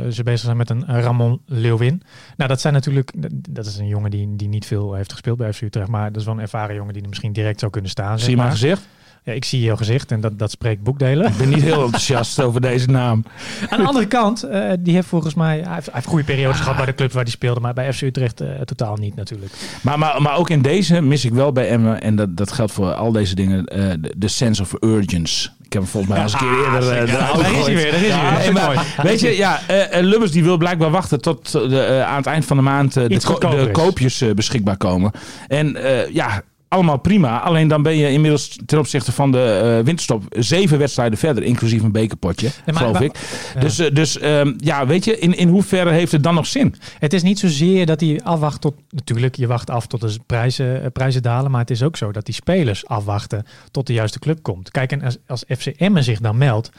ze 0.09 0.21
bezig 0.23 0.39
zijn 0.39 0.57
met 0.57 0.69
een 0.69 0.85
Ramon 0.87 1.41
Leeuwin. 1.45 2.01
Nou, 2.37 2.49
dat 2.49 2.61
zijn 2.61 2.73
natuurlijk... 2.73 3.11
Dat 3.49 3.65
is 3.65 3.77
een 3.77 3.87
jongen 3.87 4.11
die, 4.11 4.35
die 4.35 4.47
niet 4.47 4.65
veel 4.65 4.93
heeft 4.93 5.11
gespeeld 5.11 5.37
bij 5.37 5.53
FC 5.53 5.61
Utrecht. 5.61 5.87
Maar 5.87 6.11
dat 6.11 6.19
is 6.21 6.25
wel 6.25 6.35
een 6.35 6.41
ervaren 6.41 6.75
jongen 6.75 6.93
die 6.93 7.01
er 7.01 7.09
misschien 7.09 7.33
direct 7.33 7.59
zou 7.59 7.71
kunnen 7.71 7.91
staan. 7.91 8.19
Zie 8.19 8.29
je 8.29 8.37
maar 8.37 8.51
gezicht? 8.51 8.87
Ja, 9.27 9.33
ik 9.33 9.45
zie 9.45 9.61
jouw 9.61 9.75
gezicht 9.75 10.11
en 10.11 10.21
dat, 10.21 10.39
dat 10.39 10.51
spreekt 10.51 10.83
boekdelen. 10.83 11.27
Ik 11.27 11.37
ben 11.37 11.49
niet 11.49 11.63
heel 11.63 11.83
enthousiast 11.83 12.39
over 12.45 12.61
deze 12.61 12.87
naam. 12.89 13.23
Aan 13.69 13.79
de 13.79 13.85
andere 13.85 14.05
kant, 14.05 14.45
uh, 14.45 14.71
die 14.79 14.93
heeft 14.93 15.07
volgens 15.07 15.33
mij... 15.33 15.59
Hij 15.59 15.73
heeft, 15.73 15.85
hij 15.85 15.93
heeft 15.93 16.07
goede 16.07 16.23
periodes 16.23 16.59
gehad 16.59 16.75
bij 16.75 16.85
de 16.85 16.93
club 16.93 17.11
waar 17.11 17.23
hij 17.23 17.31
speelde. 17.31 17.59
Maar 17.59 17.73
bij 17.73 17.93
FC 17.93 18.01
Utrecht 18.01 18.41
uh, 18.41 18.49
totaal 18.65 18.95
niet 18.95 19.15
natuurlijk. 19.15 19.51
Maar, 19.81 19.99
maar, 19.99 20.21
maar 20.21 20.37
ook 20.37 20.49
in 20.49 20.61
deze 20.61 21.01
mis 21.01 21.25
ik 21.25 21.33
wel 21.33 21.51
bij 21.51 21.69
Emmen... 21.69 22.01
en 22.01 22.15
dat, 22.15 22.37
dat 22.37 22.51
geldt 22.51 22.71
voor 22.71 22.93
al 22.93 23.11
deze 23.11 23.35
dingen... 23.35 23.77
Uh, 23.77 24.09
de 24.17 24.27
sense 24.27 24.61
of 24.61 24.73
urgence. 24.79 25.49
Ik 25.63 25.73
heb 25.73 25.81
hem 25.81 25.91
volgens 25.91 26.13
mij 26.13 26.23
al 26.23 26.29
eens 26.29 26.33
een 26.33 26.39
keer 26.39 26.73
eerder... 26.73 27.07
Ja, 27.07 27.33
daar 27.33 27.51
is 27.51 27.65
hij 27.65 27.75
weer, 27.75 27.91
daar 27.91 28.01
is 28.01 28.11
hij 28.11 28.43
weer. 28.43 28.53
maar, 28.53 28.95
weet 29.03 29.19
je, 29.19 29.35
ja, 29.35 29.59
Lubbers 29.91 30.31
die 30.31 30.43
wil 30.43 30.57
blijkbaar 30.57 30.91
wachten... 30.91 31.21
tot 31.21 31.55
aan 32.05 32.17
het 32.17 32.25
eind 32.25 32.45
van 32.45 32.57
de 32.57 32.63
maand 32.63 32.93
de, 32.93 33.07
de, 33.07 33.69
koopjes 33.71 34.23
beschikbaar 34.35 34.77
komen. 34.77 35.11
En 35.47 35.77
ja 36.11 36.43
allemaal 36.67 36.97
prima. 36.97 37.39
Alleen 37.39 37.67
dan 37.67 37.81
ben 37.81 37.95
je 37.95 38.11
inmiddels 38.11 38.57
ten 38.65 38.79
opzichte 38.79 39.11
van 39.11 39.31
de 39.31 39.75
uh, 39.77 39.85
winterstop 39.85 40.23
zeven 40.29 40.77
wedstrijden 40.77 41.17
verder, 41.17 41.43
inclusief 41.43 41.83
een 41.83 41.91
bekerpotje, 41.91 42.47
nee, 42.47 42.75
maar, 42.75 42.83
geloof 42.83 43.01
ik. 43.01 43.19
Dus, 43.59 43.79
uh, 43.79 43.87
dus 43.93 44.21
um, 44.23 44.55
ja, 44.57 44.87
weet 44.87 45.05
je, 45.05 45.19
in, 45.19 45.37
in 45.37 45.47
hoeverre 45.47 45.91
heeft 45.91 46.11
het 46.11 46.23
dan 46.23 46.35
nog 46.35 46.45
zin? 46.45 46.75
Het 46.99 47.13
is 47.13 47.23
niet 47.23 47.39
zozeer 47.39 47.85
dat 47.85 47.99
hij 47.99 48.21
afwacht 48.23 48.61
tot, 48.61 48.75
natuurlijk, 48.89 49.35
je 49.35 49.47
wacht 49.47 49.69
af 49.69 49.87
tot 49.87 50.01
de 50.01 50.19
prijzen, 50.25 50.81
uh, 50.81 50.87
prijzen 50.93 51.21
dalen, 51.21 51.51
maar 51.51 51.61
het 51.61 51.71
is 51.71 51.83
ook 51.83 51.97
zo 51.97 52.11
dat 52.11 52.25
die 52.25 52.35
spelers 52.35 52.87
afwachten 52.87 53.45
tot 53.71 53.87
de 53.87 53.93
juiste 53.93 54.19
club 54.19 54.41
komt. 54.41 54.71
Kijk, 54.71 54.91
en 54.91 55.01
als, 55.01 55.17
als 55.27 55.43
FCM 55.47 56.01
zich 56.01 56.19
dan 56.19 56.37
meldt, 56.37 56.69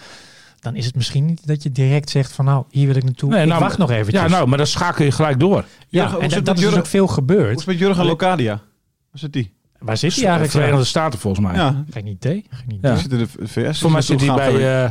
dan 0.60 0.76
is 0.76 0.86
het 0.86 0.94
misschien 0.94 1.24
niet 1.24 1.46
dat 1.46 1.62
je 1.62 1.70
direct 1.70 2.10
zegt 2.10 2.32
van 2.32 2.44
nou, 2.44 2.64
hier 2.70 2.86
wil 2.86 2.96
ik 2.96 3.04
naartoe. 3.04 3.30
Nee, 3.30 3.42
ik 3.42 3.48
nou, 3.48 3.60
wacht 3.60 3.78
nog 3.78 3.90
eventjes. 3.90 4.22
Ja, 4.22 4.28
nou, 4.28 4.48
maar 4.48 4.58
dan 4.58 4.66
schakel 4.66 5.04
je 5.04 5.10
gelijk 5.10 5.40
door. 5.40 5.64
Ja, 5.88 6.02
Jurgen, 6.02 6.20
en 6.20 6.28
dat, 6.28 6.44
dat 6.44 6.56
is 6.56 6.62
dus 6.62 6.74
ook 6.74 6.86
veel 6.86 7.06
gebeurd. 7.06 7.42
Hoe 7.42 7.50
is 7.50 7.56
het 7.56 7.66
met 7.66 7.78
Jurgen 7.78 8.04
Locadia? 8.04 8.60
Waar 9.10 9.20
zit 9.20 9.32
die? 9.32 9.56
Waar 9.78 9.96
zit 9.96 10.14
hij 10.14 10.22
eigenlijk? 10.22 10.52
Verenigde 10.52 10.84
Staten 10.84 11.18
volgens 11.18 11.46
mij. 11.46 11.54
Ja. 11.54 11.84
Geen 11.90 12.06
idee. 12.06 12.44
Geen 12.50 12.74
idee. 12.74 12.90
Ja. 12.90 12.96
Zit 12.96 13.12
in 13.12 13.18
de 13.18 13.46
VS. 13.46 13.80
Voor 13.80 13.90
mij 13.90 14.02
zit 14.02 14.20
hij 14.20 14.34
bij... 14.34 14.84
Uh, 14.84 14.90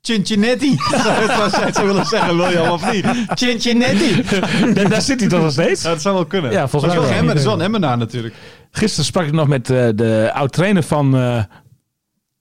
Cincinnati. 0.00 0.76
dat 0.76 1.50
zou 1.54 1.72
ze 1.72 1.82
willen 1.84 2.06
zeggen, 2.06 2.36
wil 2.36 2.50
je 2.50 2.58
al 2.58 2.72
of 2.72 2.92
niet? 2.92 3.06
Cincinnati. 3.34 4.22
daar, 4.74 4.88
daar 4.88 5.02
zit 5.02 5.20
hij 5.20 5.28
toch 5.28 5.42
nog 5.42 5.52
steeds? 5.52 5.82
Ja, 5.82 5.88
dat 5.88 6.02
zou 6.02 6.14
wel 6.14 6.24
kunnen. 6.24 6.50
Ja, 6.50 6.68
volgens 6.68 6.94
mij 6.94 7.02
wel. 7.10 7.26
Dat 7.26 7.36
is 7.36 7.44
wel 7.44 7.62
Emmenaar 7.62 7.98
natuurlijk. 7.98 8.34
Gisteren 8.70 9.04
sprak 9.04 9.26
ik 9.26 9.32
nog 9.32 9.48
met 9.48 9.70
uh, 9.70 9.88
de 9.94 10.30
oud-trainer 10.34 10.82
van... 10.82 11.16
Uh, 11.16 11.42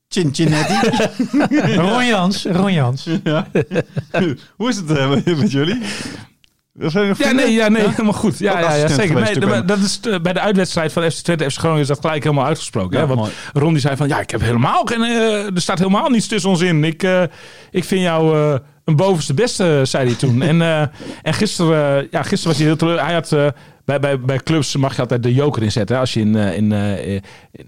Cincinnati. 0.08 0.90
Ron 1.76 2.06
Jans. 2.06 2.46
Ron 2.46 2.74
Jans. 2.74 3.08
Ja. 3.24 3.48
Hoe 4.56 4.70
is 4.70 4.76
het 4.76 4.90
uh, 4.92 5.10
met 5.38 5.52
jullie? 5.52 5.82
Ja, 7.18 7.32
nee, 7.32 7.52
ja, 7.52 7.68
nee, 7.68 7.90
helemaal 7.90 8.14
goed. 8.14 8.40
Ja, 8.40 8.60
ja, 8.60 8.74
ja, 8.74 8.88
zeker. 8.88 9.48
Nee, 9.48 9.66
dat 9.66 9.78
is 9.78 10.00
uh, 10.08 10.20
bij 10.20 10.34
de 10.34 10.40
uitwedstrijd 10.40 10.92
van 10.92 11.12
FC 11.12 11.24
Twente 11.24 11.52
FC 11.52 11.58
Groningen 11.58 11.82
is 11.82 11.88
dat 11.88 12.00
gelijk 12.00 12.24
helemaal 12.24 12.46
uitgesproken. 12.46 13.00
Hè? 13.00 13.08
Want 13.08 13.32
Ron 13.54 13.72
die 13.74 13.82
zei 13.82 13.96
van, 13.96 14.08
ja, 14.08 14.20
ik 14.20 14.30
heb 14.30 14.42
helemaal 14.42 14.86
geen, 14.86 15.02
uh, 15.02 15.46
er 15.46 15.62
staat 15.62 15.78
helemaal 15.78 16.10
niets 16.10 16.28
tussen 16.28 16.50
ons 16.50 16.62
in. 16.62 16.84
Ik, 16.84 17.04
uh, 17.04 17.24
ik 17.72 17.84
vind 17.84 18.02
jou 18.02 18.38
een 18.86 18.96
bovenste 18.96 19.34
beste, 19.34 19.82
zei 19.84 20.06
hij 20.08 20.16
toen. 20.16 20.42
en, 20.50 20.62
en 21.22 21.34
gisteren, 21.34 22.08
ja, 22.12 22.22
gisteren 22.24 22.48
was 22.48 22.58
hij 22.58 22.66
heel 22.66 22.76
teleur. 22.76 23.06
Hij 23.06 23.14
had 23.14 23.54
bij, 23.88 24.00
bij, 24.00 24.20
bij 24.20 24.38
clubs 24.38 24.76
mag 24.76 24.96
je 24.96 25.02
altijd 25.02 25.24
de 25.24 25.34
joker 25.34 25.64
inzetten. 25.64 26.00
Als 26.00 26.14
je 26.14 26.20
in, 26.20 26.36
eh, 26.36 26.56
in, 26.56 26.72
eh, 26.72 27.14
in, 27.14 27.22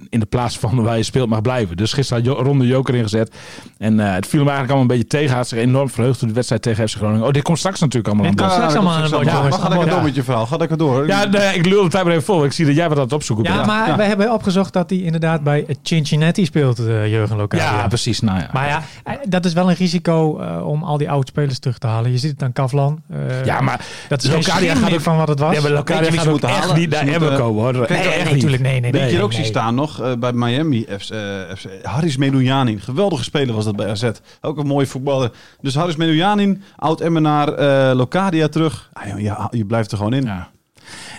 in 0.09 0.19
de 0.19 0.25
plaats 0.25 0.57
van 0.57 0.83
waar 0.83 0.97
je 0.97 1.03
speelt 1.03 1.29
mag 1.29 1.41
blijven. 1.41 1.77
Dus 1.77 1.93
gisteren 1.93 2.27
had 2.27 2.45
Ron 2.45 2.59
de 2.59 2.67
joker 2.67 2.95
ingezet. 2.95 3.35
En 3.77 3.99
uh, 3.99 4.13
het 4.13 4.27
viel 4.27 4.39
hem 4.39 4.49
eigenlijk 4.49 4.69
allemaal 4.69 4.81
een 4.81 4.87
beetje 4.87 5.07
tegen. 5.07 5.27
Hij 5.27 5.37
had 5.37 5.47
zich 5.47 5.57
enorm 5.57 5.89
verheugd 5.89 6.19
door 6.19 6.27
de 6.27 6.33
wedstrijd 6.35 6.61
tegen 6.61 6.89
FC 6.89 6.95
Groningen. 6.95 7.25
Oh, 7.25 7.31
dit 7.31 7.43
komt 7.43 7.57
straks 7.57 7.79
natuurlijk 7.79 8.07
allemaal 8.07 8.25
aan. 8.25 8.51
Straks 8.51 8.73
allemaal 8.73 8.93
aan. 8.93 9.01
Ja, 9.01 9.51
ga 9.51 9.69
lekker 9.69 9.89
door 9.89 10.03
met 10.03 10.15
je 10.15 10.23
verhaal. 10.23 10.45
Ga 10.45 10.57
lekker 10.57 10.77
door. 10.77 11.07
Ja, 11.07 11.25
nee, 11.25 11.55
ik 11.55 11.65
lul 11.65 11.83
de 11.83 11.89
tijd 11.89 12.03
maar 12.03 12.13
even 12.13 12.25
vol. 12.25 12.45
Ik 12.45 12.51
zie 12.51 12.65
dat 12.65 12.75
jij 12.75 12.89
wat 12.89 12.97
aan 12.97 13.03
het 13.03 13.13
opzoeken 13.13 13.45
bent. 13.45 13.55
Ja, 13.55 13.65
maar 13.65 13.87
ja. 13.87 13.95
we 13.95 14.03
hebben 14.03 14.33
opgezocht 14.33 14.73
dat 14.73 14.89
hij 14.89 14.99
inderdaad 14.99 15.43
bij 15.43 15.65
Cincinnati 15.81 16.45
speelt, 16.45 16.79
uh, 16.79 17.07
Jurgen 17.07 17.37
Lokaal. 17.37 17.59
Ja, 17.59 17.87
precies. 17.87 18.19
Nou, 18.19 18.39
ja. 18.39 18.49
Maar 18.53 18.67
ja, 18.67 18.83
dat 19.23 19.45
is 19.45 19.53
wel 19.53 19.69
een 19.69 19.75
risico 19.75 20.41
uh, 20.41 20.67
om 20.67 20.83
al 20.83 20.97
die 20.97 21.09
oude 21.09 21.27
spelers 21.27 21.59
terug 21.59 21.77
te 21.77 21.87
halen. 21.87 22.11
Je 22.11 22.17
ziet 22.17 22.31
het 22.31 22.43
aan 22.43 22.53
Kavlan. 22.53 23.01
Uh, 23.11 23.45
ja, 23.45 23.61
maar 23.61 23.85
dat 24.07 24.23
is 24.23 24.29
Locadia 24.29 24.75
gaat 24.75 24.93
ook 24.93 25.01
van 25.01 25.17
wat 25.17 25.27
het 25.27 25.39
was. 25.39 25.55
Ja, 25.55 25.61
maar 25.61 25.71
Locadia 25.71 26.08
gaat 26.11 26.27
ook 26.27 26.41
echt 26.41 26.75
niet 26.75 26.89
naar 26.89 27.07
Emmen 27.07 27.37
komen 27.37 27.63
hoor. 27.63 27.73
Nee, 27.89 27.97
echt 27.97 28.31
natuurlijk. 28.31 28.61
Nee, 28.61 28.79
nee, 28.79 28.91
nee. 28.91 29.01
Weet 29.01 29.11
je 29.11 29.21
ook 29.21 29.33
zien 29.33 29.45
staan 29.45 29.75
nog 29.75 30.01
uh, 30.01 30.13
bij 30.13 30.33
Miami 30.33 30.85
FC, 30.99 31.09
uh, 31.11 31.19
FC 31.57 31.65
Haris. 31.83 32.17
Geweldige 32.77 33.23
speler 33.23 33.55
was 33.55 33.65
dat 33.65 33.75
bij 33.75 33.89
AZ. 33.89 34.09
Ook 34.41 34.57
een 34.57 34.67
mooie 34.67 34.85
voetballer. 34.85 35.31
Dus 35.61 35.75
Haris 35.75 35.95
Medunjanin, 35.95 36.63
oud 36.75 37.01
Emmenaar, 37.01 37.59
uh, 37.59 37.95
Locadia 37.95 38.47
terug. 38.47 38.89
Ah, 38.93 39.21
ja, 39.21 39.47
je 39.51 39.65
blijft 39.65 39.91
er 39.91 39.97
gewoon 39.97 40.13
in. 40.13 40.23
Ja. 40.23 40.49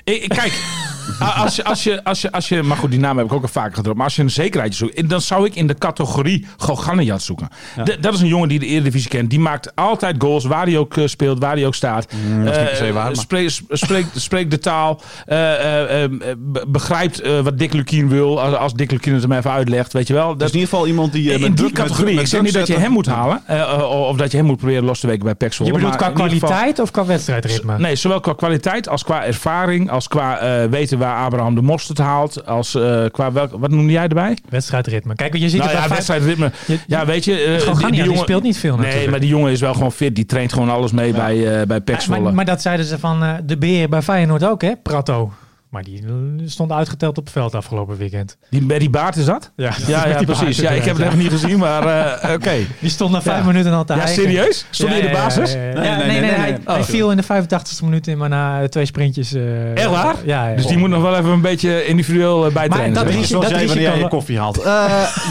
Ik, 0.05 0.29
kijk, 0.29 0.53
als 1.19 1.57
je, 1.57 1.65
als, 1.65 1.85
je, 1.85 2.05
als, 2.05 2.21
je, 2.21 2.33
als 2.33 2.49
je, 2.49 2.63
maar 2.63 2.77
goed, 2.77 2.91
die 2.91 3.01
naam 3.01 3.17
heb 3.17 3.27
ik 3.27 3.33
ook 3.33 3.43
al 3.43 3.49
vaker 3.49 3.75
gedropt. 3.75 3.97
Maar 3.97 4.07
als 4.07 4.17
je 4.17 4.23
een 4.23 4.31
zekerheidje 4.31 4.79
zoekt, 4.79 5.09
dan 5.09 5.21
zou 5.21 5.47
ik 5.47 5.55
in 5.55 5.67
de 5.67 5.75
categorie 5.75 6.47
Goganejad 6.57 7.23
zoeken. 7.23 7.49
Ja. 7.77 7.85
Dat 8.01 8.15
is 8.15 8.21
een 8.21 8.27
jongen 8.27 8.49
die 8.49 8.59
de 8.59 8.67
Eredivisie 8.67 9.11
kent. 9.11 9.31
Die 9.31 9.41
maakt 9.41 9.75
altijd 9.75 10.15
goals, 10.19 10.45
waar 10.45 10.67
hij 10.67 10.79
ook 10.79 10.95
speelt, 11.05 11.39
waar 11.39 11.55
hij 11.55 11.67
ook 11.67 11.75
staat. 11.75 12.13
Mm, 12.13 12.45
dat 12.45 12.53
is 12.53 12.59
niet 12.59 12.69
per 12.69 12.77
se 12.77 12.93
waar, 12.93 13.05
maar. 13.05 13.17
Spreekt 13.17 13.63
spreek, 13.71 14.07
spreek 14.29 14.51
de 14.51 14.59
taal, 14.59 15.01
uh, 15.29 16.03
uh, 16.03 16.05
begrijpt 16.69 17.43
wat 17.43 17.59
Dick 17.59 17.73
Lukien 17.73 18.09
wil. 18.09 18.41
Als, 18.41 18.55
als 18.55 18.75
Dick 18.75 18.91
Lukien 18.91 19.13
het 19.13 19.23
hem 19.23 19.33
even 19.33 19.51
uitlegt, 19.51 19.93
weet 19.93 20.07
je 20.07 20.15
wel. 20.15 20.37
Dat 20.37 20.49
is 20.49 20.55
in 20.55 20.59
ieder 20.59 20.69
geval 20.69 20.87
iemand 20.87 21.13
die... 21.13 21.33
in 21.33 21.55
die 21.55 21.73
categorie. 21.73 22.21
ik 22.21 22.27
zeg 22.27 22.43
niet 22.43 22.53
dat 22.53 22.67
je 22.67 22.79
hem 22.79 22.93
moet 22.93 23.07
halen. 23.07 23.43
of 23.89 24.17
dat 24.17 24.31
je 24.31 24.37
hem 24.37 24.47
moet 24.47 24.57
proberen 24.57 24.85
los 24.85 25.01
te 25.01 25.07
weken 25.07 25.25
bij 25.25 25.35
Pek 25.35 25.53
Je 25.53 25.73
bedoelt 25.73 25.97
qua 25.97 26.11
kwaliteit 26.11 26.69
geval, 26.69 26.85
of 26.85 26.91
qua 26.91 27.05
wedstrijdritme? 27.05 27.79
Nee, 27.79 27.97
zowel 27.97 28.21
qua 28.21 28.35
kwaliteit 28.35 28.89
als 28.89 29.05
qua 29.05 29.25
ervaring, 29.25 29.91
als 29.91 30.09
qua 30.09 30.39
weten 30.69 30.99
waar 31.01 31.25
Abraham 31.25 31.55
de 31.55 31.63
Mosterd 31.63 31.99
haalt. 31.99 32.47
Als, 32.47 32.75
uh, 32.75 33.05
qua 33.11 33.33
welk, 33.33 33.51
wat 33.53 33.71
noemde 33.71 33.93
jij 33.93 34.03
erbij? 34.03 34.37
Wedstrijdritme. 34.49 35.15
Kijk, 35.15 35.37
je 35.37 35.49
ziet 35.49 35.61
nou, 35.61 35.71
het 35.71 35.83
ja, 35.83 35.89
wedstrijdritme. 35.89 36.53
Ja, 36.87 37.07
weet 37.07 37.25
je. 37.25 37.33
Uh, 37.33 37.67
die, 37.67 37.77
die, 37.77 37.91
die, 37.91 38.03
jongen 38.05 38.19
speelt 38.19 38.43
niet 38.43 38.59
veel 38.59 38.77
natuurlijk. 38.77 39.01
Nee, 39.01 39.11
maar 39.11 39.21
die 39.21 39.29
jongen 39.29 39.53
is 39.53 39.61
wel 39.61 39.75
gewoon 39.75 39.93
fit. 39.93 40.15
Die 40.15 40.27
traint 40.27 40.53
gewoon 40.53 40.71
alles 40.71 40.93
mee 40.93 41.13
ja. 41.13 41.17
bij, 41.17 41.61
uh, 41.61 41.67
bij 41.67 41.81
Pek 41.81 42.07
maar, 42.07 42.35
maar, 42.35 42.45
dat 42.45 42.63
zeiden 42.63 42.87
ze 42.87 42.99
van 42.99 43.41
de 43.45 43.59
beer 43.59 43.89
bij 43.89 44.03
Feyenoord 44.03 44.45
ook, 44.45 44.63
hè? 44.63 44.77
Prato. 44.83 45.33
Maar 45.71 45.83
die 45.83 46.03
stond 46.45 46.73
uitgeteld 46.73 47.19
op 47.19 47.25
het 47.25 47.33
veld 47.33 47.55
afgelopen 47.55 47.97
weekend. 47.97 48.37
Die 48.49 48.67
bij 48.67 48.79
die 48.79 48.91
baard 48.91 49.17
is 49.17 49.25
dat? 49.25 49.53
Ja, 49.57 49.73
ja, 49.87 50.07
ja 50.09 50.23
precies. 50.23 50.57
Ja, 50.57 50.71
ik 50.71 50.85
heb 50.85 50.97
het 50.97 51.07
even 51.07 51.19
niet 51.19 51.31
gezien, 51.31 51.59
maar 51.59 51.87
uh, 51.87 52.13
oké. 52.25 52.33
Okay. 52.35 52.67
Die 52.79 52.91
stond 52.91 53.13
na 53.13 53.23
vijf 53.23 53.39
ja. 53.39 53.47
minuten 53.47 53.73
al 53.73 53.85
te 53.85 53.95
Ja, 53.95 54.07
serieus? 54.07 54.67
Stond 54.71 54.91
hij 54.91 55.01
in 55.01 55.07
de 55.07 55.13
basis? 55.13 55.55
Nee, 55.55 55.73
nee, 55.73 55.97
nee. 55.97 56.21
nee, 56.21 56.31
Hij, 56.31 56.59
hij 56.65 56.85
viel 56.85 57.11
in 57.11 57.17
de 57.17 57.25
85ste 57.25 57.85
minuut 57.85 58.07
in, 58.07 58.19
maar 58.19 58.29
na 58.29 58.69
twee 58.69 58.85
sprintjes... 58.85 59.35
Uh, 59.35 59.77
Echt 59.77 59.91
waar? 59.91 60.17
Ja, 60.25 60.55
Dus 60.55 60.67
die 60.67 60.79
moet 60.79 60.89
nog 60.89 61.03
wel 61.03 61.17
even 61.17 61.31
een 61.31 61.41
beetje 61.41 61.87
individueel 61.87 62.47
uh, 62.47 62.53
bijtrainen. 62.53 62.95
Maar 62.95 63.05
dat 63.05 63.15
is 63.15 63.29
zoals 63.29 63.49
jij 63.49 63.67
wanneer 63.67 63.99
je 63.99 64.09
koffie 64.09 64.39
haalt. 64.39 64.63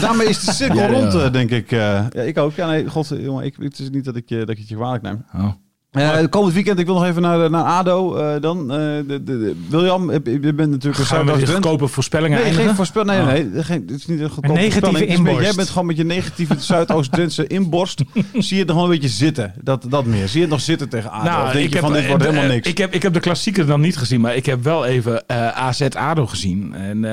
daarmee 0.00 0.26
is 0.26 0.44
de 0.44 0.52
cirkel 0.52 0.86
rond, 0.86 1.32
denk 1.32 1.50
ik. 1.50 1.70
ja, 1.70 2.08
ik 2.12 2.38
ook. 2.38 2.54
Ja, 2.54 2.66
nee, 2.66 2.88
god, 2.88 3.12
jongen, 3.18 3.44
ik, 3.44 3.56
het 3.58 3.78
is 3.78 3.90
niet 3.90 4.04
dat 4.04 4.16
ik, 4.16 4.28
dat 4.28 4.48
ik 4.48 4.58
het 4.58 4.68
je 4.68 4.74
kwalijk 4.74 5.02
neem. 5.02 5.24
Oh. 5.34 5.52
Uh, 5.92 6.18
komend 6.28 6.54
weekend, 6.54 6.78
ik 6.78 6.86
wil 6.86 6.94
nog 6.94 7.04
even 7.04 7.22
naar, 7.22 7.50
naar 7.50 7.64
ADO. 7.64 8.18
Uh, 8.18 8.40
dan, 8.40 8.60
uh, 8.60 8.76
de, 9.06 9.22
de, 9.24 9.56
William, 9.68 10.10
je 10.10 10.52
bent 10.54 10.70
natuurlijk 10.70 10.98
een 10.98 11.06
Gaan 11.06 11.26
we 11.26 11.46
goedkope 11.46 11.88
voorspellingen 11.88 12.36
Nee, 12.36 12.44
eindigen? 12.44 12.66
geen 12.66 12.76
voorspelling. 12.76 13.26
Nee, 13.26 13.44
oh. 13.44 13.52
nee, 13.52 13.62
geen, 13.62 13.82
het 13.86 13.98
is 13.98 14.06
niet 14.06 14.20
een 14.20 14.30
goedkope 14.30 14.60
negatieve 14.60 15.06
inborst. 15.06 15.40
Jij 15.40 15.54
bent 15.54 15.68
gewoon 15.68 15.86
met 15.86 15.96
je 15.96 16.04
negatieve 16.04 16.54
Zuidoost-Drentse 16.72 17.46
inborst. 17.46 18.02
zie 18.14 18.22
je 18.32 18.56
het 18.56 18.66
nog 18.66 18.76
gewoon 18.76 18.82
een 18.84 18.88
beetje 18.90 19.08
zitten. 19.08 19.54
Dat, 19.62 19.86
dat 19.88 20.04
meer. 20.04 20.28
Zie 20.28 20.36
je 20.36 20.40
het 20.40 20.50
nog 20.50 20.60
zitten 20.60 20.88
tegen 20.88 21.10
ADO? 21.10 21.24
Nou, 21.24 21.52
denk 21.52 21.64
ik 21.64 21.68
je 21.68 21.74
heb, 21.74 21.84
van, 21.84 21.92
dit 21.92 22.06
wordt 22.06 22.24
helemaal 22.24 22.46
niks? 22.46 22.68
Ik 22.68 22.78
heb, 22.78 22.94
ik 22.94 23.02
heb 23.02 23.12
de 23.12 23.20
klassieker 23.20 23.66
dan 23.66 23.80
niet 23.80 23.96
gezien. 23.96 24.20
Maar 24.20 24.36
ik 24.36 24.46
heb 24.46 24.64
wel 24.64 24.86
even 24.86 25.28
AZ-ADO 25.54 26.26
gezien. 26.26 26.74
En 26.74 27.04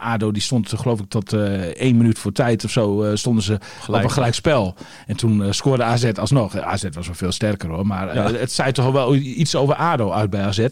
ADO 0.00 0.30
die 0.30 0.42
stond 0.42 0.72
geloof 0.76 1.00
ik 1.00 1.08
tot 1.08 1.32
één 1.76 1.96
minuut 1.96 2.18
voor 2.18 2.32
tijd 2.32 2.64
of 2.64 2.70
zo. 2.70 3.10
stonden 3.14 3.42
ze 3.42 3.58
Gelijk. 3.80 4.02
op 4.02 4.08
een 4.08 4.14
gelijk 4.14 4.34
spel. 4.34 4.74
En 5.06 5.16
toen 5.16 5.54
scoorde 5.54 5.82
AZ 5.82 6.04
alsnog. 6.04 6.58
AZ 6.58 6.84
was 6.92 7.06
wel 7.06 7.16
veel 7.16 7.32
sterker 7.32 7.68
hoor. 7.68 7.86
Maar... 7.86 8.14
Ja 8.14 8.23
het 8.32 8.52
zei 8.52 8.72
toch 8.72 8.92
wel 8.92 9.14
iets 9.14 9.54
over 9.54 9.74
ADO 9.74 10.10
uit 10.10 10.30
bij 10.30 10.40
AZ. 10.40 10.66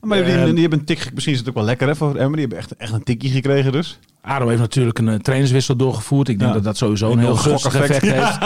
Maar 0.00 0.24
die, 0.24 0.34
uh, 0.34 0.44
die 0.44 0.60
hebben 0.60 0.78
een 0.78 0.84
tik, 0.84 1.10
misschien 1.14 1.32
is 1.32 1.38
het 1.38 1.48
ook 1.48 1.54
wel 1.54 1.64
lekker 1.64 1.88
hè, 1.88 1.96
voor 1.96 2.16
Emmer. 2.16 2.36
Die 2.36 2.40
hebben 2.40 2.58
echt, 2.58 2.76
echt 2.76 2.92
een 2.92 3.02
tikje 3.02 3.28
gekregen 3.28 3.72
dus. 3.72 3.98
ADO 4.22 4.48
heeft 4.48 4.60
natuurlijk 4.60 4.98
een 4.98 5.08
uh, 5.08 5.14
trainerswissel 5.14 5.76
doorgevoerd. 5.76 6.28
Ik 6.28 6.38
denk 6.38 6.50
ja. 6.50 6.56
dat 6.56 6.64
dat 6.64 6.76
sowieso 6.76 7.06
een, 7.06 7.18
een 7.18 7.24
heel 7.24 7.36
gunstig 7.36 7.74
effect 7.74 8.02
heeft. 8.02 8.38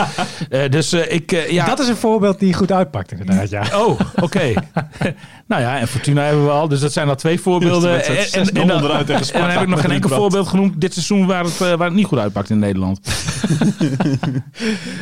uh, 0.50 0.60
dus 0.76 0.92
ik, 0.92 1.50
ja. 1.50 1.66
Dat 1.66 1.78
is 1.78 1.88
een 1.88 1.96
voorbeeld 1.96 2.38
die 2.38 2.54
goed 2.54 2.72
uitpakt 2.72 3.10
inderdaad, 3.10 3.50
ja. 3.50 3.62
Oh, 3.74 3.88
oké. 3.88 4.22
Okay. 4.22 4.56
nou 5.48 5.62
ja, 5.62 5.78
en 5.78 5.88
Fortuna 5.88 6.22
hebben 6.22 6.44
we 6.44 6.50
al. 6.50 6.68
Dus 6.68 6.80
dat 6.80 6.92
zijn 6.92 7.08
al 7.08 7.14
twee 7.14 7.40
voorbeelden. 7.40 8.04
en, 8.04 8.16
en, 8.16 8.48
en, 8.48 8.54
dan, 8.54 8.70
en 8.70 9.06
dan 9.32 9.50
heb 9.50 9.62
ik 9.62 9.68
nog 9.68 9.80
geen 9.80 9.90
enkel 9.90 10.10
voorbeeld 10.10 10.48
genoemd 10.48 10.80
dit 10.80 10.92
seizoen 10.92 11.26
waar 11.26 11.44
het, 11.44 11.58
waar 11.58 11.78
het 11.78 11.94
niet 11.94 12.06
goed 12.06 12.18
uitpakt 12.18 12.50
in 12.50 12.58
Nederland. 12.58 13.00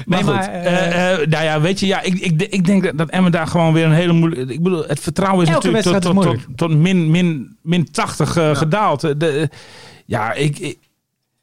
maar 0.06 0.22
nee, 0.22 0.22
goed. 0.22 0.34
Maar, 0.34 1.24
nou 1.28 1.44
ja, 1.44 1.60
weet 1.60 1.80
je, 1.80 1.86
ja, 1.86 2.02
ik, 2.02 2.14
ik, 2.14 2.42
ik 2.42 2.64
denk 2.64 2.98
dat 2.98 3.10
Emmen 3.10 3.32
daar 3.32 3.46
gewoon 3.46 3.72
weer 3.72 3.84
een 3.84 3.92
hele 3.92 4.12
moeilijke... 4.12 4.52
Ik 4.52 4.62
bedoel, 4.62 4.84
het 4.86 5.00
vertrouwen 5.00 5.46
is 5.46 5.52
natuurlijk 5.52 5.84
tot, 5.84 6.02
tot, 6.02 6.22
tot, 6.22 6.36
tot, 6.56 6.70
min, 6.76 7.10
min, 7.10 7.56
min 7.62 7.90
80 7.90 8.36
uh, 8.36 8.44
ja. 8.44 8.54
gedaald. 8.54 9.00
De, 9.00 9.48
ja, 10.06 10.32
ik, 10.32 10.58
ik, 10.58 10.78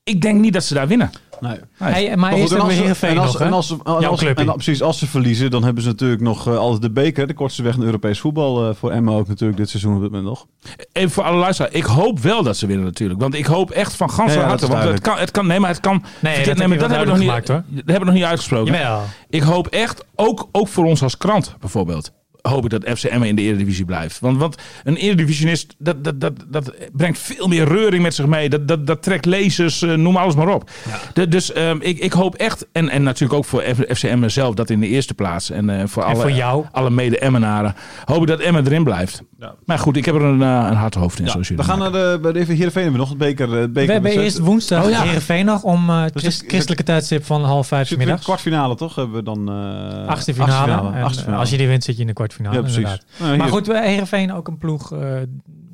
ik 0.04 0.22
denk 0.22 0.40
niet 0.40 0.54
dat 0.54 0.64
ze 0.64 0.74
daar 0.74 0.88
winnen. 0.88 1.12
Nee. 1.40 1.60
Hey, 1.78 2.08
maar, 2.08 2.18
maar 2.18 2.32
goed, 2.32 2.52
en, 2.52 2.60
als 2.60 2.76
ze, 2.76 3.08
en, 3.08 3.18
als, 3.18 3.34
nog, 3.34 3.42
en, 3.42 3.54
als, 3.54 3.84
als, 3.84 4.06
als, 4.06 4.24
en 4.24 4.54
precies, 4.54 4.82
als 4.82 5.00
ze 5.00 5.08
verliezen, 5.08 5.52
dan 5.52 5.64
hebben 5.64 5.84
ze 5.84 5.90
natuurlijk 5.90 6.22
nog 6.22 6.48
uh, 6.48 6.58
altijd 6.58 6.82
de 6.82 6.92
beker. 6.92 7.28
De 7.28 7.34
kortste 7.34 7.64
weg 7.64 7.78
naar 7.78 7.86
Europees 7.86 8.20
voetbal 8.20 8.70
uh, 8.70 8.76
voor 8.76 8.92
Emma 8.92 9.12
ook 9.12 9.28
natuurlijk 9.28 9.58
dit 9.58 9.70
seizoen 9.70 9.96
op 9.96 10.02
dit 10.02 10.12
moment 10.12 10.30
nog. 10.30 10.46
Even 10.92 11.12
voor 11.12 11.24
alle 11.24 11.38
luisteraars. 11.38 11.74
Ik 11.74 11.84
hoop 11.84 12.20
wel 12.20 12.44
dat 12.44 12.58
ze 12.58 12.68
winnen 12.68 12.86
natuurlijk. 12.86 13.20
Want 13.20 13.34
ik 13.34 13.46
hoop 13.46 13.72
echt 13.72 13.96
van 13.96 14.10
gans 14.10 14.34
ja, 14.34 14.42
harte. 14.42 14.68
Want 14.68 14.84
het 14.84 15.02
kan, 15.02 15.18
het 15.18 15.32
kan, 15.32 15.48
nee, 15.48 15.60
maar 15.60 15.70
het 15.70 15.80
kan... 15.80 16.04
Nee, 16.20 16.34
verkeerd, 16.34 16.58
dat, 16.58 16.68
nee, 16.68 16.78
dat 16.78 16.90
hebben 16.90 17.18
we 17.18 17.24
nog 17.24 17.36
niet, 17.36 17.48
dat 17.48 17.64
hebben 17.76 18.00
we 18.00 18.06
nog 18.06 18.14
niet 18.14 18.24
uitgesproken. 18.24 18.74
Jawel. 18.74 19.02
Ik 19.30 19.42
hoop 19.42 19.68
echt, 19.68 20.06
ook, 20.16 20.48
ook 20.52 20.68
voor 20.68 20.86
ons 20.86 21.04
als 21.04 21.18
krant 21.18 21.56
bijvoorbeeld 21.60 22.12
hoop 22.50 22.64
ik 22.64 22.70
dat 22.70 22.98
FCM 22.98 23.24
in 23.24 23.36
de 23.36 23.42
Eredivisie 23.42 23.86
blijft. 23.86 24.20
Want, 24.20 24.38
want 24.38 24.56
een 24.84 24.96
Eredivisionist, 24.96 25.76
dat, 25.78 26.04
dat, 26.04 26.22
dat, 26.22 26.34
dat 26.48 26.74
brengt 26.92 27.20
veel 27.20 27.48
meer 27.48 27.68
reuring 27.68 28.04
met 28.04 28.16
zich 28.16 28.26
mee. 28.26 28.50
Dat, 28.50 28.68
dat, 28.68 28.88
dat 28.88 29.04
trekt 29.04 29.26
lezers, 29.26 29.82
uh, 29.82 29.94
noem 29.94 30.18
alles 30.18 30.36
maar 30.36 30.48
op. 30.48 30.70
De, 31.14 31.28
dus 31.28 31.58
um, 31.58 31.82
ik, 31.82 32.00
ik 32.00 32.14
hoop 32.14 32.36
echt, 32.36 32.68
en, 32.72 32.90
en 32.90 33.04
natuurlijk 33.04 33.40
ook 33.40 33.46
voor 33.46 33.62
FCM 33.62 34.28
zelf, 34.28 34.56
dat 34.56 34.70
in 34.70 34.80
de 34.80 34.88
eerste 34.88 35.14
plaats. 35.14 35.50
En 35.50 35.70
uh, 35.70 35.82
voor, 35.86 36.04
en 36.04 36.10
alle, 36.10 36.22
voor 36.22 36.32
jou. 36.32 36.66
alle 36.72 36.90
mede-Emmenaren. 36.90 37.76
Hoop 38.06 38.22
ik 38.22 38.28
dat 38.28 38.40
Emmen 38.40 38.66
erin 38.66 38.84
blijft. 38.84 39.22
Ja. 39.40 39.56
Maar 39.66 39.80
goed, 39.80 39.98
ik 39.98 40.06
heb 40.06 40.16
er 40.16 40.22
een, 40.22 40.42
uh, 40.42 40.68
een 40.70 40.76
hard 40.76 40.96
hoofd 40.96 41.20
in. 41.20 41.26
Ja, 41.26 41.32
zoals 41.32 41.50
we 41.50 41.64
gaan 41.64 41.80
naar 41.80 41.92
de, 41.92 42.20
bij 42.22 42.32
de 42.32 42.40
Heerenveen 42.40 42.84
hebben 42.84 42.92
we 42.92 42.98
nog 42.98 43.10
het 43.10 43.18
beker. 43.18 43.52
Het 43.52 43.74
beker 43.74 43.88
we 43.88 43.94
hebben 43.94 44.24
eerst 44.24 44.38
woensdag 44.40 44.84
oh, 44.84 44.90
ja. 44.90 45.02
Heerenveen 45.02 45.46
nog 45.46 45.64
om 45.64 45.90
uh, 45.90 46.02
dus 46.02 46.22
christ, 46.22 46.44
christelijke 46.48 46.84
tijdstip 46.84 47.26
van 47.26 47.44
half 47.44 47.68
vijf 47.68 47.98
middags. 47.98 48.24
kwartfinale 48.24 48.76
toch? 48.76 48.96
Hebben 48.96 49.16
we 49.16 49.24
dan... 49.24 49.50
Uh, 49.50 50.08
achtste 50.08 50.34
finale. 50.34 50.54
Achtste 50.54 50.64
finale. 50.64 51.04
Achtste 51.04 51.24
finale. 51.24 51.40
Als 51.40 51.50
je 51.50 51.58
die 51.58 51.68
wint 51.68 51.84
zit 51.84 51.96
je 51.96 52.02
in 52.02 52.08
de 52.08 52.14
kwartfinale. 52.14 52.39
Ja, 52.44 52.62
precies. 52.62 53.02
Nou, 53.20 53.38
maar 53.38 53.48
goed, 53.48 53.68
Heerenveen 53.68 54.34
ook 54.34 54.48
een 54.48 54.58
ploeg 54.58 54.92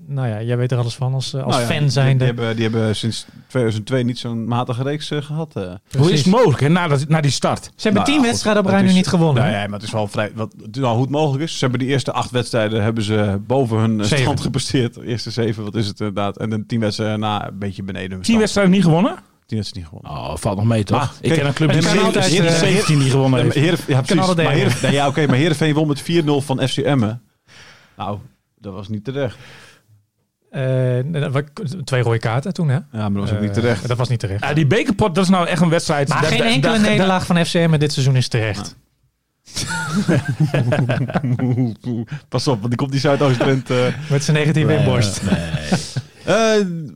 nou 0.07 0.27
ja, 0.27 0.41
jij 0.41 0.57
weet 0.57 0.71
er 0.71 0.77
alles 0.77 0.95
van 0.95 1.13
als, 1.13 1.33
eh, 1.33 1.43
als 1.43 1.55
nou 1.55 1.67
ja, 1.67 1.79
fan 1.79 1.91
zijnde. 1.91 2.25
Die, 2.25 2.33
die, 2.33 2.43
hebben, 2.43 2.55
die 2.55 2.69
hebben 2.69 2.95
sinds 2.95 3.25
2002 3.47 4.03
niet 4.03 4.19
zo'n 4.19 4.47
matige 4.47 4.83
reeks 4.83 5.11
uh, 5.11 5.21
gehad. 5.21 5.53
Uh. 5.57 5.73
Hoe 5.97 6.11
is 6.11 6.19
het 6.19 6.27
mogelijk 6.27 6.59
hè, 6.59 6.69
na, 6.69 6.87
dat, 6.87 7.07
na 7.07 7.21
die 7.21 7.31
start? 7.31 7.63
Ze 7.63 7.71
hebben 7.75 8.01
nou, 8.01 8.13
tien 8.13 8.21
wedstrijden 8.21 8.63
op 8.63 8.69
rij 8.69 8.81
nu 8.81 8.93
niet 8.93 9.07
gewonnen. 9.07 9.43
Nou, 9.43 9.55
ja, 9.55 9.63
maar 9.63 9.79
het 9.79 9.83
is 9.83 9.91
wel 9.91 10.07
vrij. 10.07 10.31
Wat, 10.35 10.53
nou, 10.71 10.93
hoe 10.93 11.01
het 11.01 11.11
mogelijk 11.11 11.43
is. 11.43 11.53
Ze 11.53 11.59
hebben 11.59 11.79
die 11.79 11.89
eerste 11.89 12.11
acht 12.11 12.31
wedstrijden 12.31 12.83
hebben 12.83 13.03
ze 13.03 13.39
boven 13.47 13.77
hun 13.77 14.05
zeven. 14.05 14.17
stand 14.23 14.41
gepresteerd. 14.41 14.93
De 14.93 15.05
eerste 15.05 15.31
zeven, 15.31 15.63
wat 15.63 15.75
is 15.75 15.87
het 15.87 15.99
inderdaad? 15.99 16.37
En 16.37 16.49
de 16.49 16.65
tien 16.65 16.79
wedstrijden 16.79 17.19
na 17.19 17.47
een 17.47 17.59
beetje 17.59 17.83
beneden. 17.83 18.21
Tien 18.21 18.39
wedstrijden 18.39 18.73
niet 18.73 18.83
gewonnen? 18.83 19.15
Die 19.45 19.59
is 19.59 19.71
niet 19.71 19.85
gewonnen. 19.85 20.11
Oh, 20.11 20.35
valt 20.35 20.57
nog 20.57 20.65
mee 20.65 20.83
toch? 20.83 20.97
Maar, 20.97 21.11
ik 21.21 21.33
ken 21.33 21.45
een 21.45 21.53
club 21.53 21.71
die 21.71 21.81
17 21.81 22.97
niet 22.97 23.11
gewonnen 23.11 23.41
heeft. 23.41 23.55
Heer, 23.55 23.79
ja, 23.87 24.01
precies. 24.01 24.35
Maar, 24.35 24.51
Heer, 24.51 24.77
nee, 24.81 24.91
ja, 24.91 25.07
oké, 25.07 25.27
maar 25.27 25.35
Heerenveen 25.35 25.73
won 25.73 25.87
met 25.87 26.01
4-0 26.01 26.05
van 26.25 26.67
FC 26.67 26.77
Emmen. 26.77 27.21
Nou, 27.97 28.19
dat 28.59 28.73
was 28.73 28.87
niet 28.87 29.03
terecht. 29.03 29.37
Uh, 30.51 30.99
twee 31.83 32.01
rode 32.01 32.19
kaarten 32.19 32.53
toen, 32.53 32.69
hè? 32.69 32.75
Ja, 32.75 32.85
maar 32.91 33.11
dat 33.11 33.21
was 33.21 33.31
ook 33.31 33.39
niet 33.39 33.53
terecht. 33.53 33.87
dat 33.87 33.97
was 33.97 34.09
niet 34.09 34.19
terecht. 34.19 34.43
Ja, 34.43 34.53
die 34.53 34.67
bekerpot, 34.67 35.15
dat 35.15 35.23
is 35.23 35.29
nou 35.29 35.47
echt 35.47 35.61
een 35.61 35.69
wedstrijd. 35.69 36.09
Maar 36.09 36.23
geen 36.23 36.41
enkele 36.41 36.79
nederlaag 36.79 37.25
van 37.25 37.45
FCM 37.45 37.77
dit 37.77 37.93
seizoen 37.93 38.15
is 38.15 38.27
terecht. 38.27 38.75
Pas 42.29 42.47
op, 42.47 42.57
want 42.57 42.67
die 42.67 42.75
komt 42.75 42.91
die 42.91 42.99
Zuidoost-Trend... 42.99 43.71
Uh... 43.71 43.85
Met 44.09 44.23
zijn 44.23 44.37
negatieve 44.37 44.67
nee, 44.67 44.77
inborst. 44.77 45.21
Nee. 45.21 45.79
Uh, 46.27 46.33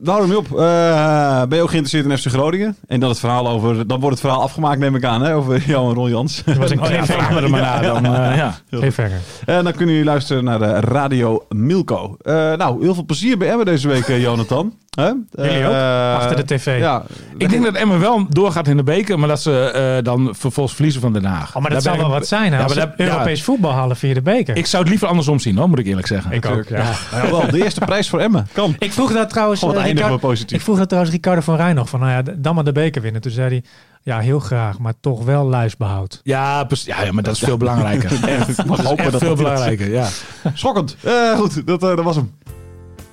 we 0.02 0.10
houden 0.10 0.28
hem 0.28 0.38
op. 0.38 0.50
Uh, 0.50 1.42
ben 1.48 1.56
je 1.58 1.62
ook 1.62 1.70
geïnteresseerd 1.70 2.04
in 2.04 2.18
FC 2.18 2.26
Groningen? 2.26 2.76
En 2.86 3.00
dan 3.00 3.08
het 3.08 3.18
verhaal 3.18 3.48
over... 3.48 3.86
Dan 3.86 4.00
wordt 4.00 4.16
het 4.16 4.24
verhaal 4.26 4.42
afgemaakt, 4.42 4.78
neem 4.78 4.94
ik 4.94 5.04
aan, 5.04 5.22
hè, 5.22 5.34
over 5.34 5.62
jou 5.66 5.88
en 5.88 5.94
Ron 5.94 6.10
Jans. 6.10 6.42
Dat 6.44 6.56
was 6.56 6.70
een 6.70 6.78
ja, 7.06 7.30
me 7.30 7.40
er 7.40 7.50
maar 7.50 7.60
na 7.60 7.80
dan. 7.80 8.06
Uh, 8.06 8.36
ja, 8.36 8.54
verder. 8.70 9.18
En 9.46 9.64
dan 9.64 9.72
kunnen 9.72 9.94
jullie 9.94 10.10
luisteren 10.10 10.44
naar 10.44 10.58
de 10.58 10.80
Radio 10.80 11.44
Milko. 11.48 12.16
nou, 12.22 12.82
heel 12.82 12.94
veel 12.94 13.04
plezier 13.04 13.38
bij 13.38 13.50
Emmen 13.50 13.66
deze 13.66 13.88
week, 13.88 14.06
Jonathan. 14.06 14.74
Huh? 14.96 15.12
Jullie 15.30 15.66
ook? 15.66 15.72
Uh, 15.72 16.14
Achter 16.14 16.36
de 16.36 16.44
tv. 16.44 16.78
Ja. 16.78 17.02
Ik 17.36 17.50
denk 17.50 17.64
dat 17.64 17.74
Emmen 17.74 18.00
wel 18.00 18.26
doorgaat 18.28 18.68
in 18.68 18.76
de 18.76 18.82
beker, 18.82 19.18
maar 19.18 19.28
dat 19.28 19.42
ze 19.42 19.96
uh, 19.96 20.04
dan 20.04 20.34
vervolgens 20.38 20.74
verliezen 20.74 21.00
van 21.00 21.12
Den 21.12 21.24
Haag. 21.24 21.48
Oh, 21.48 21.62
maar 21.62 21.70
dat 21.70 21.72
Daar 21.72 21.94
zou 21.94 21.98
wel 21.98 22.08
wat 22.18 22.26
zijn, 22.26 22.52
hè? 22.52 22.64
Ja, 22.64 22.94
Europees 22.96 23.42
voetbal 23.42 23.72
halen 23.72 23.96
via 23.96 24.14
de 24.14 24.22
beker. 24.22 24.56
Ik 24.56 24.66
zou 24.66 24.82
het 24.82 24.90
liever 24.90 25.08
andersom 25.08 25.38
zien, 25.38 25.56
hoor, 25.56 25.68
moet 25.68 25.78
ik 25.78 25.86
eerlijk 25.86 26.06
zeggen. 26.06 26.32
Ik 26.32 26.46
ook, 26.46 26.68
ja. 26.68 26.92
ja. 27.12 27.30
wel, 27.30 27.50
de 27.50 27.64
eerste 27.64 27.80
prijs 27.80 28.08
voor 28.08 28.20
Emmen. 28.20 28.48
Kan. 28.52 28.76
Ik 28.78 28.92
vroeg 28.92 29.12
dat 29.12 29.19
trouwens... 29.28 29.60
Gewoon 29.60 29.96
uh, 29.96 30.16
positief. 30.16 30.56
Ik 30.56 30.64
vroeg 30.64 30.78
dat 30.78 30.88
trouwens 30.88 31.14
Ricardo 31.14 31.40
van 31.40 31.56
Rijn 31.56 31.74
nog, 31.74 31.88
van 31.88 32.00
nou 32.00 32.12
ja, 32.12 32.34
dan 32.36 32.54
maar 32.54 32.64
de 32.64 32.72
beker 32.72 33.02
winnen. 33.02 33.20
Toen 33.20 33.32
zei 33.32 33.48
hij, 33.48 33.64
ja, 34.02 34.18
heel 34.18 34.40
graag, 34.40 34.78
maar 34.78 34.94
toch 35.00 35.24
wel 35.24 35.44
luisbehoud. 35.44 36.20
Ja, 36.22 36.66
ja, 36.68 37.02
ja 37.02 37.12
maar 37.12 37.22
dat 37.22 37.34
is 37.34 37.40
veel 37.40 37.56
belangrijker. 37.56 38.24
echt, 38.28 38.64
mag 38.64 38.82
hopen 38.82 39.12
dat 39.12 39.22
veel 39.22 39.36
belangrijker, 39.36 39.90
ja. 39.90 40.08
Schokkend. 40.54 40.96
Uh, 41.04 41.38
goed, 41.38 41.66
dat, 41.66 41.82
uh, 41.82 41.96
dat 41.96 42.04
was 42.04 42.16
hem. 42.16 42.32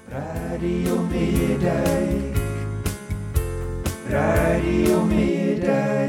Radio 0.10 1.08
Meerdijk. 1.10 2.38
Radio 4.10 5.04
Meerdijk. 5.04 6.07